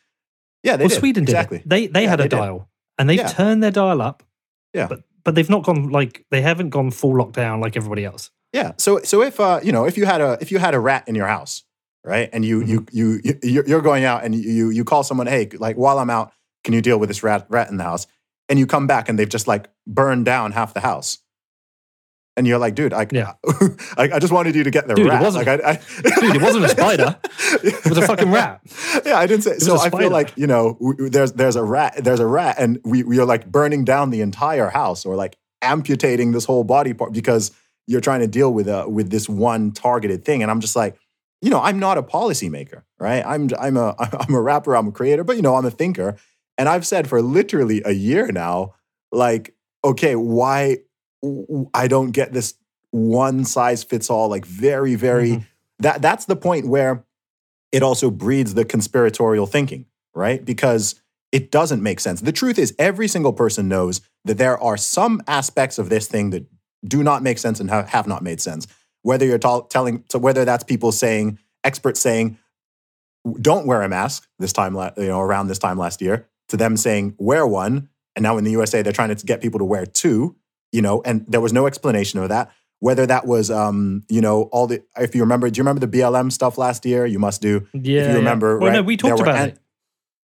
[0.64, 1.58] Yeah, they well, did Sweden did exactly.
[1.58, 1.68] it.
[1.70, 2.38] They they Yeah, had they a did.
[2.38, 3.28] dial, and they've Yeah.
[3.28, 4.24] turned their dial up.
[4.76, 4.88] Yeah.
[4.88, 8.30] but but they've not gone like they haven't gone full lockdown like everybody else.
[8.54, 8.74] Yeah.
[8.78, 11.04] So so if uh you know if you had a if you had a rat
[11.08, 11.64] in your house,
[12.04, 15.28] right, and you you you you you're- you're going out and you you call someone,
[15.28, 16.32] hey, like while I'm out,
[16.64, 18.08] can you deal with this rat rat in the house?
[18.50, 21.18] And you come back and they've just like burned down half the house.
[22.38, 23.34] And you're like, dude, I, Yeah.
[23.98, 25.22] I, I just wanted you to get the Dude, it rat.
[25.22, 25.74] wasn't- like, I, I,
[26.22, 27.16] Dude, it wasn't a spider.
[27.64, 28.62] It was a fucking rat.
[29.06, 29.58] Yeah, I didn't say.
[29.60, 32.80] So I feel like you know, w- there's there's a rat, there's a rat, and
[32.84, 36.94] we we are like burning down the entire house or like amputating this whole body
[36.94, 37.52] part because
[37.88, 40.42] you're trying to deal with a with this one targeted thing.
[40.42, 40.98] And I'm just like,
[41.42, 43.24] you know, I'm not a policymaker, right?
[43.26, 43.96] I'm I'm a
[44.28, 46.18] I'm a rapper, I'm a creator, but you know, I'm a thinker.
[46.58, 48.76] And I've said for literally a year now,
[49.12, 49.54] like,
[49.84, 50.78] okay, why
[51.74, 52.56] I don't get this
[52.92, 55.46] one size fits all, like very, very Mhm.
[55.80, 57.04] that that's the point where
[57.72, 60.44] it also breeds the conspiratorial thinking, right?
[60.46, 60.96] Because
[61.32, 62.22] it doesn't make sense.
[62.22, 66.30] The truth is, every single person knows that there are some aspects of this thing
[66.30, 66.46] that
[66.86, 68.68] do not make sense and have, have not made sense.
[69.02, 72.38] Whether you're tell telling, so whether that's people saying, experts saying,
[73.42, 76.58] don't wear a mask this time, la- you know, around this time last year, to
[76.58, 77.90] them saying, wear one.
[78.16, 80.36] And now in the USA, they're trying to get people to wear two,
[80.76, 82.52] you know, and there was no explanation of that.
[82.80, 85.98] Whether that was, um, you know, all the, if you remember, do you remember the
[85.98, 87.06] BLM stuff last year?
[87.06, 87.66] You must do.
[87.74, 88.64] Yeah, if you remember, yeah.
[88.64, 89.60] Well, no, right, we talked about an- it.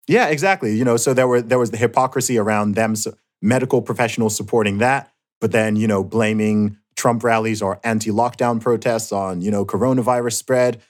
[0.08, 0.74] Yeah, exactly.
[0.74, 3.12] You know, so there were there was the hypocrisy around them, so
[3.42, 9.42] medical professionals supporting that, but then you know blaming Trump rallies or anti-lockdown protests on
[9.42, 10.80] you know coronavirus spread,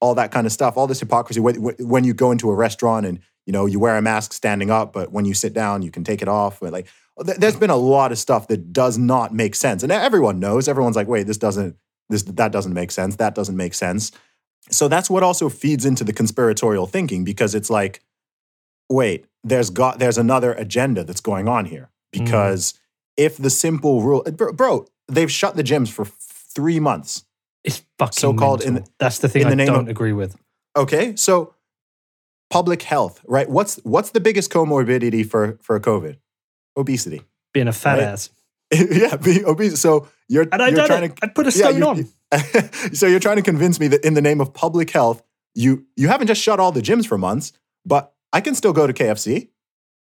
[0.00, 0.76] all that kind of stuff.
[0.76, 4.02] All this hypocrisy when, you go into a restaurant and you know you wear a
[4.02, 6.60] mask standing up, but when you sit down you can take it off.
[6.60, 6.86] But like,
[7.18, 10.68] there's been a lot of stuff that does not make sense, and everyone knows.
[10.68, 11.76] Everyone's like, wait, this doesn't
[12.08, 13.16] this that doesn't make sense.
[13.16, 14.12] That doesn't make sense.
[14.70, 18.02] So that's what also feeds into the conspiratorial thinking because it's like
[18.88, 22.24] wait, there's got there's another agenda that's going on here Mm.
[22.24, 22.74] because
[23.16, 26.14] if the simple rule, bro, bro, they've shut the gyms for f-
[26.54, 27.24] three months.
[27.64, 28.92] It's fucking So-called in mental.
[29.00, 30.36] That's the thing in I the name don't of- agree with.
[30.76, 31.54] Okay, so
[32.50, 33.48] public health, right?
[33.50, 36.18] What's what's the biggest comorbidity for for COVID?
[36.76, 37.22] Obesity.
[37.52, 38.02] Being a fat Right.
[38.08, 38.30] ass.
[38.72, 39.80] yeah, being obese.
[39.80, 41.16] So you're And I you're trying it.
[41.16, 42.92] to I put a Yeah, stone you- on.
[42.94, 45.22] so you're trying to convince me that in the name of public health,
[45.54, 47.52] you you haven't just shut all the gyms for months,
[47.84, 49.48] but I can still go to KFC.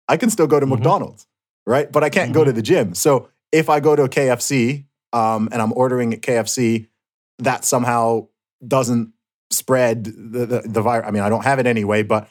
[0.09, 0.71] I can still go to Mhm.
[0.71, 1.27] McDonald's,
[1.67, 1.91] right?
[1.91, 2.47] But I can't go Mhm.
[2.47, 2.95] to the gym.
[2.95, 6.87] So if I go to a KFC um, and I'm ordering at KFC,
[7.39, 8.29] that somehow
[8.67, 9.13] doesn't
[9.51, 11.07] spread the, the, the virus.
[11.09, 12.29] I mean, I don't have it anyway, but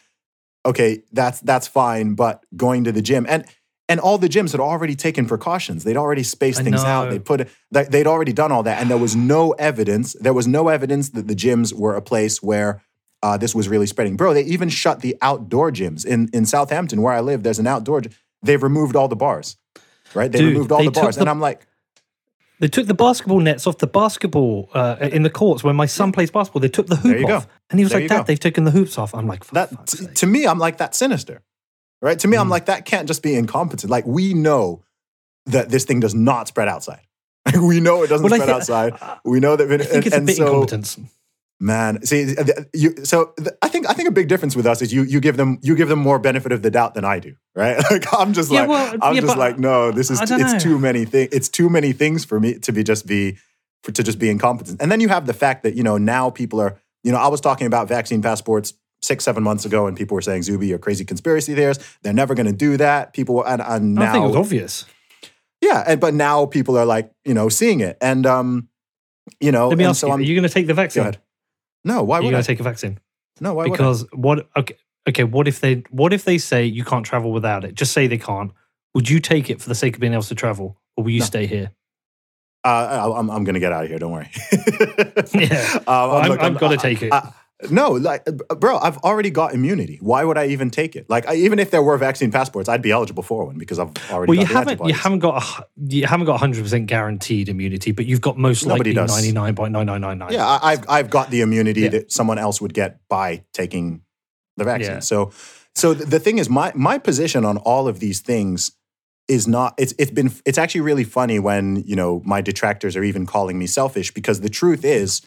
[0.65, 2.13] okay, that's that's fine.
[2.13, 3.43] But going to the gym and
[3.89, 5.83] and all the gyms had already taken precautions.
[5.83, 7.09] They'd already spaced things out.
[7.09, 10.13] They put They'd already done all that, and there was no evidence.
[10.13, 12.81] There was no evidence that the gyms were a place where
[13.21, 14.15] uh, this was really spreading.
[14.15, 17.43] Bro, they even shut the outdoor gyms in in Southampton, where I live.
[17.43, 18.03] There's an outdoor.
[18.43, 19.57] They've removed all the bars,
[20.13, 20.31] right?
[20.31, 21.65] They Dude, removed all the bars, the- and I'm like,
[22.59, 26.11] They took the basketball nets off the basketball uh, in the courts when my son
[26.11, 26.61] plays basketball.
[26.61, 27.35] They took the hoop go.
[27.35, 28.23] off, and he was There like, "Dad, go.
[28.23, 31.41] they've taken the hoops off." I'm like, that t- to me i'm like that's sinister
[32.01, 32.51] right to me i'm Mm.
[32.51, 34.83] like that can't just be incompetent like we know
[35.45, 37.01] that this thing does not spread outside
[37.61, 38.93] we know it doesn't Well, spread thi- outside
[39.25, 40.99] we know that think and, it's a bit so incompetence.
[41.59, 42.35] man see
[42.73, 45.35] you so i think i think a big difference with us is you you give
[45.37, 48.33] them you give them more benefit of the doubt than i do right like i'm
[48.33, 50.59] just Yeah, like well, i'm yeah, just like no this is I t- it's know.
[50.59, 53.37] too many things it's too many things for me to be just be
[53.83, 56.29] for, to just be incompetent and then you have the fact that you know now
[56.29, 59.95] people are you know i was talking about vaccine passports six seven months ago and
[59.97, 63.35] people were saying zuby you're crazy conspiracy theorist they're never going to do that people
[63.35, 64.85] were and, and I now think it was obvious.
[65.61, 68.67] yeah and, but now people are like you know seeing it and um
[69.39, 70.81] you know Let me ask so you: I'm, Are you going to take the go
[70.81, 71.01] vaccine?
[71.03, 71.17] ahead
[71.83, 72.99] no why Are you going to take a vaccine?
[73.39, 73.77] no why would I?
[73.77, 74.49] because what?
[74.57, 74.75] Okay,
[75.07, 75.23] okay.
[75.23, 75.83] What if they?
[75.91, 77.73] What if they say you can't travel without it?
[77.73, 78.51] Just say they can't.
[78.95, 81.19] Would you take it for the sake of being able to travel, or will you
[81.21, 81.25] No.
[81.25, 81.71] stay here?
[82.65, 83.97] Uh, I- I'm, I'm going to get out of here.
[83.99, 84.29] Don't worry.
[85.33, 85.79] Yeah.
[85.87, 87.13] um, I'm, look, I'm gonna I- take it.
[87.13, 87.31] I-
[87.69, 88.23] no, like,
[88.59, 89.97] bro, I've already got immunity.
[90.01, 91.09] Why would I even take it?
[91.09, 93.91] Like, I, even if there were vaccine passports, I'd be eligible for one because I've
[94.09, 94.29] already.
[94.29, 94.87] well, you got the haven't.
[94.87, 95.43] You haven't got.
[95.43, 99.33] A, you haven't got 100 percent guaranteed immunity, but you've got most Nobody likely does.
[99.33, 100.31] 99.9999.
[100.31, 101.89] Yeah, I, I've I've got the immunity Yeah.
[101.89, 104.03] that someone else would get by taking
[104.55, 104.93] the vaccine.
[104.93, 104.99] Yeah.
[104.99, 105.31] So,
[105.75, 108.71] so the, the thing is, my my position on all of these things
[109.27, 109.73] is not.
[109.77, 113.59] It's it's been it's actually really funny when you know my detractors are even calling
[113.59, 115.21] me selfish because the truth is,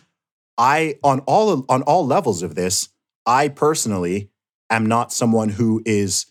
[0.58, 2.88] I on all on all levels of this,
[3.26, 4.30] I personally
[4.70, 6.26] am not someone who is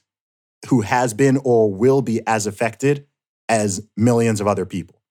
[0.70, 3.08] who has been or will be as affected
[3.50, 5.02] as millions of other people.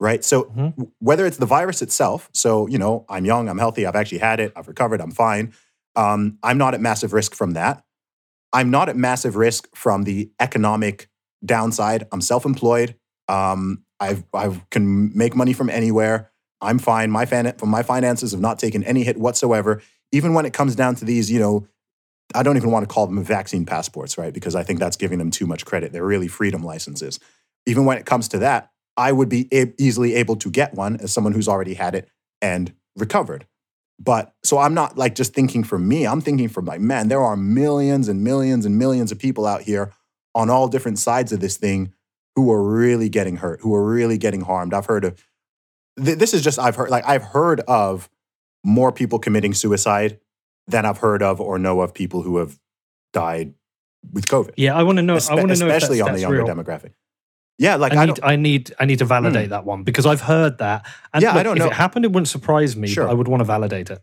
[0.00, 0.24] Right?
[0.24, 0.90] So Mhm.
[1.00, 4.38] whether it's the virus itself, so you know, I'm young, I'm healthy, I've actually had
[4.40, 5.52] it, I've recovered, I'm fine.
[5.96, 7.84] Um, I'm not at massive risk from that.
[8.52, 11.08] I'm not at massive risk from the economic
[11.44, 12.06] downside.
[12.12, 12.94] I'm self-employed.
[13.28, 16.30] Um, I've I can make money from anywhere.
[16.60, 17.10] I'm fine.
[17.10, 19.80] My fan, my finances have not taken any hit whatsoever.
[20.12, 21.68] Even when it comes down to these, you know,
[22.34, 24.32] I don't even want to call them vaccine passports, right?
[24.34, 25.92] Because I think that's giving them too much credit.
[25.92, 27.20] They're really freedom licenses.
[27.66, 30.96] Even when it comes to that, I would be a- easily able to get one
[31.00, 32.08] as someone who's already had it
[32.42, 33.46] and recovered.
[33.98, 36.06] But so I'm not like just thinking for me.
[36.06, 39.62] I'm thinking for like, man, there are millions and millions and millions of people out
[39.62, 39.92] here
[40.34, 41.92] on all different sides of this thing
[42.36, 44.72] who are really getting hurt, who are really getting harmed.
[44.72, 45.20] I've heard of
[46.02, 48.08] th- this is just I've heard like I've heard of
[48.64, 50.18] more people committing suicide
[50.66, 52.58] than I've heard of or know of people who have
[53.12, 53.54] died
[54.12, 54.52] with COVID.
[54.56, 55.16] Yeah, I want to know.
[55.16, 56.46] Espe- I want to know, especially on the younger real.
[56.46, 56.92] demographic.
[57.58, 58.20] Yeah, like I I, need.
[58.22, 60.86] I need, I need to validate that one because I've heard that.
[61.12, 61.66] And Yeah, I don't know.
[61.66, 62.86] if it happened, it wouldn't surprise me.
[62.86, 63.04] Sure.
[63.04, 64.00] But I would want to validate it.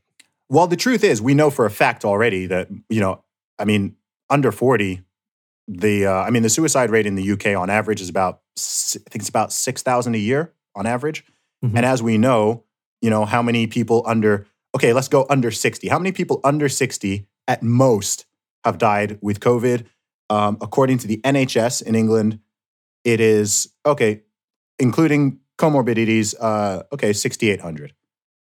[0.49, 3.23] Well, the truth is, we know for a fact already that you know,
[3.57, 3.95] I mean,
[4.29, 5.03] under forty,
[5.69, 9.09] the uh, I mean, the suicide rate in the UK on average is about I
[9.09, 11.23] think it's about six thousand a year on average.
[11.65, 11.75] Mhm.
[11.75, 12.63] And as we know,
[13.01, 15.87] you know, how many people under okay, let's go under sixty.
[15.87, 18.25] How many people under sixty at most
[18.63, 19.85] have died with COVID?
[20.29, 22.39] Um, according to the NHS in England,
[23.03, 24.21] it is okay,
[24.79, 26.35] including comorbidities.
[26.39, 27.93] Uh, okay, sixty eight hundred.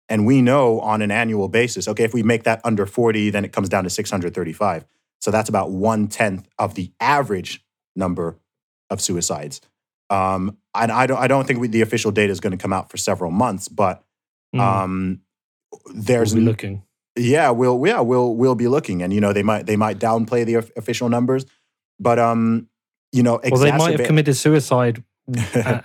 [0.09, 3.45] And we know on an annual basis, okay, if we make that under 40, then
[3.45, 4.85] it comes down to 635.
[5.21, 7.65] So that's about one tenth of the average
[7.97, 8.39] number
[8.89, 9.61] of suicides.
[10.09, 12.73] Um, and I don't, I don't think we, the official data is going to come
[12.73, 14.03] out for several months, but
[14.55, 14.61] Mm.
[14.61, 15.21] um,
[15.95, 16.83] there's we'll be looking.
[17.17, 20.47] yeah, we'll yeah we'll we'll be looking, and you know they might they might downplay
[20.47, 21.45] the official numbers,
[21.99, 22.69] but um,
[23.13, 25.03] you know, Well, they might have committed suicide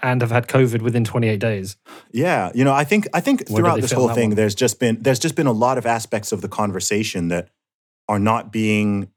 [0.04, 1.76] and have had COVID within 28 days.
[2.12, 4.36] Yeah, you know, I think I think Where throughout this whole thing, one?
[4.36, 7.50] there's just been there's just been a lot of aspects of the conversation that
[8.08, 9.10] are not being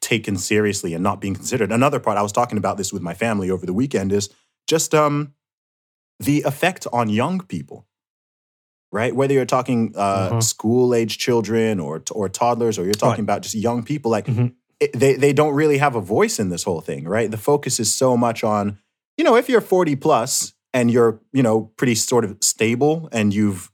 [0.00, 1.72] taken seriously and not being considered.
[1.72, 4.30] Another part, I was talking about this with my family over the weekend, is
[4.66, 5.34] just um,
[6.20, 7.86] the effect on young people,
[8.90, 9.14] right?
[9.14, 10.42] Whether you're talking uh, Mhm.
[10.42, 14.54] school age children or, or toddlers, or you're talking about just young people, like Mhm.
[14.80, 17.30] it, they, they don't really have a voice in this whole thing, right?
[17.30, 18.78] The focus is so much on,
[19.16, 23.32] you know, if you're 40 plus and you're, you know, pretty sort of stable and
[23.34, 23.70] you've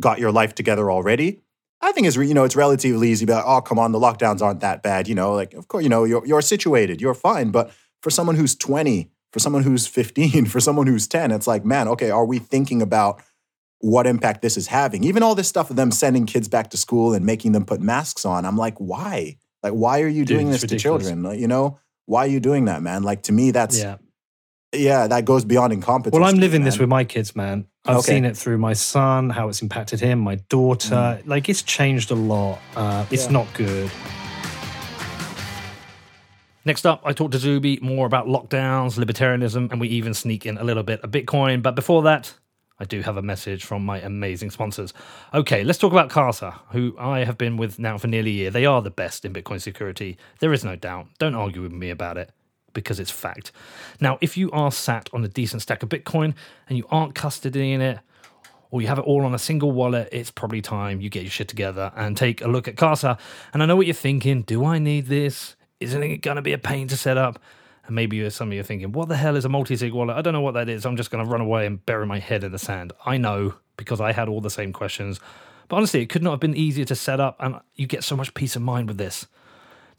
[0.00, 1.40] got your life together already,
[1.82, 3.92] I think it's, re- you know, it's relatively easy to be like, oh, come on,
[3.92, 5.08] the lockdowns aren't that bad.
[5.08, 7.50] You know, like, of course, you know, you're, you're situated, you're fine.
[7.50, 7.70] But
[8.02, 11.88] for someone who's 20, for someone who's 15, for someone who's 10, it's like, man,
[11.88, 13.22] okay, are we thinking about
[13.80, 15.04] what impact this is having?
[15.04, 17.80] Even all this stuff of them sending kids back to school and making them put
[17.80, 19.36] masks on, I'm like, why?
[19.62, 21.22] Like, why are you Dude, doing this to children?
[21.22, 23.02] Like, you know, why are you doing that, man?
[23.02, 23.96] Like, to me, that's, yeah,
[24.74, 25.06] Yeah.
[25.06, 26.18] that goes beyond incompetence.
[26.18, 27.66] Well, I'm living this with my kids, man.
[27.86, 28.12] I've Okay.
[28.14, 31.20] seen it through my son, how it's impacted him, my daughter.
[31.24, 32.58] Like it's changed a lot.
[32.76, 33.32] Uh, it's Yeah.
[33.32, 33.90] not good.
[36.64, 40.58] Next up, I talked to Zuby more about lockdowns, libertarianism, and we even sneak in
[40.58, 41.62] a little bit of Bitcoin.
[41.62, 42.34] But before that,
[42.78, 44.92] I do have a message from my amazing sponsors.
[45.32, 48.50] Okay, let's talk about Casa, who I have been with now for nearly a year.
[48.50, 50.18] They are the best in Bitcoin security.
[50.40, 51.06] There is no doubt.
[51.18, 52.30] Don't argue with me about it
[52.74, 53.52] because it's fact.
[53.98, 56.34] Now, if you are sat on a decent stack of Bitcoin
[56.68, 58.00] and you aren't custodying it,
[58.70, 61.30] or you have it all on a single wallet, it's probably time you get your
[61.30, 63.18] shit together and take a look at Casa.
[63.52, 65.56] And I know what you're thinking do I need this?
[65.80, 67.40] Isn't it going to be a pain to set up?
[67.86, 70.16] And maybe some of you are thinking, what the hell is a multi sig wallet?
[70.16, 70.84] I don't know what that is.
[70.84, 72.92] I'm just going to run away and bury my head in the sand.
[73.04, 75.18] I know because I had all the same questions.
[75.68, 78.16] But honestly, it could not have been easier to set up, and you get so
[78.16, 79.26] much peace of mind with this.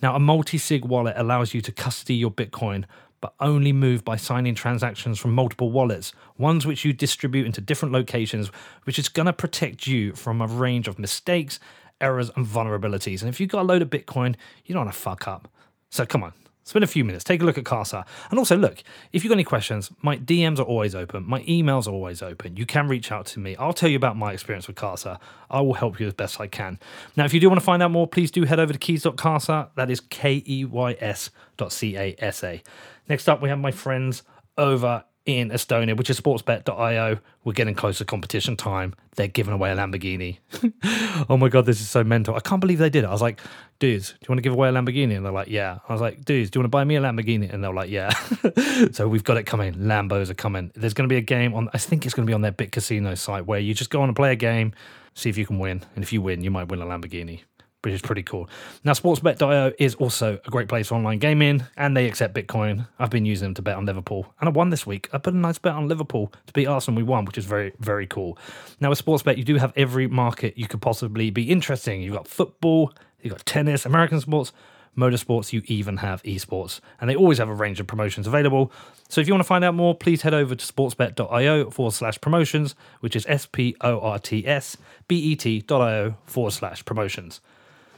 [0.02, 2.86] Now, a multi sig wallet allows you to custody your Bitcoin,
[3.22, 7.94] but only move by signing transactions from multiple wallets, ones which you distribute into different
[7.94, 8.50] locations,
[8.84, 11.60] which is going to protect you from a range of mistakes,
[12.00, 13.22] errors, and vulnerabilities.
[13.22, 14.36] And if you've got a load of Bitcoin,
[14.66, 15.52] you don't want to fuck up.
[15.92, 16.34] So come on.
[16.64, 18.06] Spend a few minutes, take a look at Casa.
[18.30, 21.28] And also, look, if you've got any questions, my DMs are always open.
[21.28, 22.56] My emails are always open.
[22.56, 23.56] You can reach out to me.
[23.58, 25.20] I'll tell you about my experience with Casa.
[25.50, 26.80] I will help you as best I can.
[27.18, 29.72] Now, if you do want to find out more, please do head over to keys.casa.
[29.76, 32.62] That is K E Y S dot C A S A.
[33.10, 34.22] Next up, we have my friends
[34.58, 37.20] over in Estonia, which is sportsbet.io.
[37.44, 38.96] We're getting close to competition time.
[39.16, 40.40] They're giving away a Lamborghini.
[41.30, 42.36] oh my God, this is so mental.
[42.36, 43.08] I can't believe they did it.
[43.08, 43.40] I was like,
[43.80, 45.16] dudes, do you want to give away a Lamborghini?
[45.16, 45.80] And they're like, yeah.
[45.88, 47.52] I was like, dudes, do you want to buy me a Lamborghini?
[47.52, 48.10] And they're like, yeah.
[48.92, 49.74] so we've got it coming.
[49.76, 50.72] Lambos are coming.
[50.76, 52.52] There's going to be a game on, I think it's going to be on their
[52.52, 54.74] Bitcasino site where you just go on and play a game,
[55.14, 55.84] see if you can win.
[55.96, 57.42] And if you win, you might win a Lamborghini
[57.82, 58.50] which is pretty cool.
[58.84, 62.88] Now, sportsbet.io is also a great place for online gaming, and they accept Bitcoin.
[63.00, 65.10] I've been using them to bet on Liverpool, and I won this week.
[65.14, 66.98] I put a nice bet on Liverpool to beat Arsenal.
[66.98, 68.38] We won, which is very, very cool.
[68.80, 72.02] Now, with Sportsbet, you do have every market you could possibly be interesting.
[72.02, 74.54] You've got football, you've got tennis, American sports,
[74.98, 78.72] motorsports, you even have esports, and they always have a range of promotions available.
[79.10, 82.20] So if you want to find out more, please head over to sportsbet.io forward slash
[82.22, 84.78] promotions, which is S P O R T S
[85.08, 87.42] B E T.io forward slash promotions.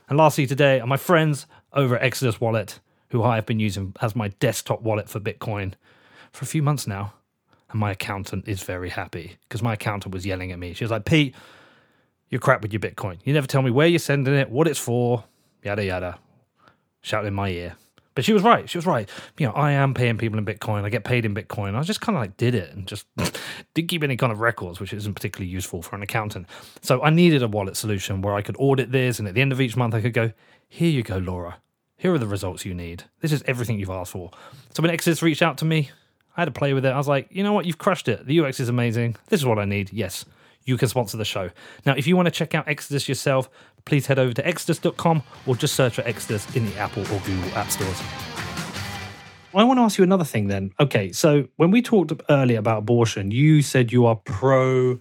[0.10, 3.96] And lastly, today are my friends over at Exodus Wallet, who I have been using
[4.02, 5.74] as my desktop wallet for Bitcoin
[6.32, 7.14] for a few months now.
[7.72, 10.74] And my accountant is very happy because my accountant was yelling at me.
[10.74, 11.34] She was like, Pete,
[12.30, 13.18] you're crap with your Bitcoin.
[13.24, 15.24] You never tell me where you're sending it, what it's for,
[15.64, 16.20] yada, yada.
[17.02, 17.76] Shouting in my ear.
[18.16, 18.70] But she was right.
[18.70, 19.10] She was right.
[19.38, 20.84] You know, I am paying people in Bitcoin.
[20.84, 21.76] I get paid in Bitcoin.
[21.76, 23.08] I just kind of like did it and just
[23.74, 26.48] didn't keep any kind of records, which isn't particularly useful for an accountant.
[26.82, 29.52] So I needed a wallet solution where I could audit this, and at the end
[29.52, 30.32] of each month, I could go,
[30.68, 31.58] "Here you go, Laura.
[31.98, 33.06] Here are the results you need.
[33.22, 34.32] This is everything you've asked for."
[34.74, 35.90] So when Exodus reached out to me,
[36.36, 36.90] I had to play with it.
[36.90, 37.66] I was like, "You know what?
[37.66, 38.26] You've crushed it.
[38.26, 39.16] The UX is amazing.
[39.30, 40.26] This is what I need." Yes.
[40.66, 41.50] You can sponsor the show.
[41.86, 43.50] Now, if you want to check out Exodus yourself,
[43.86, 47.52] please head over to exodus.com or just search for Exodus in the Apple or Google
[47.56, 48.02] app stores.
[49.56, 50.72] I want to ask you another thing then.
[50.80, 55.00] Okay, so when we talked earlier about abortion, you said you are pro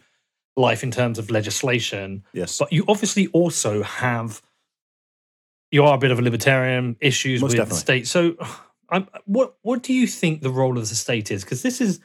[0.57, 2.59] life in terms of legislation, Yes.
[2.59, 4.43] but you obviously also have
[5.71, 7.77] you are a bit of a libertarian issues Most with definitely.
[7.77, 8.07] the state.
[8.09, 8.37] So,
[8.91, 11.45] I'm, what what do you think the role of the state is?
[11.45, 11.99] Because this is,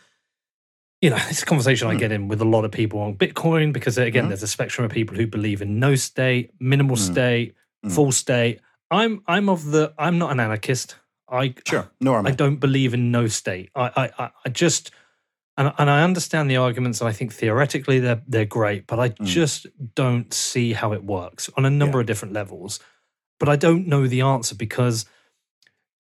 [1.02, 2.00] you know, this conversation I Hmm.
[2.00, 3.72] get in with a lot of people on Bitcoin.
[3.74, 4.30] Because again, Mhm.
[4.30, 7.12] there's a spectrum of people who believe in no state, minimal Mm.
[7.12, 7.56] state,
[7.86, 7.92] Mm.
[7.92, 8.60] full state.
[8.90, 10.96] I'm I'm of the I'm not an anarchist.
[11.30, 11.90] I Sure.
[12.00, 13.70] No, I'm I don't believe in no state.
[13.76, 14.92] I, I, I- I just,
[15.58, 19.10] and, and I understand the arguments, and I think theoretically they're they're great, but I
[19.10, 19.26] Mm.
[19.26, 22.80] just don't see how it works on a number of different levels.
[23.40, 25.06] But I don't know the answer because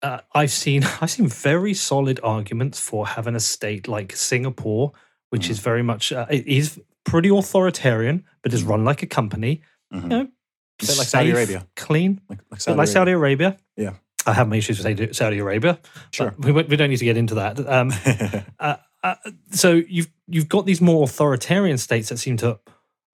[0.03, 4.93] uh, I've seen I've seen very solid arguments for having a state like Singapore,
[5.31, 5.51] which Mm.
[5.51, 8.69] is very much uh, it is pretty authoritarian, but is Mm.
[8.71, 9.63] run like a company.
[9.93, 10.03] Mhm.
[10.03, 10.29] You know,
[10.79, 11.67] bit like Saudi safe, Arabia.
[11.77, 13.57] clean, like, like bit like Saudi Arabia.
[13.77, 13.95] Yeah.
[14.27, 15.79] I have my issues with Saudi Arabia.
[16.13, 16.35] Sure.
[16.39, 17.59] We, we don't need to get into that.
[17.59, 17.91] Um,
[18.61, 19.15] uh, uh,
[19.51, 22.59] so you've you've got these more authoritarian states that seem to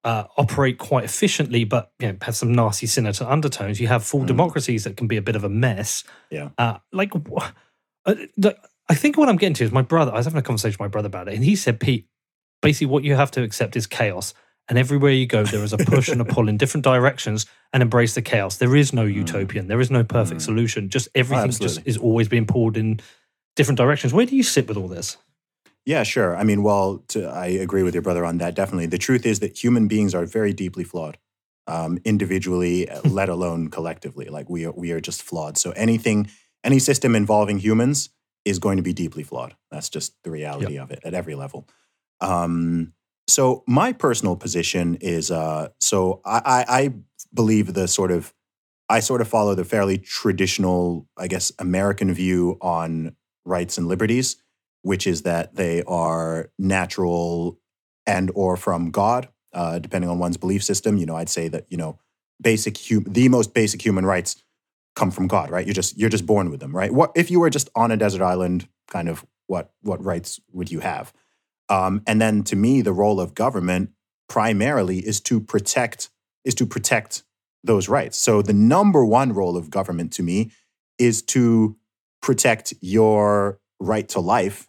[0.07, 3.79] uh, operate quite efficiently, but you know, have some nasty sinister undertones.
[3.81, 4.27] You have full Mm.
[4.27, 6.03] democracies that can be a bit of a mess.
[6.31, 6.49] Yeah.
[6.57, 8.13] Uh, like, uh,
[8.89, 10.11] I think what I'm getting to is my brother.
[10.13, 12.07] I was having a conversation with my brother about it, and he said, "Pete,
[12.61, 14.33] basically, what you have to accept is chaos."
[14.69, 17.83] And everywhere you go, there is a push and a pull in different directions, and
[17.83, 18.57] embrace the chaos.
[18.57, 19.67] There is no utopian.
[19.67, 20.45] There is no perfect Mm.
[20.45, 20.89] solution.
[20.89, 22.99] Just everything just is always being pulled in
[23.55, 24.13] different directions.
[24.13, 25.17] Where do you sit with all this?
[25.87, 26.35] Yeah, sure.
[26.35, 28.55] I mean, well, to, I agree with your brother on that.
[28.55, 28.87] Definitely.
[28.87, 31.17] The truth is that human beings are very deeply flawed,
[31.65, 34.25] um, individually, let alone collectively.
[34.25, 35.57] Like we are, we are just flawed.
[35.57, 36.29] So anything,
[36.61, 38.09] any system involving humans
[38.43, 39.55] is going to be deeply flawed.
[39.71, 41.69] That's just the reality of it at every level.
[42.19, 42.91] Um,
[43.29, 46.93] so my personal position is, uh, so I, I, I
[47.33, 48.33] believe the sort of,
[48.89, 53.15] I sort of follow the fairly traditional, I guess, American view on
[53.45, 54.35] rights and liberties
[54.81, 57.59] which is that they are natural
[58.05, 60.97] and or from God, uh, depending on one's belief system.
[60.97, 61.99] You know, I'd say that you know,
[62.41, 64.43] basic hum- the most basic human rights
[64.95, 65.65] come from God, right?
[65.65, 66.91] You're just you're just born with them, right?
[66.93, 68.67] What if you were just on a desert island?
[68.87, 71.13] Kind of what what rights would you have?
[71.69, 73.91] Um, and then to me, the role of government
[74.29, 76.09] primarily is to protect
[76.43, 77.23] is to protect
[77.63, 78.17] those rights.
[78.17, 80.51] So the number one role of government to me
[80.97, 81.77] is to
[82.21, 84.67] protect your right to life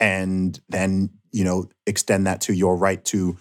[0.00, 3.36] and then you know extend that to your right to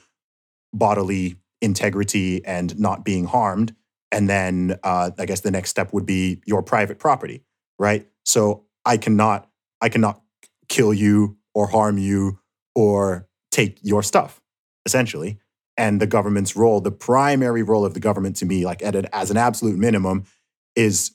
[0.73, 3.75] bodily integrity and not being harmed.
[4.11, 7.43] And then uh, i guess the next step would be your private property
[7.77, 8.07] right?
[8.23, 9.49] So i cannot
[9.81, 10.21] i cannot
[10.69, 12.39] kill you or harm you
[12.73, 14.41] or take your stuff
[14.85, 15.39] essentially.
[15.77, 19.07] And the government's role the primary role of the government to me like at an,
[19.11, 20.25] as an absolute minimum
[20.75, 21.11] is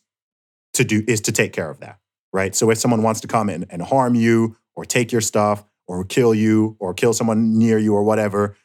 [0.75, 1.99] to do is to take care of that
[2.33, 2.55] right?
[2.55, 6.05] So if someone wants to come in and harm you or take your stuff or
[6.05, 8.57] kill you or kill someone near you or whatever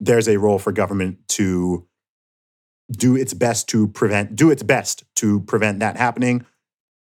[0.00, 1.86] there's a role for government to
[2.90, 6.44] do its best to prevent do its best to prevent that happening.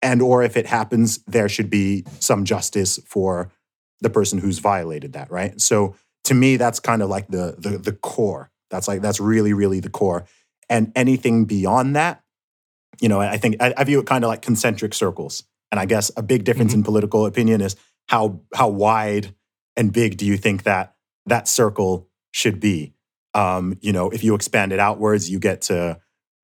[0.02, 3.52] And or if it happens there should be some justice for
[4.00, 5.60] the person who's violated that right?
[5.60, 5.94] So
[6.24, 8.50] to me that's kind of like the the, the core.
[8.70, 10.24] That's like that's really really the core.
[10.68, 12.22] And anything beyond that
[13.00, 15.86] you know i think i, I view it kind of like concentric circles and i
[15.86, 17.76] guess a big difference in political opinion is
[18.08, 19.34] how how wide
[19.76, 20.94] and big do you think that
[21.26, 22.94] that circle should be
[23.34, 25.98] um, you know if you expand it outwards you get to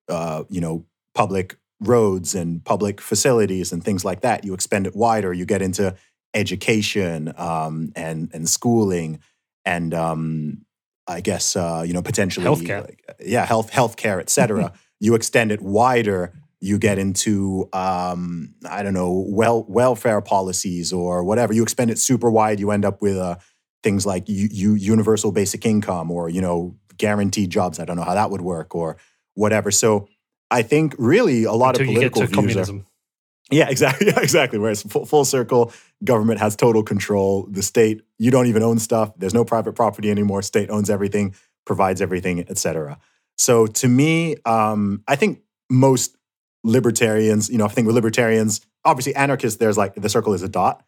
[0.09, 0.85] uh, you know
[1.15, 5.63] public roads and public facilities and things like that you expand it wider you get
[5.63, 5.95] into
[6.35, 9.21] education um, and and schooling
[9.65, 10.65] and um,
[11.07, 12.83] i guess uh, you know potentially Healthcare.
[12.83, 14.73] like, yeah health healthcare etc.
[15.01, 16.33] you extend it wider
[16.63, 21.53] you get into um, I don't know well welfare policies or whatever.
[21.53, 23.37] You expand it super wide, you end up with uh,
[23.83, 27.81] things like u- u- universal basic income or you know guaranteed jobs.
[27.81, 28.97] I don't know how that would work or
[29.35, 29.73] whatever.
[29.73, 30.09] So
[30.51, 32.85] I think really a lot Until of political views are
[33.51, 34.07] yeah, exactly.
[34.07, 34.59] Yeah, exactly.
[34.61, 35.73] Whereas full, full circle,
[36.05, 37.49] government has total control.
[37.51, 39.13] The state, you don't even own stuff.
[39.17, 40.43] There's no private property anymore.
[40.43, 41.35] State owns everything,
[41.67, 42.99] provides everything, etc.
[43.37, 46.17] So to me, um, I think most
[46.65, 50.49] libertarians, you know, I think with libertarians, obviously anarchists, there's like the circle is a
[50.49, 50.85] dot,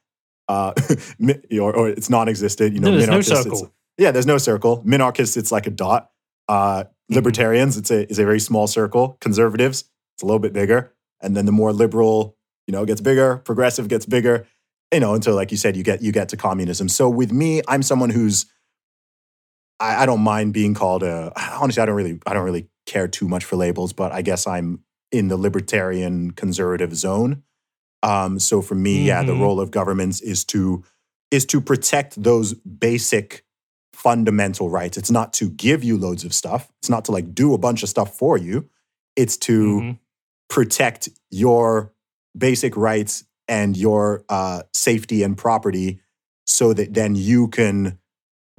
[0.48, 0.72] uh,
[1.60, 2.74] or, or it's non-existent.
[2.74, 3.72] You know, No, there's no circle.
[3.98, 4.82] yeah, there's no circle.
[4.84, 6.10] Minarchists, it's like a dot.
[6.48, 7.16] Uh, Mm-hmm.
[7.16, 9.18] libertarians, it's a is a very small circle.
[9.20, 9.84] Conservatives,
[10.16, 10.94] it's a little bit bigger.
[11.20, 12.34] And then the more liberal,
[12.66, 13.36] you know, gets bigger.
[13.44, 14.46] Progressive gets bigger.
[14.90, 16.88] You know, until like you said, you get you get to communism.
[16.88, 18.46] So with me, I'm someone who's
[19.80, 21.32] I, I don't mind being called a.
[21.60, 24.46] Honestly, I don't really I don't really care too much for labels, but I guess
[24.46, 24.82] I'm
[25.14, 27.42] in the libertarian conservative zone.
[28.02, 29.40] Um, so for me, yeah, the Mhm.
[29.40, 30.82] role of governments is to
[31.30, 33.44] is to protect those basic
[33.92, 34.96] fundamental rights.
[34.96, 36.70] It's not to give you loads of stuff.
[36.80, 38.68] It's not to like do a bunch of stuff for you.
[39.16, 39.98] It's to Mhm.
[40.48, 41.92] protect your
[42.36, 46.00] basic rights and your uh, safety and property
[46.46, 47.98] so that then you can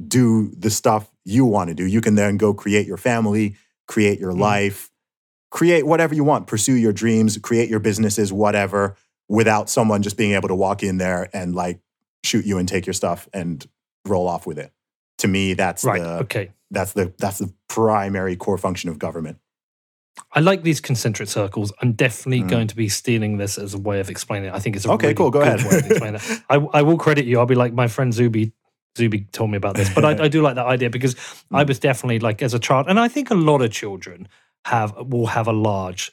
[0.05, 1.85] do the stuff you want to do.
[1.85, 3.55] You can then go create your family,
[3.87, 4.39] create your Mhm.
[4.39, 4.91] life,
[5.55, 8.97] create whatever you want, pursue your dreams, create your businesses, whatever,
[9.29, 11.79] without someone just being able to walk in there and like
[12.25, 13.65] shoot you and take your stuff and
[14.05, 14.71] roll off with it.
[15.19, 16.01] To me, that's Right.
[16.01, 16.51] the okay.
[16.71, 19.37] that's the that's the primary core function of government.
[20.33, 21.71] I like these concentric circles.
[21.81, 22.49] I'm definitely Mm.
[22.49, 24.53] going to be stealing this as a way of explaining it.
[24.53, 25.31] I think it's a Okay, really cool.
[25.31, 25.71] Go good ahead.
[25.71, 26.41] way of explaining it.
[26.49, 27.39] I, I will credit you.
[27.39, 28.51] I'll be like my friend Zuby.
[28.97, 31.15] Zuby told me about this, but I, I do like that idea because
[31.51, 31.67] I Mm.
[31.67, 34.27] was definitely like as a child, and I think a lot of children
[34.65, 36.11] have will have a large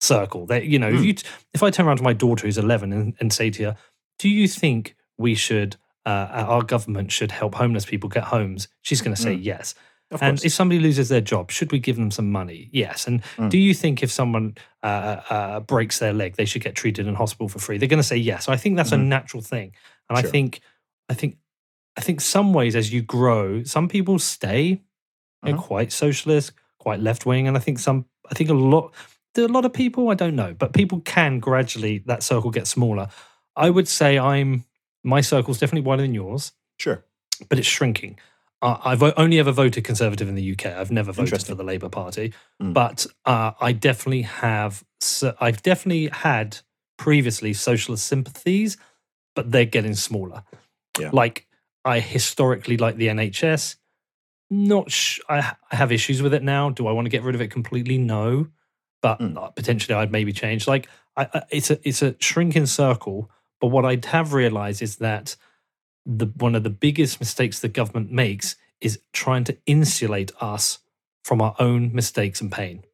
[0.00, 0.46] circle.
[0.46, 1.04] That you know, if Hmm.
[1.04, 1.14] you
[1.52, 3.76] if I turn around to my daughter who's 11 and, and say to her,
[4.18, 5.76] "Do you think we should
[6.06, 9.42] uh, our government should help homeless people get homes?" She's going to say Hmm.
[9.42, 9.74] yes.
[10.10, 10.44] Of And course.
[10.44, 12.68] if somebody loses their job, should we give them some money?
[12.72, 13.06] Yes.
[13.08, 13.48] And Mm.
[13.48, 17.14] do you think if someone uh, uh, breaks their leg, they should get treated in
[17.14, 17.78] hospital for free?
[17.78, 18.46] They're going to say yes.
[18.50, 19.06] I think that's a Mhm.
[19.06, 19.72] natural thing.
[20.10, 20.60] And I think,
[21.08, 21.38] I think,
[21.96, 24.82] I think some ways as you grow, some people stay
[25.44, 25.56] Mhm.
[25.58, 26.52] quite socialist,
[26.84, 28.92] quite left wing, and I think some, I think a lot,
[29.34, 32.50] there are a lot of people I don't know, but people can gradually that circle
[32.50, 33.08] get smaller.
[33.56, 34.64] I would say I'm
[35.02, 37.04] my circle's definitely wider than yours sure.
[37.48, 38.18] but it's shrinking.
[38.62, 40.66] Uh, I've only ever voted Conservative in the UK.
[40.66, 42.32] I've never voted for the Labour Party,
[42.62, 42.72] Mm.
[42.72, 44.82] but uh, I definitely have.
[45.00, 46.56] So I've definitely had
[46.96, 48.76] previously socialist sympathies,
[49.36, 50.44] but they're getting smaller.
[50.98, 51.10] Yeah.
[51.12, 51.46] Like
[51.84, 53.76] I historically like the NHS.
[54.54, 56.70] Not sh- I, I have issues with it now.
[56.70, 57.98] Do I want to get rid of it completely?
[57.98, 58.48] No,
[59.02, 59.54] but Mm.
[59.56, 60.66] potentially I'd maybe change.
[60.68, 63.30] Like I, I, it's a it's a shrinking circle.
[63.60, 65.36] But what I'd have realised is that
[66.06, 70.78] the one of the biggest mistakes the government makes is trying to insulate us
[71.24, 72.84] from our own mistakes and pain.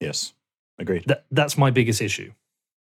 [0.00, 0.34] Yes.
[0.78, 1.04] Agreed.
[1.06, 2.32] That that's my biggest issue.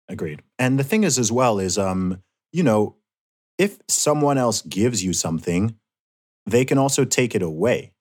[0.08, 0.42] Agreed.
[0.58, 2.22] And the thing is, as well, is um,
[2.52, 2.96] you know,
[3.58, 5.76] if someone else gives you something,
[6.46, 7.92] they can also take it away,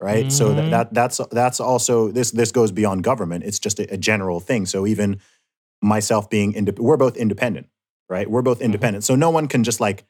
[0.00, 0.30] right?
[0.30, 0.56] So Mhm.
[0.56, 3.44] that, that that's that's also this this goes beyond government.
[3.44, 4.66] It's just a, a general thing.
[4.66, 5.20] So even
[5.82, 7.68] myself being indep- we're both independent,
[8.08, 8.30] right?
[8.30, 9.04] We're both independent.
[9.04, 10.04] So no one can just like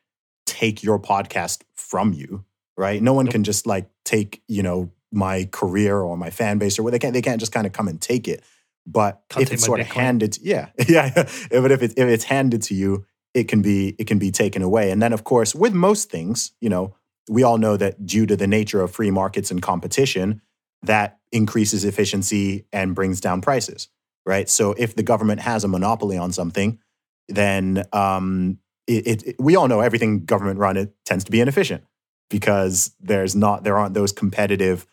[0.47, 2.44] take your podcast from you,
[2.76, 3.01] right?
[3.02, 3.32] No one Nope.
[3.32, 6.98] can just like take you know my career or my fan base or what they
[6.98, 8.42] can't they can't just kind of come and take it.
[8.86, 9.90] But Can't if it's sort of Bitcoin.
[10.02, 11.12] handed, yeah, yeah,
[11.52, 11.60] yeah.
[11.60, 14.62] But if it's if it's handed to you, it can be it can be taken
[14.62, 14.90] away.
[14.90, 16.94] And then, of course, with most things, you know,
[17.31, 20.43] we all know that due to the nature of free markets and competition,
[20.82, 23.89] that increases efficiency and brings down prices,
[24.27, 24.48] right?
[24.48, 26.81] So if the government has a monopoly on something,
[27.28, 28.59] then um,
[28.89, 31.85] it, it, it- we all know everything government run it tends to be inefficient
[32.28, 34.86] because there's not there aren't those competitive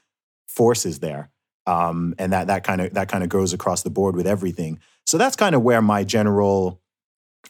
[0.47, 1.31] forces there
[1.65, 4.79] um, and that that kind of that kind of goes across the board with everything.
[5.07, 6.81] So that's kind of where my general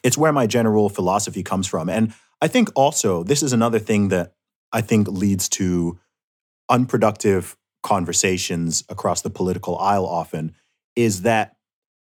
[0.02, 1.88] it's where my general philosophy comes from.
[1.90, 4.32] And I think also this is another thing that
[4.72, 5.98] I think leads to
[6.68, 10.54] unproductive conversations across the political aisle often
[10.96, 11.56] is that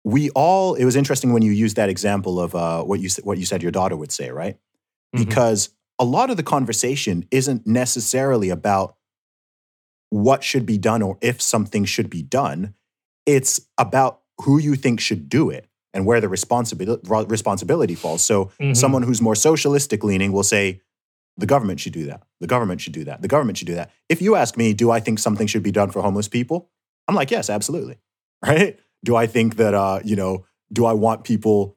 [0.04, 3.38] we all it was interesting when you used that example of uh, what you what
[3.38, 4.56] you said your daughter would say, right?
[5.14, 5.26] Mhm.
[5.26, 8.96] Because a lot of the conversation isn't necessarily about
[10.10, 12.74] what should be done or if something should be done.
[13.26, 18.22] It's about who you think should do it and where the responsibility responsibility falls.
[18.24, 18.76] So Mhm.
[18.76, 20.80] someone who's more socialistic leaning will say
[21.38, 22.22] the government should do that.
[22.42, 23.22] The government should do that.
[23.22, 23.90] The government should do that.
[24.10, 26.68] If you ask me, do I think something should be done for homeless people?
[27.08, 27.96] I'm like, yes, absolutely.
[28.46, 28.78] Right?
[29.04, 31.76] Do I think that uh, you know, do I want people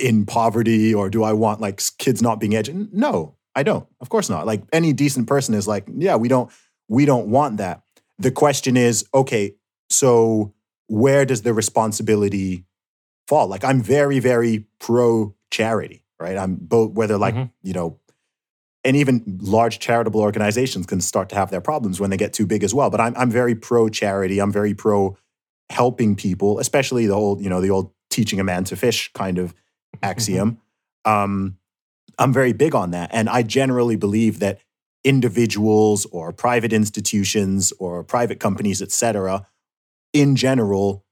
[0.00, 2.92] in poverty or do I want like kids not being educated?
[2.94, 3.86] No, I don't.
[4.00, 4.46] Of course not.
[4.46, 6.50] Like any decent person is like, yeah, we don't
[6.88, 7.82] we don't want that.
[8.18, 9.54] The question is, okay,
[9.90, 10.54] so
[10.86, 12.64] where does the responsibility
[13.26, 13.46] fall?
[13.48, 16.38] Like I'm very very pro charity, right?
[16.38, 17.50] I'm both whether like, Mhm.
[17.62, 17.98] you know,
[18.84, 22.46] and even large charitable organizations can start to have their problems when they get too
[22.46, 22.90] big as well.
[22.90, 24.40] But I'm I'm very pro charity.
[24.40, 25.16] I'm very pro
[25.70, 29.38] helping people, especially the old, you know, the old teaching a man to fish kind
[29.38, 29.54] of
[30.02, 30.58] axiom.
[31.04, 31.58] Um,
[32.18, 33.10] I'm very big on that.
[33.12, 34.60] And I generally believe that
[35.04, 39.46] individuals or private institutions or private companies, et cetera,
[40.12, 41.04] in general,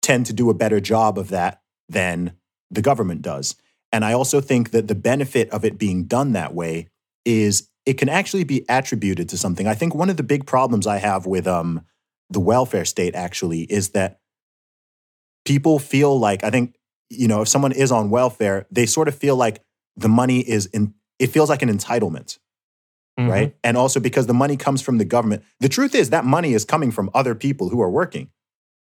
[0.00, 2.32] tend to do a better job of that than
[2.70, 3.54] the government does.
[3.92, 6.88] And I also think that the benefit of it being done that way
[7.24, 9.66] is it can actually be attributed to something.
[9.66, 11.82] I think one of the big problems I have with um,
[12.30, 14.18] the welfare state actually is that
[15.44, 16.76] people feel like, I think,
[17.10, 19.60] you know, if someone is on welfare, they sort of feel like
[19.96, 22.38] the money is in, it feels like an entitlement
[23.18, 23.28] Mhm.
[23.28, 23.56] right?
[23.62, 25.42] And also because the money comes from the government.
[25.60, 28.30] The truth is that money is coming from other people who are working.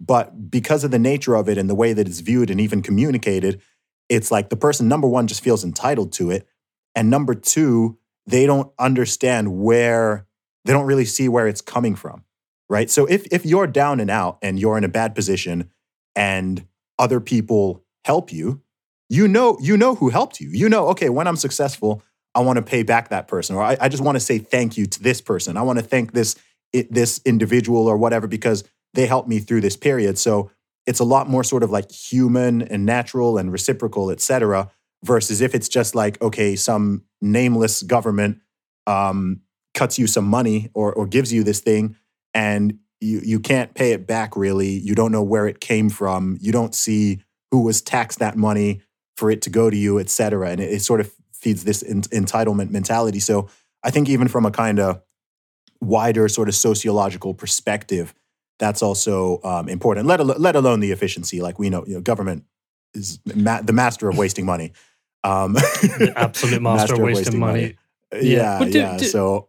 [0.01, 2.83] But because of the nature of it and the way that it's viewed and even
[2.83, 3.61] communicated,
[4.09, 6.47] it's like the person, number one, just feels entitled to it.
[6.95, 10.27] And number two, they don't understand where,
[10.65, 12.25] they don't really see where it's coming from,
[12.69, 12.91] right?
[12.91, 15.71] So if, if you're down and out and you're in a bad position
[16.17, 16.67] and
[16.99, 18.63] other people help you,
[19.09, 20.49] you know, you know who helped you.
[20.51, 22.03] You know, okay, when I'm successful,
[22.35, 24.77] I want to pay back that person, or I, I just want to say thank
[24.77, 25.57] you to this person.
[25.57, 26.37] I want to thank this
[26.75, 28.65] i- this individual or whatever because
[28.95, 30.19] they helped me through this period.
[30.19, 30.51] So
[30.87, 34.71] it's a lot more sort of like human and natural and reciprocal, et cetera,
[35.03, 38.39] versus if it's just like okay, some nameless government
[38.87, 39.41] um,
[39.75, 41.97] cuts you some money or or gives you this thing,
[42.33, 44.71] and you you can't pay it back really.
[44.71, 46.39] You don't know where it came from.
[46.41, 48.83] You don't see who was taxed that money
[49.17, 50.51] for it to go to you, et cetera.
[50.51, 53.21] And it, it sort of feeds this en- entitlement mentality.
[53.21, 53.49] So
[53.83, 55.01] I think even from a kind of
[55.81, 58.15] wider sort of sociological perspective,
[58.59, 60.07] that's also um, important.
[60.07, 61.41] Let, al- let alone the efficiency.
[61.41, 62.45] Like we know, you know, government
[62.95, 64.73] is ma- the master of wasting money.
[65.25, 65.57] Um,
[66.17, 67.77] Absolute master, of wasting, money.
[68.13, 68.65] Yeah, Yeah.
[68.71, 68.97] Do- yeah.
[68.99, 69.49] do- so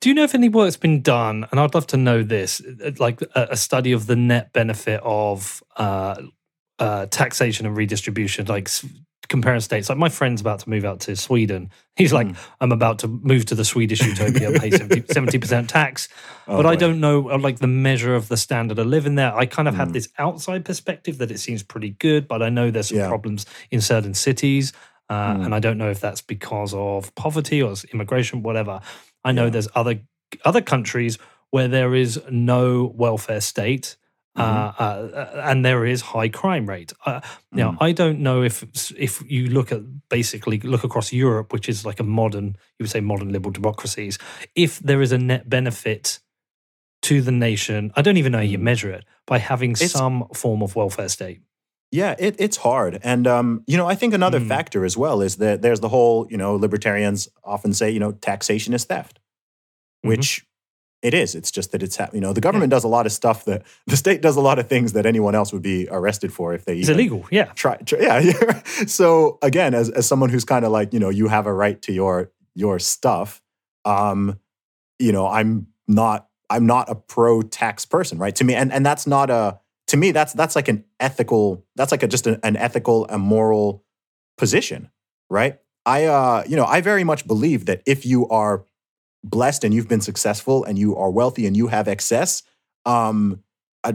[0.00, 1.46] Do you know if any work's been done?
[1.50, 5.00] And I'd love to know this, uh, like a, a study of the net benefit
[5.02, 6.22] of uh,
[6.78, 8.68] uh, taxation and redistribution, like
[9.28, 9.88] comparing states.
[9.88, 11.70] Like my friend's about to move out to Sweden.
[11.96, 12.36] He's like, Mm.
[12.60, 14.70] I'm about to move to the Swedish utopia, pay
[15.12, 16.08] 70 percent tax,
[16.48, 19.34] oh but I don't know uh, like the measure of the standard of living there.
[19.36, 19.92] I kind of have Mm.
[19.94, 23.08] this outside perspective that it seems pretty good, but I know there's some Yeah.
[23.08, 24.72] problems in certain cities.
[25.10, 25.44] Uh, Mm.
[25.46, 28.80] And I don't know if that's because of poverty or immigration, whatever.
[29.24, 29.50] I know Yeah.
[29.50, 30.00] there's other
[30.44, 31.18] other countries
[31.50, 33.96] where there is no welfare state.
[34.36, 35.14] Uh, Mm-hmm.
[35.38, 36.92] uh, and there is high crime rate.
[37.06, 37.20] Uh,
[37.52, 37.76] now, Mm.
[37.80, 38.64] I don't know if
[38.98, 42.46] if you look at basically look across Europe, which is like a modern,
[42.78, 44.18] you would say modern liberal democracies,
[44.54, 46.20] if there is a net benefit
[47.02, 48.62] to the nation, I don't even know how you Mm.
[48.62, 51.40] measure it by having It's- some form of welfare state.
[51.92, 52.98] Yeah, it, it's hard.
[53.04, 54.48] And, um, you know, I think another Mm.
[54.48, 58.12] factor as well is that there's the whole, you know, libertarians often say, you know,
[58.12, 59.20] taxation is theft,
[60.04, 60.08] Mhm.
[60.08, 60.44] which
[61.04, 61.34] it is.
[61.34, 63.96] It's just that it's, you know, the government does a lot of stuff that the
[63.96, 66.78] state does a lot of things that anyone else would be arrested for if they
[66.78, 67.26] It's even illegal.
[67.30, 67.52] Yeah.
[67.54, 68.62] try, try yeah, yeah.
[68.86, 71.80] so again as, as someone who's kind of like you know you have a right
[71.82, 73.42] to your your stuff
[73.84, 74.38] um
[74.98, 78.86] you know i'm not i'm not a pro tax person right to me and and
[78.86, 79.58] that's not a
[79.88, 83.22] to me that's that's like an ethical that's like a just an, an ethical and
[83.22, 83.84] moral
[84.38, 84.88] position
[85.28, 88.64] right i uh you know i very much believe that if you are
[89.24, 92.42] blessed and you've been successful and you are wealthy and you have excess
[92.86, 93.42] um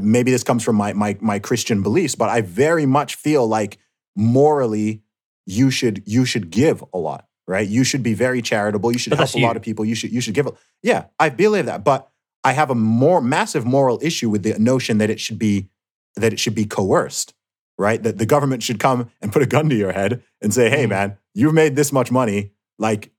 [0.01, 3.77] maybe this comes from my my my Christian beliefs, but I very much feel like
[4.15, 5.01] morally
[5.45, 7.67] you should you should give a lot, right?
[7.67, 8.91] You should be very charitable.
[8.91, 9.85] You should help that's a lot of people.
[9.85, 10.47] You should you should give.
[10.47, 10.53] A,
[10.83, 12.07] yeah, I believe that, but
[12.43, 15.69] I have a more massive moral issue with the notion that it should be
[16.15, 17.33] that it should be coerced,
[17.77, 18.01] right?
[18.03, 20.85] That the government should come and put a gun to your head and say, "Hey,
[20.85, 20.89] Mm.
[20.89, 22.51] man, you've made this much money.
[22.77, 23.11] Like,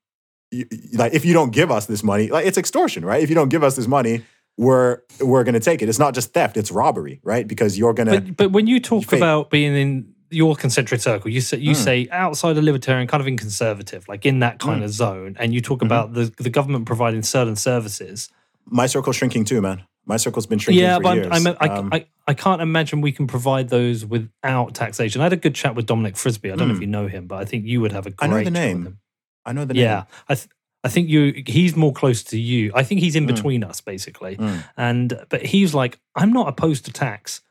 [0.50, 3.22] you, like if you don't give us this money, like it's extortion, right?
[3.22, 4.22] If you don't give us this money."
[4.58, 5.88] We're we're gonna take it.
[5.88, 7.48] It's not just theft; it's robbery, right?
[7.48, 11.40] Because you're gonna But, but when you talk about being in your concentric circle, you
[11.40, 11.76] say you Mm.
[11.76, 14.84] say outside of libertarian, kind of in conservative, like in that kind Mm.
[14.84, 15.86] of zone, and you talk Mhm.
[15.86, 18.28] about the the government providing certain services.
[18.66, 19.82] my circle's shrinking too, man.
[20.04, 21.32] My circle's been shrinking yeah, for but.
[21.32, 25.22] I'm, I'm, I, Um, I, I can't imagine we can provide those without taxation.
[25.22, 26.52] I had a good chat with Dominic Frisby.
[26.52, 26.82] I don't know if Mm.
[26.82, 28.98] you know him, but I think you would have a I great know the name.
[29.44, 30.04] I know the Yeah, name.
[30.28, 30.48] I th-
[30.82, 32.72] I think you he's more close to you.
[32.74, 33.34] I think he's in Mm.
[33.34, 34.36] between us basically.
[34.36, 34.64] Mm.
[34.76, 37.42] And but he's like, I'm not opposed to tax.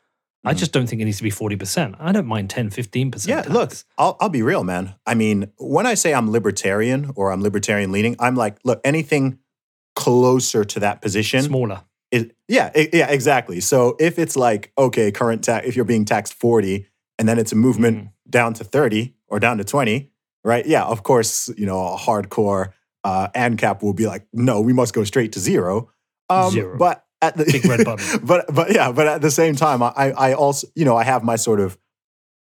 [0.46, 0.58] I Mm.
[0.58, 1.96] just don't think it needs to be 40%.
[2.00, 3.28] I don't mind 10, 15%.
[3.28, 3.50] Yeah, tax.
[3.54, 4.96] look, I'll, I'll be real, man.
[5.06, 9.40] I mean, when I say I'm libertarian or I'm libertarian leaning, I'm like, look, anything
[9.96, 11.82] closer to that position smaller.
[12.12, 13.60] is, yeah, yeah, exactly.
[13.60, 16.88] So if it's like, okay, current tax, if you're being taxed 40
[17.18, 18.10] and then it's a movement Mm.
[18.30, 20.10] down to 30 or down to 20,
[20.44, 20.66] right?
[20.66, 24.94] Yeah, of course, you know, a hardcore uh, ANCAP will be like, no, we must
[24.94, 25.92] go straight to zero.
[26.30, 26.78] Um, Zero.
[26.78, 28.26] But at the Big red button.
[28.26, 31.24] but but yeah, but at the same time, I I also you know I have
[31.24, 31.78] my sort of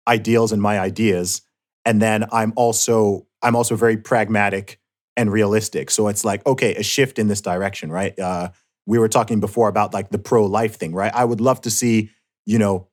[0.06, 1.42] ideals and my ideas,
[1.84, 4.78] and then I'm also I'm also very pragmatic
[5.16, 5.90] and realistic.
[5.90, 8.18] So it's like okay, a shift in this direction, right?
[8.18, 8.50] Uh,
[8.86, 11.14] we were talking before about like the pro life thing, right?
[11.14, 12.10] I would love to see
[12.46, 12.86] you know.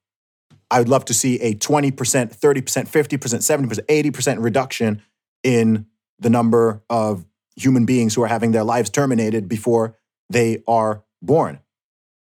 [0.69, 5.01] I would love to see a 20%, 30%, 50%, 70%, 80% reduction
[5.43, 5.85] in
[6.19, 7.25] the number of
[7.55, 9.95] human beings who are having their lives terminated before
[10.29, 11.59] they are born.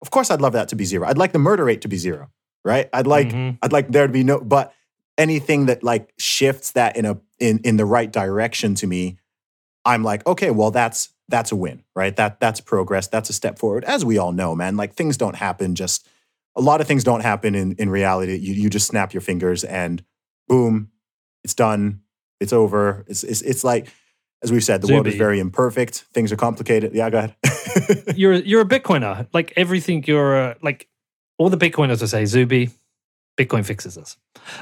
[0.00, 1.08] Of course, I'd love that to be zero.
[1.08, 2.30] I'd like the murder rate to be zero,
[2.64, 2.88] right?
[2.92, 3.58] I'd like Mhm.
[3.62, 4.72] I'd like there to be no, but
[5.18, 9.18] anything that like shifts that in a in in the right direction to me,
[9.84, 12.14] I'm like, okay, well, that's that's a win, right?
[12.14, 13.08] That that's progress.
[13.08, 13.84] That's a step forward.
[13.84, 16.06] As we all know, man, like things don't happen just.
[16.56, 18.36] A lot of things don't happen in in reality.
[18.36, 20.02] You you just snap your fingers and
[20.48, 20.90] boom,
[21.44, 22.00] it's done.
[22.40, 23.04] It's over.
[23.08, 23.88] It's it's it's like.
[24.42, 26.04] As we've said, the world is very imperfect.
[26.12, 26.94] Things are complicated.
[26.94, 27.34] Yeah, go ahead.
[28.16, 29.26] You're you're a Bitcoiner.
[29.32, 30.88] Like everything you're a, like
[31.38, 32.70] all the Bitcoiners I say, Zuby,
[33.36, 34.16] Bitcoin fixes us.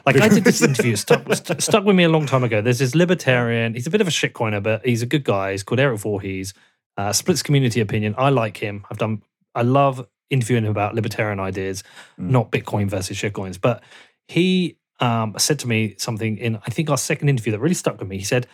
[0.07, 1.27] Like I did this interview, stuck,
[1.61, 2.61] stuck with me a long time ago.
[2.61, 3.75] There's this libertarian.
[3.75, 5.53] He's a bit of a shitcoiner, but he's a good guy.
[5.53, 6.55] He's called Eric Voorhees.
[6.97, 8.15] Uh, splits community opinion.
[8.17, 8.85] I like him.
[8.91, 9.23] I've done.
[9.55, 11.83] I love interviewing him about libertarian ideas,
[12.19, 12.31] Mm.
[12.31, 13.61] not Bitcoin versus shitcoins.
[13.61, 13.83] But
[14.29, 17.99] he um, said to me something in I think our second interview that really stuck
[17.99, 18.17] with me.
[18.17, 18.47] He said,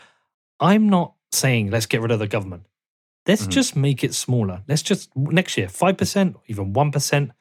[0.59, 2.65] "I'm not saying let's get rid of the government.
[3.27, 3.51] Let's Mhm.
[3.51, 4.63] just make it smaller.
[4.67, 7.33] Let's just next year, 5%, even 1%.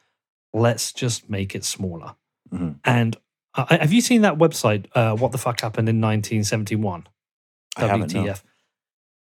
[0.53, 2.15] Let's just make it smaller.
[2.51, 2.79] Mhm.
[2.83, 3.15] And
[3.55, 7.07] uh, have you seen that website, uh, What the Fuck Happened in 1971?
[7.77, 8.35] I haven't, no.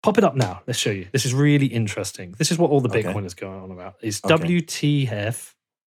[0.01, 0.61] Pop it up now.
[0.65, 1.07] Let's show you.
[1.11, 2.33] This is really interesting.
[2.37, 3.03] This is what all the Okay.
[3.03, 3.95] Bitcoin is going on about.
[4.01, 4.35] Is Okay.
[4.59, 5.55] WTF?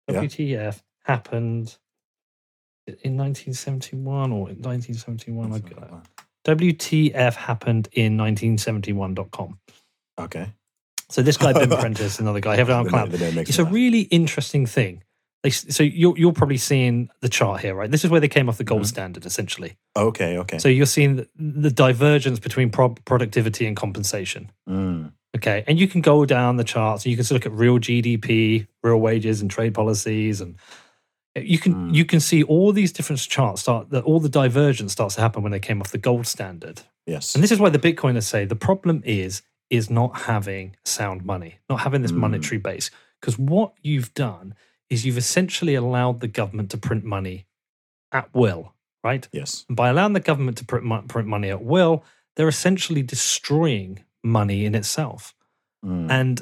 [0.10, 0.22] Yeah.
[0.22, 1.78] WTF happened
[2.88, 5.54] in 1971 or in 1971?
[5.54, 6.06] I got.
[6.46, 9.58] WTF happened in 1971.com.
[10.20, 10.48] Okay.
[11.10, 13.10] So this guy Ben Prentice, another guy, have it on The cloud.
[13.10, 15.04] name- the name makes It's a really interesting thing.
[15.44, 17.92] They, so you're you're probably seeing the chart here, right?
[17.92, 18.88] This is where they came off the gold Mhm.
[18.88, 19.76] standard, essentially.
[19.96, 20.38] Okay.
[20.38, 20.58] Okay.
[20.58, 24.52] So you're seeing the, the divergence between pro- productivity and compensation.
[24.70, 27.80] Mm, Okay, and you can go down the charts and you can look at real
[27.80, 30.56] GDP, real wages, and trade policies, and
[31.36, 31.96] you can Mm.
[31.96, 33.90] you can see all these different charts start.
[33.90, 36.82] That all the divergence starts to happen when they came off the gold standard.
[37.06, 37.36] yes.
[37.36, 41.56] And this is why the Bitcoiners say the problem is is not having sound money,
[41.70, 42.18] not having this Mm.
[42.18, 42.92] monetary base.
[43.20, 44.54] Because what you've done
[44.90, 47.46] is you've essentially allowed the government to print money
[48.12, 48.74] at will,
[49.04, 49.28] right?
[49.32, 49.66] yes.
[49.68, 52.04] And by allowing the government to print, mo- print money at will,
[52.36, 55.34] they're essentially destroying money in itself.
[55.86, 56.42] Mm, And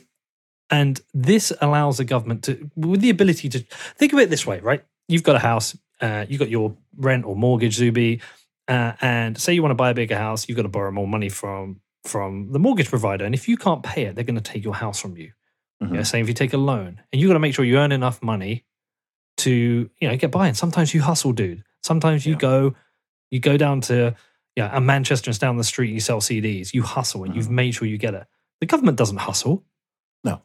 [0.70, 3.60] and this allows the government to, with the ability to
[3.98, 4.84] think of it this way, right?
[5.10, 8.22] You've got a house, uh, you've got your rent or mortgage, Zuby,
[8.70, 11.08] uh, and say you want to buy a bigger house, you've got to borrow more
[11.08, 14.42] money from from the mortgage provider, and if you can't pay it, they're going to
[14.42, 15.32] take your house from you.
[15.82, 15.90] Mhm.
[15.90, 17.78] You know, saying if you take a loan, and you've got to make sure you
[17.78, 18.64] earn enough money
[19.38, 20.48] to you know get by.
[20.48, 21.64] And sometimes you hustle, dude.
[21.82, 22.40] Sometimes you Yeah.
[22.40, 22.76] go,
[23.32, 24.16] you go down to
[24.58, 26.74] yeah, a Manchester and down the street, and you sell CDs.
[26.74, 27.52] You hustle, and you've Mhm.
[27.52, 28.28] made sure you get it.
[28.60, 29.64] The government doesn't hustle.
[30.26, 30.42] No.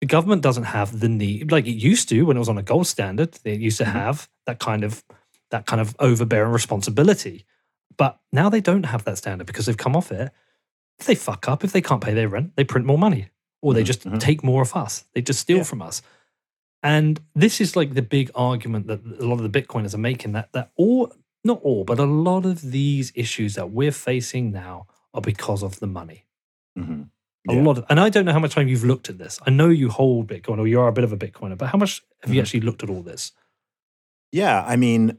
[0.00, 2.62] The government doesn't have the need like it used to when it was on a
[2.62, 3.32] gold standard.
[3.42, 3.92] They used to Mhm.
[3.92, 5.02] have that kind of
[5.50, 7.44] that kind of overbearing responsibility.
[7.98, 10.32] But now they don't have that standard because they've come off it.
[10.98, 13.28] If they fuck up, if they can't pay their rent, they print more money
[13.62, 14.18] or they Mhm, just mhm.
[14.20, 15.04] take more of us.
[15.14, 15.62] They just steal Yeah.
[15.64, 16.02] from us.
[16.82, 20.32] And this is like the big argument that a lot of the Bitcoiners are making
[20.32, 21.12] that that all
[21.44, 25.80] not all, but a lot of these issues that we're facing now are because of
[25.80, 26.24] the money.
[26.78, 27.08] Mhm.
[27.48, 29.40] A lot of, and I don't know how much time you've looked at this.
[29.44, 31.78] I know you hold Bitcoin or you are a bit of a Bitcoiner, but how
[31.78, 32.44] much have you Mhm.
[32.44, 33.32] actually looked at all this?
[34.30, 35.18] Yeah, I mean,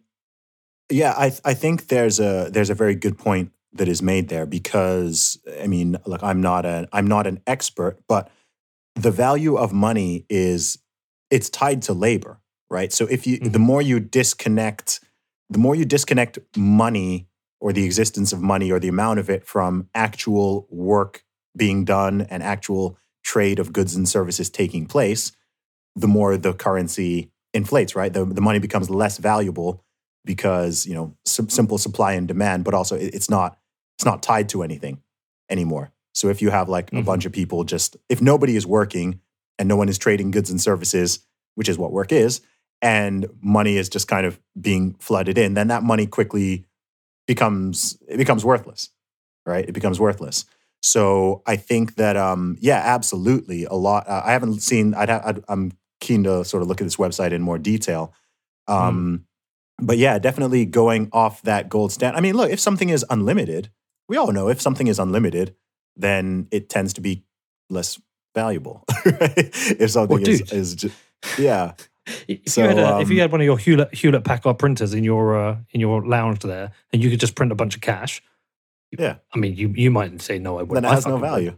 [0.89, 4.45] yeah, I I think there's a there's a very good point that is made there
[4.45, 8.29] because I mean, look, I'm not a I'm not an expert, but
[8.95, 10.77] the value of money is
[11.31, 12.39] it's tied to labor,
[12.69, 12.93] right?
[12.93, 13.61] So if you the Mhm.
[13.61, 14.99] more you disconnect
[15.49, 17.27] the more you disconnect money
[17.59, 21.23] or the existence of money or the amount of it from actual work
[21.55, 25.31] being done and actual trade of goods and services taking place,
[25.95, 28.11] the more the currency inflates, right?
[28.13, 29.83] The, the money becomes less valuable
[30.25, 33.57] because, you know, sim- simple supply and demand, but also it- it's not
[34.03, 35.01] it's not tied to anything
[35.49, 35.91] anymore.
[36.13, 37.05] So if you have like a Mhm.
[37.05, 39.19] bunch of people just if nobody is working
[39.57, 41.19] and no one is trading goods and services,
[41.55, 42.41] which is what work is,
[42.81, 46.65] and money is just kind of being flooded in, then that money quickly
[47.27, 48.89] becomes it becomes worthless,
[49.45, 49.65] right?
[49.67, 50.45] It becomes worthless.
[50.81, 54.07] So I think that um yeah, absolutely a lot.
[54.07, 54.93] Uh, I haven't seen.
[54.93, 55.71] I'd, ha- I'd I'm
[56.01, 58.13] keen to sort of look at this website in more detail.
[58.67, 59.25] Um,
[59.79, 62.17] But yeah, definitely going off that gold standard.
[62.17, 63.69] I mean, look, if something is unlimited,
[64.09, 65.55] we all know if something is unlimited,
[65.95, 67.23] then it tends to be
[67.69, 67.99] less
[68.35, 68.83] valuable.
[69.05, 69.33] right?
[69.37, 70.95] if something Well, is, is just,
[71.37, 71.73] yeah,
[72.27, 74.59] If So, you had a, if you um, had one of your Hewlett Hewlett Packard
[74.59, 77.75] printers in your uh, in your lounge there, and you could just print a bunch
[77.75, 78.21] of cash,
[78.97, 80.85] yeah, I mean, you you might say no, I wouldn't.
[80.85, 81.21] it has no would.
[81.21, 81.57] value.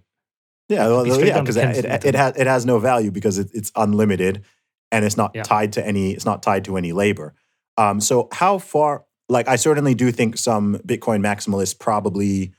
[0.70, 3.72] Yeah, well, yeah, because it, it, it has it has no value because it, it's
[3.76, 4.44] unlimited
[4.92, 5.42] and it's not Yeah.
[5.44, 7.34] tied to any it's not tied to any labor.
[7.78, 9.06] Um, so how far?
[9.30, 12.54] Like, I certainly do think some Bitcoin maximalists probably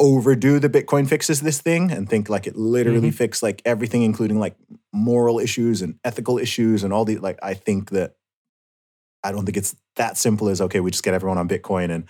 [0.00, 3.16] overdo the Bitcoin fixes this thing and think like it literally Mm-hmm.
[3.16, 4.54] fixed like everything, including like
[4.92, 7.38] moral issues and ethical issues and all the like.
[7.42, 8.14] I think that
[9.24, 12.04] I don't think it's that simple as okay, we just get everyone on Bitcoin and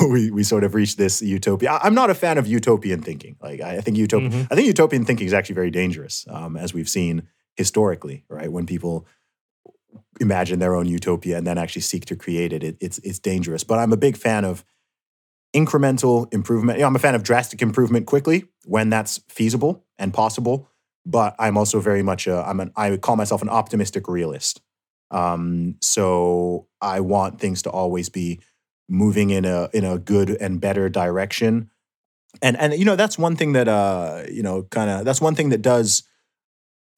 [0.10, 1.72] we we sort of reach this utopia.
[1.72, 3.36] I, I'm not a fan of utopian thinking.
[3.42, 4.30] Like I, I think utopia.
[4.30, 4.48] Mhm.
[4.50, 8.24] I think utopian thinking is actually very dangerous, um, as we've seen historically.
[8.30, 9.06] Right when people
[10.20, 13.64] imagine their own utopia and then actually seek to create it, it it's it's dangerous.
[13.64, 14.64] But I'm a big fan of
[15.54, 16.78] incremental improvement.
[16.78, 20.68] You know, I'm a fan of drastic improvement quickly when that's feasible and possible.
[21.06, 24.60] But I'm also very much a I'm an I would call myself an optimistic realist.
[25.10, 28.40] Um, so I want things to always be
[28.88, 31.70] moving in a in a good and better direction.
[32.42, 35.34] And and you know that's one thing that uh you know kind of that's one
[35.34, 36.02] thing that does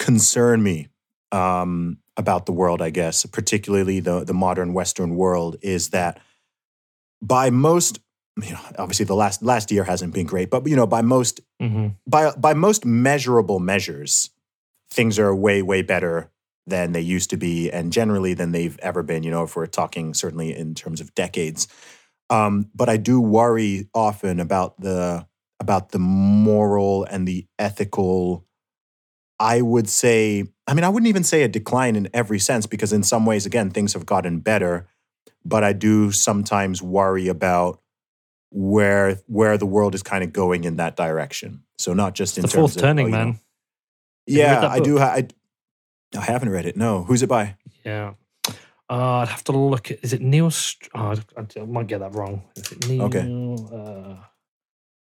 [0.01, 0.89] concern me
[1.31, 6.20] um about the world, I guess, particularly the the modern Western world, is that
[7.23, 8.01] by most
[8.43, 11.41] you know, obviously the last last year hasn't been great, but you know, by most
[11.61, 14.31] hmm by by most measurable measures,
[14.91, 16.31] things are way way better
[16.66, 19.23] than they used to be, and generally than they've ever been.
[19.23, 21.69] You know, if we're talking certainly in terms of decades.
[22.28, 25.27] Um, but I do worry often about the
[25.59, 28.47] about the moral and the ethical.
[29.41, 32.93] I would say, I mean, I wouldn't even say a decline in every sense because
[32.93, 34.87] in some ways, again, things have gotten better.
[35.45, 37.81] But I do sometimes worry about
[38.51, 41.62] where where the world is kind of going in that direction.
[41.79, 43.41] So not just in the terms fourth of turning, oh, you know, man.
[44.27, 44.99] yeah, I do.
[44.99, 45.29] Ha- I,
[46.15, 46.77] I haven't read it.
[46.77, 47.57] No, who's it by?
[47.85, 48.12] Yeah.
[48.91, 50.05] Uh, I'd have to look at.
[50.05, 50.51] Is it Neil?
[50.51, 52.43] St- oh, I, I might get that wrong.
[52.57, 53.03] Is it Neil?
[53.05, 53.21] Okay.
[53.73, 54.17] Uh,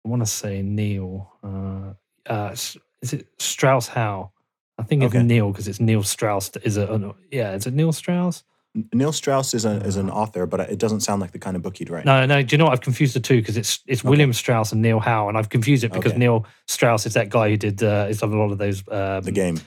[0.04, 1.32] I want to say Neil.
[1.42, 1.94] Uh,
[2.30, 2.54] uh,
[3.02, 4.32] is it Strauss Howe?
[4.78, 5.24] I think it's Okay.
[5.24, 6.50] Neil because it's Neil Strauss.
[6.62, 6.88] Is it?
[7.32, 8.44] Yeah, is it Neil Strauss?
[8.92, 11.62] Neil Strauss is, a, is an author, but it doesn't sound like the kind of
[11.62, 12.04] book he'd write.
[12.04, 12.42] No, no.
[12.42, 12.74] Do you know what?
[12.74, 15.82] I've confused the two because it's it's William Strauss and Neil Howe, and I've confused
[15.84, 16.18] it because Okay.
[16.18, 18.82] Neil Strauss is that guy who did uh, he's done a lot of those.
[18.88, 19.58] Um, The game.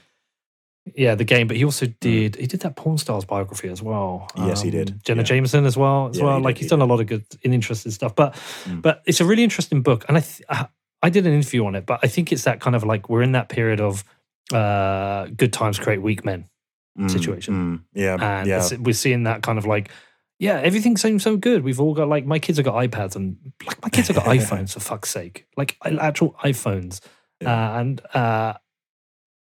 [0.96, 4.28] Yeah, the game, but he also did he did that porn stars biography as well.
[4.38, 5.04] Yes, he did.
[5.04, 5.26] Jenna Yeah.
[5.26, 6.38] Jameson as well, as Yeah, well.
[6.38, 8.16] he like did, he's he done a lot of good and interesting stuff.
[8.16, 8.34] But
[8.66, 8.82] Mm.
[8.82, 10.68] but it's a really interesting book, and I th- I-
[11.02, 13.24] I did an interview on it, but I think it's that kind of like we're
[13.24, 14.04] in that period of
[14.54, 16.48] uh, good times create weak men,
[17.00, 17.54] Mm, situation.
[17.54, 18.68] mm, yeah, and yeah.
[18.80, 19.90] we're seeing that kind of like.
[20.40, 21.64] Yeah, everything seems so good.
[21.64, 24.26] We've all got like my kids have got iPads and like my kids have got
[24.38, 27.00] iPhones for fuck's sake, like actual iPhones,
[27.40, 27.76] Yeah.
[27.76, 28.54] uh, and uh,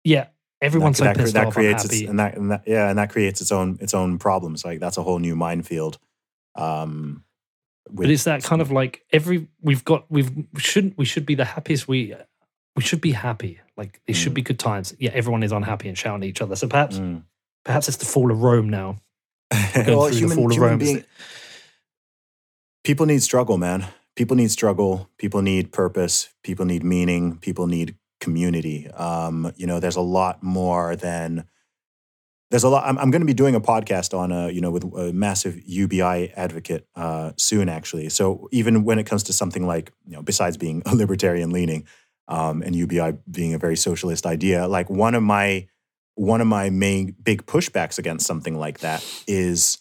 [0.02, 0.28] yeah,
[0.62, 1.52] everyone's that, so pissed that off.
[1.54, 4.64] creates its, and that, and that yeah, and that creates its own its own problems.
[4.64, 5.98] Like that's a whole new minefield.
[6.54, 7.22] Um,
[7.90, 11.35] but it's that kind of like every we've got we've we shouldn't we should be
[11.35, 12.15] the happiest we
[12.77, 14.36] we should be happy like it should Mm.
[14.36, 17.23] be good times yeah everyone is unhappy and shouting at each other so perhaps Mm.
[17.65, 18.97] perhaps it's the fall of rome now
[19.74, 21.05] going well, human, human rome being,
[22.85, 23.86] people need struggle, man.
[24.16, 25.09] People need struggle.
[25.19, 26.28] People need purpose.
[26.43, 27.39] People need meaning.
[27.39, 28.89] People need community.
[28.90, 31.44] Um, you know, there's a lot more than
[32.50, 32.84] there's a lot.
[32.86, 35.60] I'm, I'm going to be doing a podcast on a, you know, with a massive
[35.64, 38.08] UBI advocate uh, soon, actually.
[38.08, 41.86] So even when it comes to something like, you know, besides being a libertarian leaning
[42.26, 45.66] um, and UBI being a very socialist idea, like one of my
[46.14, 49.78] one of my main big pushbacks against something like that is,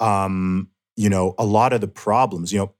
[0.00, 2.74] um, you know, a lot of the problems, you know,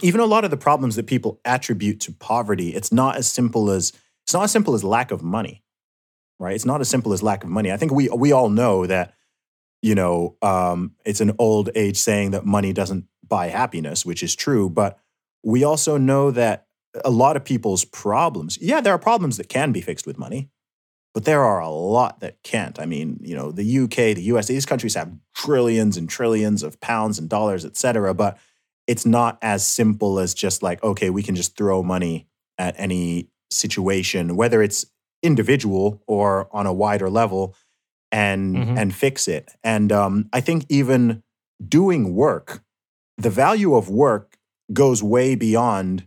[0.00, 3.70] even a lot of the problems that people attribute to poverty, it's not as simple
[3.70, 3.92] as
[4.24, 5.61] it's not as simple as lack of money,
[6.42, 6.54] right?
[6.54, 7.70] It's not as simple as lack of money.
[7.70, 9.14] I think we we all know that,
[9.80, 14.34] you know, um, it's an old age saying that money doesn't buy happiness, which is
[14.34, 14.98] true, but
[15.44, 16.66] we also know that
[17.04, 20.50] a lot of people's problems, yeah, there are problems that can be fixed with money,
[21.14, 22.78] but there are a lot that can't.
[22.78, 26.80] I mean, you know, the UK, the US, these countries have trillions and trillions of
[26.80, 28.36] pounds and dollars, et cetera, but
[28.86, 32.26] it's not as simple as just like, okay, we can just throw money
[32.58, 34.84] at any situation, whether it's
[35.22, 37.54] individual or on a wider level,
[38.10, 38.78] and Mhm.
[38.78, 39.52] and fix it.
[39.64, 41.22] And um, I think even
[41.66, 42.62] doing work,
[43.16, 44.36] the value of work
[44.72, 46.06] goes way beyond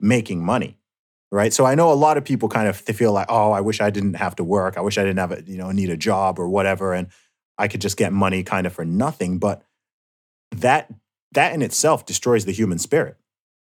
[0.00, 0.76] making money
[1.32, 3.60] right so i know a lot of people kind of they feel like oh i
[3.60, 5.88] wish i didn't have to work i wish i didn't have a you know need
[5.88, 7.06] a job or whatever and
[7.56, 9.62] i could just get money kind of for nothing but
[10.50, 10.92] that
[11.32, 13.16] that in itself destroys the human spirit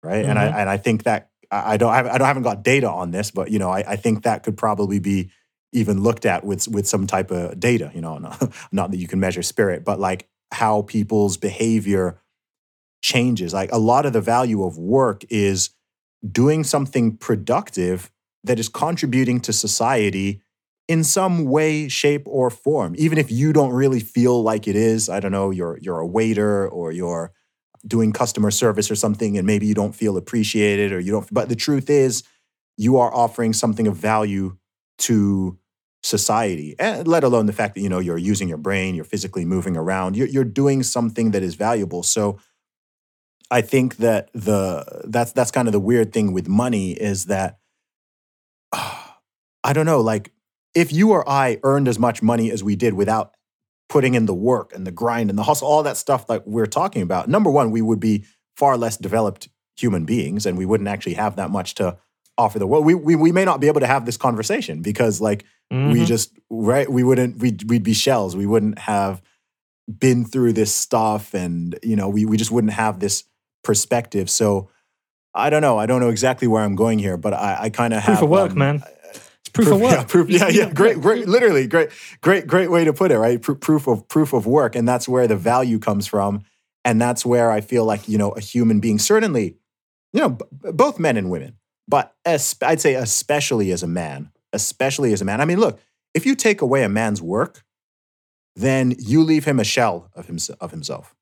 [0.02, 0.54] right and i Mhm.
[0.54, 1.30] and i think that
[1.64, 4.24] i don't i don't haven't got data on this but you know i, I think
[4.24, 5.30] that could probably be
[5.72, 9.08] even looked at with with some type of data you know not, not that you
[9.08, 12.20] can measure spirit but like how people's behavior
[13.04, 13.52] changes.
[13.52, 15.70] Like a lot of the value of work is
[16.26, 18.10] doing something productive
[18.44, 20.40] that is contributing to society
[20.88, 22.94] in some way shape or form.
[22.96, 26.06] Even if you don't really feel like it is i don't know you're you're a
[26.06, 27.32] waiter or you're
[27.86, 31.48] doing customer service or something and maybe you don't feel appreciated or you don't but
[31.48, 32.22] the truth is
[32.76, 34.56] you are offering something of value
[34.98, 35.58] to
[36.02, 39.44] society and let alone the fact that you know you're using your brain you're physically
[39.44, 42.02] moving around you're, you're doing something that is valuable.
[42.02, 42.38] So
[43.50, 47.58] I think that the that's that's kind of the weird thing with money is that
[48.72, 50.32] I don't know, like
[50.74, 53.33] if you or I earned as much money as we did without
[53.94, 56.66] putting in the work and the grind and the hustle, all that stuff that we're
[56.66, 58.24] talking about, number one, we would be
[58.56, 61.96] far less developed human beings and we wouldn't actually have that much to
[62.36, 62.84] offer the world.
[62.84, 66.06] We, we, we may not be able to have this conversation because like we Mhm.
[66.06, 69.22] just right we wouldn't we'd, we'd be shells we wouldn't have
[69.88, 73.24] been through this stuff and you know we, we just wouldn't have this
[73.62, 74.68] perspective so
[75.34, 77.92] i don't know i don't know exactly where i'm going here but i, I kind
[77.94, 78.82] of have proof of work um, man
[79.58, 81.90] it's proof, of work yeah, proof, yeah, yeah, great, great, literally, great,
[82.20, 83.40] great, great way to put it, right?
[83.40, 86.42] Pro- proof of proof of work, and that's where the value comes from.
[86.86, 89.56] And that's where I feel like, you know, a human being, certainly,
[90.12, 91.56] you know, b- both men and women,
[91.88, 95.40] but es- I'd say especially as a man, especially as a man.
[95.40, 95.80] I mean, look,
[96.12, 97.64] if you take away a man's work,
[98.56, 101.14] then you leave him a shell of, hims- of himself,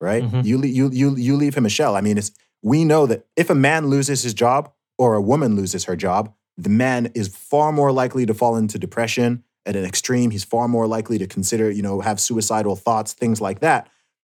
[0.00, 0.22] right?
[0.22, 0.44] Mhm.
[0.44, 1.96] You, you, you, you leave him a shell.
[1.96, 2.30] I mean, it's,
[2.62, 6.32] we know that if a man loses his job or a woman loses her job,
[6.58, 10.30] the man is far more likely to fall into depression at an extreme.
[10.30, 13.88] He's far more likely to consider, you know, have suicidal thoughts, things like that.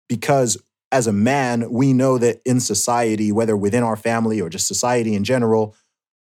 [0.09, 0.57] Because
[0.91, 5.15] as a man, we know that in society, whether within our family or just society
[5.15, 5.75] in general,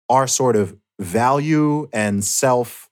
[0.09, 2.89] our sort of value and self,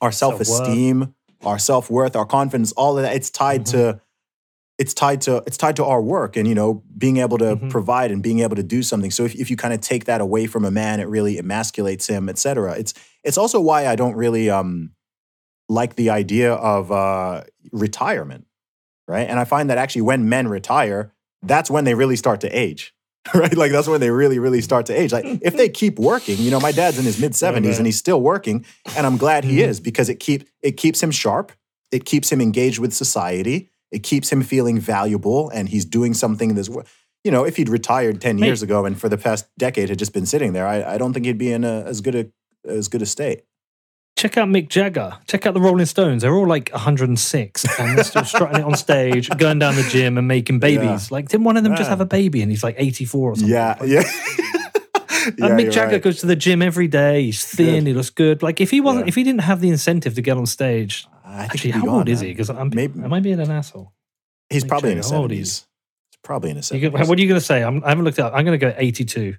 [0.00, 0.46] our Self-worth.
[0.46, 3.70] self-esteem, our self-worth, our confidence, all of that, it's tied Mhm.
[3.70, 4.00] to
[4.78, 7.70] it's tied to it's tied to our work and you know being able to Mhm.
[7.70, 10.20] provide and being able to do something so if, if you kind of take that
[10.20, 12.94] away from a man it really emasculates him etc it's
[13.24, 14.90] it's also why i don't really um
[15.68, 17.42] like the idea of uh
[17.72, 18.46] retirement
[19.06, 22.48] right and i find that actually when men retire that's when they really start to
[22.48, 22.94] age
[23.34, 26.36] right like that's when they really really start to age like if they keep working
[26.38, 27.74] you know my dad's in his mid 70s man.
[27.78, 28.64] and he's still working
[28.96, 29.68] and i'm glad he Mhm.
[29.68, 31.52] is because it keep it keeps him sharp
[31.90, 36.54] it keeps him engaged with society it keeps him feeling valuable and he's doing something
[36.54, 36.84] that's wo-
[37.24, 38.46] you know if he'd retired 10 Mate.
[38.46, 41.12] years ago and for the past decade had just been sitting there i, I don't
[41.12, 42.26] think he'd be in a, as good a
[42.68, 43.42] as good a state
[44.16, 45.16] Check out Mick Jagger.
[45.28, 46.22] Check out the Rolling Stones.
[46.22, 50.18] They're all like 106 and they're still strutting it on stage, going down the gym
[50.18, 51.12] and making babies.
[51.12, 53.48] Like, didn't one of them just have a baby and he's like 84 or something?
[53.48, 54.02] yeah Like, yeah
[55.26, 56.02] And Yeah, Mick Jagger right.
[56.02, 57.24] goes to the gym every day.
[57.26, 57.86] He's thin.
[57.86, 58.42] He looks good.
[58.42, 59.10] Like if he wasn't, Yeah.
[59.10, 62.08] if he didn't have the incentive to get on stage, I think actually, how old
[62.08, 62.28] is he?
[62.28, 63.92] Because I'm, Maybe- am I being an asshole?
[64.50, 65.66] he's probably in his Jagger, how old 70s he's
[66.22, 67.62] probably in his 70s what are you going to say?
[67.62, 68.32] I'm, I haven't looked it up.
[68.34, 69.36] I'm going to go 82.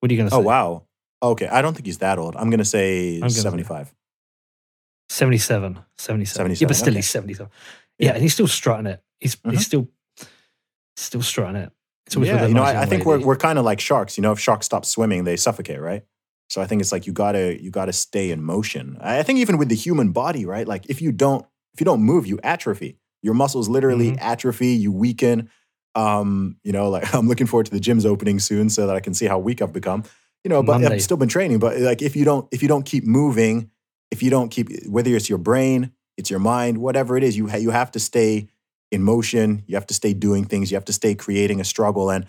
[0.00, 0.36] What are you going to say?
[0.36, 0.84] oh wow
[1.22, 3.94] okay i don't think he's that old i'm gonna say gonna say- 75
[5.08, 5.78] 77.
[5.98, 6.56] 77.
[6.58, 6.96] Yeah, but still, okay.
[6.96, 7.50] he's 77.
[7.98, 8.06] Yeah.
[8.06, 8.12] Yeah.
[8.14, 9.02] and he's still strutting it.
[9.20, 9.52] He's Mhm.
[9.52, 9.88] he's still
[10.96, 11.70] still strutting it.
[12.06, 14.22] It's always yeah you know i, I think we're, we're kind of like sharks you
[14.22, 16.02] know if sharks stop swimming they suffocate right
[16.48, 18.96] so i think it's like you gotta you gotta stay in motion.
[19.00, 20.66] I think even with the human body right?
[20.68, 21.44] Like if you don't
[21.74, 22.98] if you don't move you atrophy.
[23.22, 24.18] Your muscles literally Mhm.
[24.20, 25.48] atrophy you weaken.
[25.94, 29.00] Um you know like i'm looking forward to the gym's opening soon so that i
[29.00, 30.04] can see how weak i've become.
[30.44, 30.96] You know but Monday.
[30.96, 33.70] i've still been training but like if you don't if you don't keep moving
[34.10, 37.46] if you don't keep whether it's your brain it's your mind whatever it is you
[37.48, 38.48] ha- you have to stay
[38.90, 39.62] in motion.
[39.66, 40.70] You have to stay doing things.
[40.70, 42.10] You have to stay creating a struggle.
[42.10, 42.26] And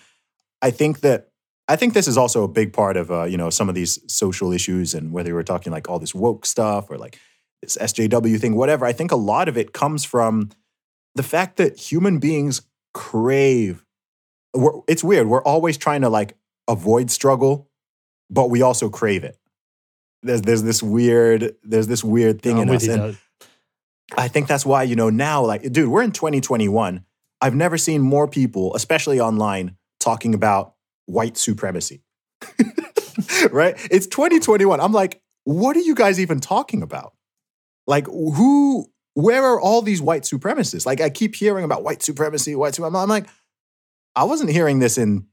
[0.62, 1.30] i think that
[1.68, 4.00] i think this is also a big part of uh, you know some of these
[4.08, 7.20] social issues and whether we're talking like all this woke stuff or like
[7.62, 10.50] this sjw thing whatever i think a lot of it comes from
[11.16, 12.62] the fact that human beings
[12.94, 13.86] crave
[14.54, 16.38] we're, it's weird we're always trying to like
[16.68, 17.70] avoid struggle
[18.30, 19.38] but we also crave it
[20.22, 23.18] there's there's this weird there's this weird thing I'm in us and.
[24.18, 27.06] I think that's why, you know, now, like, dude, we're in 2021.
[27.42, 30.76] I've never seen more people, especially online, talking about
[31.06, 32.04] white supremacy.
[33.52, 33.76] right?
[33.92, 34.80] It's 2021.
[34.80, 37.14] I'm like, what are you guys even talking about?
[37.86, 40.86] Like, who, where are all these white supremacists?
[40.86, 43.02] Like, I keep hearing about white supremacy, white supremacy.
[43.02, 43.28] I'm like,
[44.16, 45.28] I wasn't hearing this in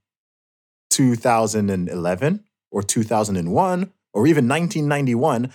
[0.91, 5.53] 2011 or 2001 or even 1991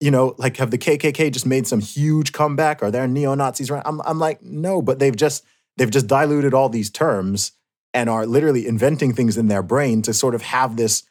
[0.00, 2.82] you know, like have the KKK just made some huge comeback?
[2.82, 3.82] Are there neo Nazis around?
[3.84, 5.44] I'm, I'm like, no, but they've just
[5.76, 7.52] they've just diluted all these terms
[7.92, 11.02] and are literally inventing things in their brain to sort of have this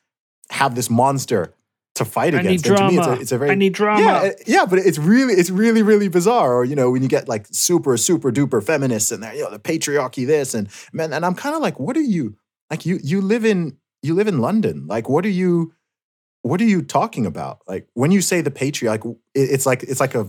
[0.51, 1.53] have this monster
[1.95, 2.65] to fight I against.
[2.65, 3.11] need And to me, drama.
[3.11, 4.01] it's a, it's a very I need drama.
[4.03, 6.55] yeah, yeah, but it's really it's really really bizarre.
[6.55, 9.51] Or you know, when you get like super super duper feminists and they're you know
[9.51, 12.35] the patriarchy this and man, and I'm kind of like, what are you
[12.71, 12.85] like?
[12.85, 14.87] You you live in you live in London.
[14.87, 15.73] Like, what are you?
[16.41, 17.59] What are you talking about?
[17.67, 20.25] Like when you say the patriarch, it- it's like it's like a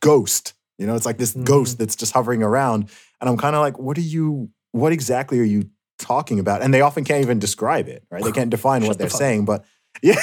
[0.00, 0.54] ghost.
[0.78, 1.44] You know, it's like this Mhm.
[1.44, 2.88] ghost that's just hovering around.
[3.20, 4.50] And I'm kind of like, what are you?
[4.70, 5.68] What exactly are you
[5.98, 6.62] talking about?
[6.62, 8.22] And they often can't even describe it, right?
[8.22, 9.64] They can't define what they're fuck saying, but
[10.02, 10.14] yeah,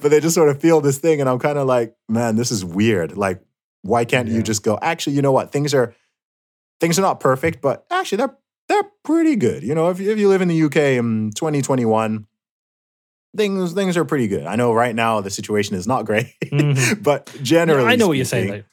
[0.00, 2.50] but they just sort of feel this thing, and I'm kind of like, man, this
[2.50, 3.16] is weird.
[3.16, 3.40] Like,
[3.82, 4.36] why can't Yeah.
[4.36, 4.78] you just go?
[4.82, 5.50] Actually, you know what?
[5.52, 5.94] Things are
[6.80, 8.36] things are not perfect, but actually, they're
[8.68, 9.62] they're pretty good.
[9.62, 12.26] You know, if you, if you live in the UK in 2021,
[13.36, 14.46] things things are pretty good.
[14.46, 17.02] I know right now the situation is not great, Mhm.
[17.02, 18.48] but Yeah, generally, I know what you're saying.
[18.48, 18.64] speaking,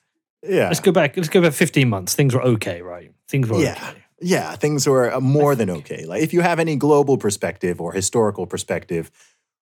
[0.44, 0.56] Though.
[0.56, 1.18] Yeah, Let's go back.
[1.18, 2.16] Let's go back 15 months.
[2.16, 3.12] Things were okay, right?
[3.28, 3.74] Things were Yeah.
[3.74, 4.04] okay.
[4.22, 6.06] Yeah, things were uh, more than okay.
[6.06, 9.12] Like if you have any global perspective or historical perspective,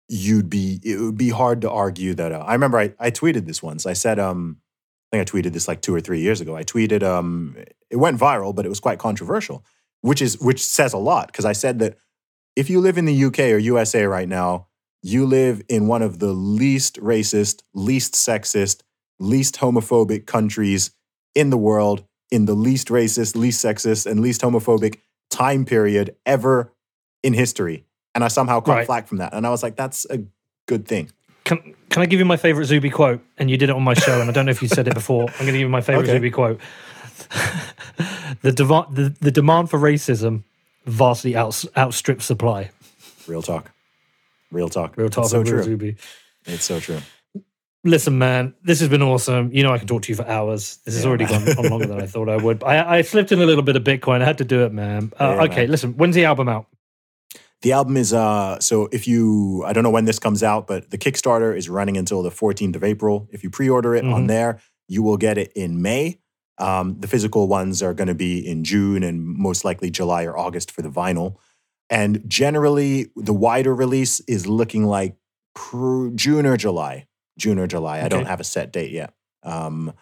[0.07, 2.31] you'd be it would be hard to argue that.
[2.31, 3.85] Uh, I remember I, I tweeted this once.
[3.85, 4.57] I said, um,
[5.11, 6.55] I think I tweeted this like two or three years ago.
[6.55, 7.55] I tweeted, um,
[7.89, 9.65] it went viral, but it was quite controversial,
[10.01, 11.97] which is which says a lot because I said that
[12.55, 14.67] if you live in the UK or USA right now,
[15.03, 18.81] you live in one of the least racist, least sexist,
[19.19, 20.91] least homophobic countries
[21.35, 24.97] in the world, in the least racist, least sexist, and least homophobic
[25.29, 26.73] time period ever
[27.23, 27.85] in history.
[28.15, 28.85] And I somehow caught Right.
[28.85, 29.33] flack from that.
[29.33, 30.23] And I was like, that's a
[30.67, 31.11] good thing.
[31.45, 33.21] Can, can I give you my favorite Zuby quote?
[33.37, 34.93] And you did it on my show, and I don't know if you said it
[34.93, 35.23] before.
[35.29, 36.13] I'm going to give you my favorite Okay.
[36.17, 36.59] Zuby quote.
[38.41, 40.43] the, dev- the the demand for racism
[40.85, 42.69] vastly outs outstrips supply.
[43.27, 43.71] Real talk.
[44.51, 44.95] Real talk.
[44.97, 45.63] Real talk, It's so real true.
[45.63, 45.95] Zuby.
[46.45, 46.99] It's so true.
[47.87, 49.51] Listen, man, this has been awesome.
[49.53, 50.77] You know, I can talk to you for hours.
[50.83, 51.45] This has Yeah, already man.
[51.45, 52.61] gone on longer than I thought I would.
[52.63, 54.21] I, I slipped in a little bit of Bitcoin.
[54.21, 55.13] I had to do it, man.
[55.19, 55.71] Uh, Yeah, okay, man.
[55.71, 55.93] listen.
[55.93, 56.67] When's the album out?
[57.61, 60.91] The album is uh so if you I don't know when this comes out, but
[60.91, 63.27] the Kickstarter is running until the 14th of April.
[63.31, 64.27] If you pre-order it on Mhm.
[64.27, 66.19] there, you will get it in May.
[66.59, 70.37] Um, the physical ones are going to be in June and most likely July or
[70.37, 71.35] August for the vinyl.
[71.89, 75.15] And generally, the wider release is looking like
[75.55, 77.05] pr- June or July.
[77.37, 78.01] June or July.
[78.01, 79.13] I don't have a set date yet.
[79.43, 79.93] Um,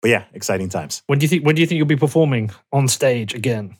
[0.00, 1.02] but yeah, exciting times.
[1.06, 1.46] When do you think?
[1.46, 3.76] When do you think you'll be performing on stage again?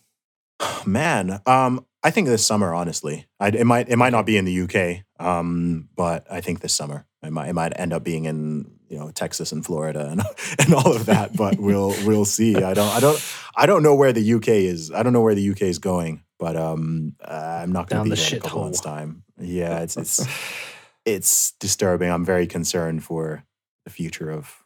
[0.86, 4.44] Man, um, I think this summer, honestly, I, it might it might not be in
[4.44, 8.24] the UK, um, but I think this summer it might it might end up being
[8.24, 10.22] in you know Texas and Florida and
[10.59, 11.36] and all of that.
[11.36, 12.56] But we'll we'll see.
[12.56, 14.90] I don't I don't I don't know where the UK is.
[14.90, 18.10] I don't know where the UK is going, but um, uh, I'm not going to
[18.10, 18.64] be there in a couple shithole.
[18.64, 19.24] months' time.
[19.39, 20.26] Yeah, it's it's
[21.05, 22.11] it's disturbing.
[22.11, 23.45] I'm very concerned for
[23.85, 24.65] the future of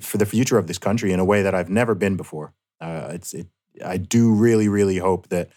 [0.00, 2.54] for the future of this country in a way that I've never been before.
[2.80, 3.48] Uh, it's it.
[3.84, 5.50] I do really, really hope that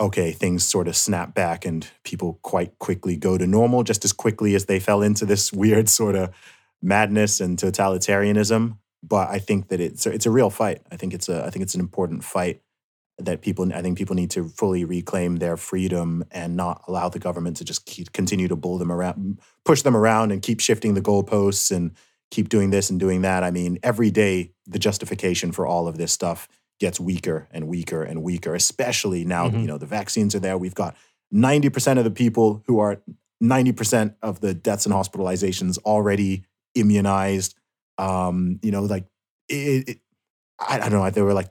[0.00, 4.12] okay, things sort of snap back and people quite quickly go to normal, just as
[4.12, 6.34] quickly as they fell into this weird sort of
[6.82, 8.78] madness and totalitarianism.
[9.02, 10.82] But I think that it's it's a real fight.
[10.90, 12.60] I think it's a I think it's an important fight
[13.18, 17.18] that people I think people need to fully reclaim their freedom and not allow the
[17.20, 20.94] government to just keep, continue to bull them around, push them around, and keep shifting
[20.94, 21.92] the goalposts and
[22.30, 23.44] keep doing this and doing that.
[23.44, 26.48] I mean, every day the justification for all of this stuff
[26.80, 29.60] gets weaker and weaker and weaker, especially now Mhm.
[29.60, 30.58] you know the vaccines are there.
[30.58, 30.96] We've got
[31.32, 33.00] 90% of the people who are
[33.40, 37.54] 90% of the deaths and hospitalizations already immunized.
[37.98, 39.04] Um, you know, like
[39.48, 39.98] it, it
[40.58, 41.50] I, I don't know, there were like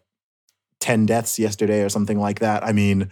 [0.84, 2.64] 10 deaths yesterday or something like that.
[2.64, 3.10] I mean,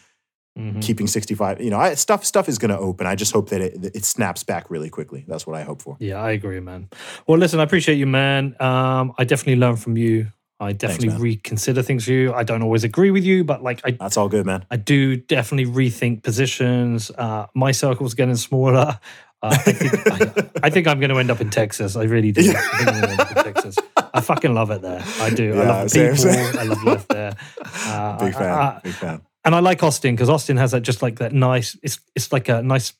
[0.59, 0.81] Mhm.
[0.81, 3.07] keeping 65, you know, I, stuff stuff is going to open.
[3.07, 5.23] I just hope that it, it snaps back really quickly.
[5.25, 5.95] That's what I hope for.
[6.01, 6.89] Yeah, I agree, man.
[7.25, 8.55] Well, listen, I appreciate you, man.
[8.59, 10.27] Um, I definitely learn from you.
[10.59, 11.21] I definitely man.
[11.21, 12.33] reconsider things for you.
[12.33, 14.65] I don't always agree with you, but like I, That's all good, man.
[14.69, 17.09] I do definitely rethink positions.
[17.17, 18.99] Uh, my circle's getting smaller.
[19.43, 21.95] Uh, I, think, I, I think I'm going to end up in Texas.
[21.95, 22.41] I really do.
[22.41, 23.75] I think I'm going to end up in Texas.
[24.13, 25.03] I fucking love it there.
[25.19, 25.53] I do.
[25.59, 26.17] I love the people.
[26.17, 26.57] same.
[26.59, 27.35] I love life there.
[27.87, 28.49] Uh, Big fan.
[28.49, 29.21] I- big fan.
[29.43, 31.75] and I like Austin because Austin has that just like that nice.
[31.81, 32.93] It's it's like a nice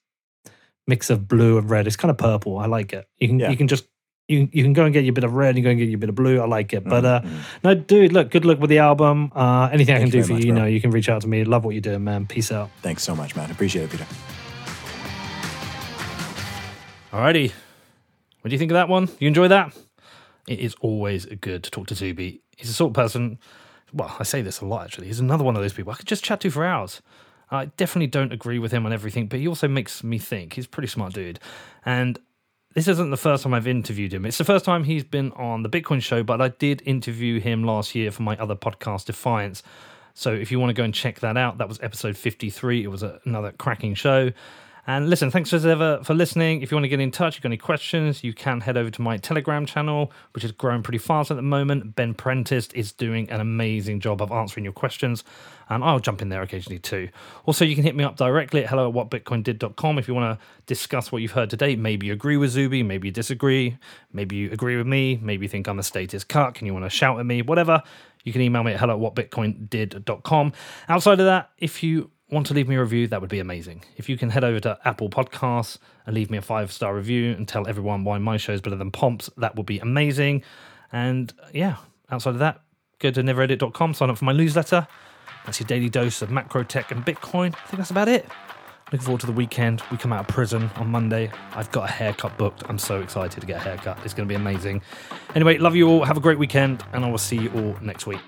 [0.88, 1.86] mix of blue and red.
[1.88, 2.58] It's kind of purple.
[2.58, 3.08] I like it.
[3.20, 3.50] You can Yeah.
[3.52, 3.86] you can just
[4.28, 5.50] you you can go and get your bit of red.
[5.50, 6.40] And you go and get your bit of blue.
[6.42, 6.84] I like it.
[6.84, 7.40] But uh, Mhm, mhm.
[7.64, 9.32] no, dude, look, good luck with the album.
[9.36, 11.28] Uh, anything I can do for much, you, you know, you can reach out to
[11.28, 11.44] me.
[11.44, 12.26] Love what you're doing, man.
[12.26, 12.70] Peace out.
[12.82, 13.52] Thanks so much, man.
[13.52, 14.08] Appreciate it, Peter.
[17.12, 17.52] Alrighty.
[18.40, 19.10] What do you think of that one?
[19.20, 19.76] You enjoy that?
[20.48, 22.42] It is always good to talk to Zuby.
[22.56, 23.38] He's the sort of person,
[23.92, 25.08] well, I say this a lot actually.
[25.08, 27.02] He's another one of those people I could just chat to for hours.
[27.52, 30.54] I definitely don't agree with him on everything, but he also makes me think.
[30.54, 31.40] He's a pretty smart dude.
[31.86, 32.18] And
[32.76, 34.26] this isn't the first time I've interviewed him.
[34.26, 37.66] It's the first time he's been on the Bitcoin show, but I did interview him
[37.66, 39.64] last year for my other podcast, Defiance.
[40.14, 42.86] So if you want to go and check that out, that was episode 53.
[42.86, 44.32] It was a, another cracking show.
[44.88, 46.62] And listen, thanks as ever for listening.
[46.62, 48.90] If you want to get in touch, you've got any questions, you can head over
[48.90, 51.96] to my Telegram channel, which is growing pretty fast at the moment.
[51.96, 55.24] Ben Prentice is doing an amazing job of answering your questions,
[55.70, 57.10] and I'll jump in there occasionally too.
[57.46, 60.46] Also, you can hit me up directly at hello at whatbitcoindid.com if you want to
[60.66, 61.76] discuss what you've heard today.
[61.76, 63.78] Maybe you agree with Zuby, maybe you disagree,
[64.12, 66.86] maybe you agree with me, maybe you think I'm a statist cuck and you want
[66.86, 67.84] to shout at me, whatever.
[68.24, 70.54] You can email me at hello at whatbitcoindid.com.
[70.90, 73.84] Outside of that, if you want to leave me a review, that would be amazing.
[73.98, 77.34] If you can head over to Apple Podcasts and leave me a five star review
[77.34, 80.44] and tell everyone why my show is better than Pomp's, that would be amazing.
[80.92, 81.78] And yeah,
[82.10, 82.62] outside of that,
[83.00, 84.88] go to neveredit.com, sign up for my newsletter.
[85.46, 87.56] That's your daily dose of macro tech and Bitcoin.
[87.56, 88.26] I think that's about it.
[88.92, 89.82] Looking forward to the weekend.
[89.90, 91.32] We come out of prison on Monday.
[91.54, 92.64] I've got a haircut booked.
[92.68, 93.98] I'm so excited to get a haircut.
[94.04, 94.82] It's going to be amazing.
[95.34, 96.04] Anyway, love you all.
[96.04, 98.20] Have a great weekend, and I will see you all next week.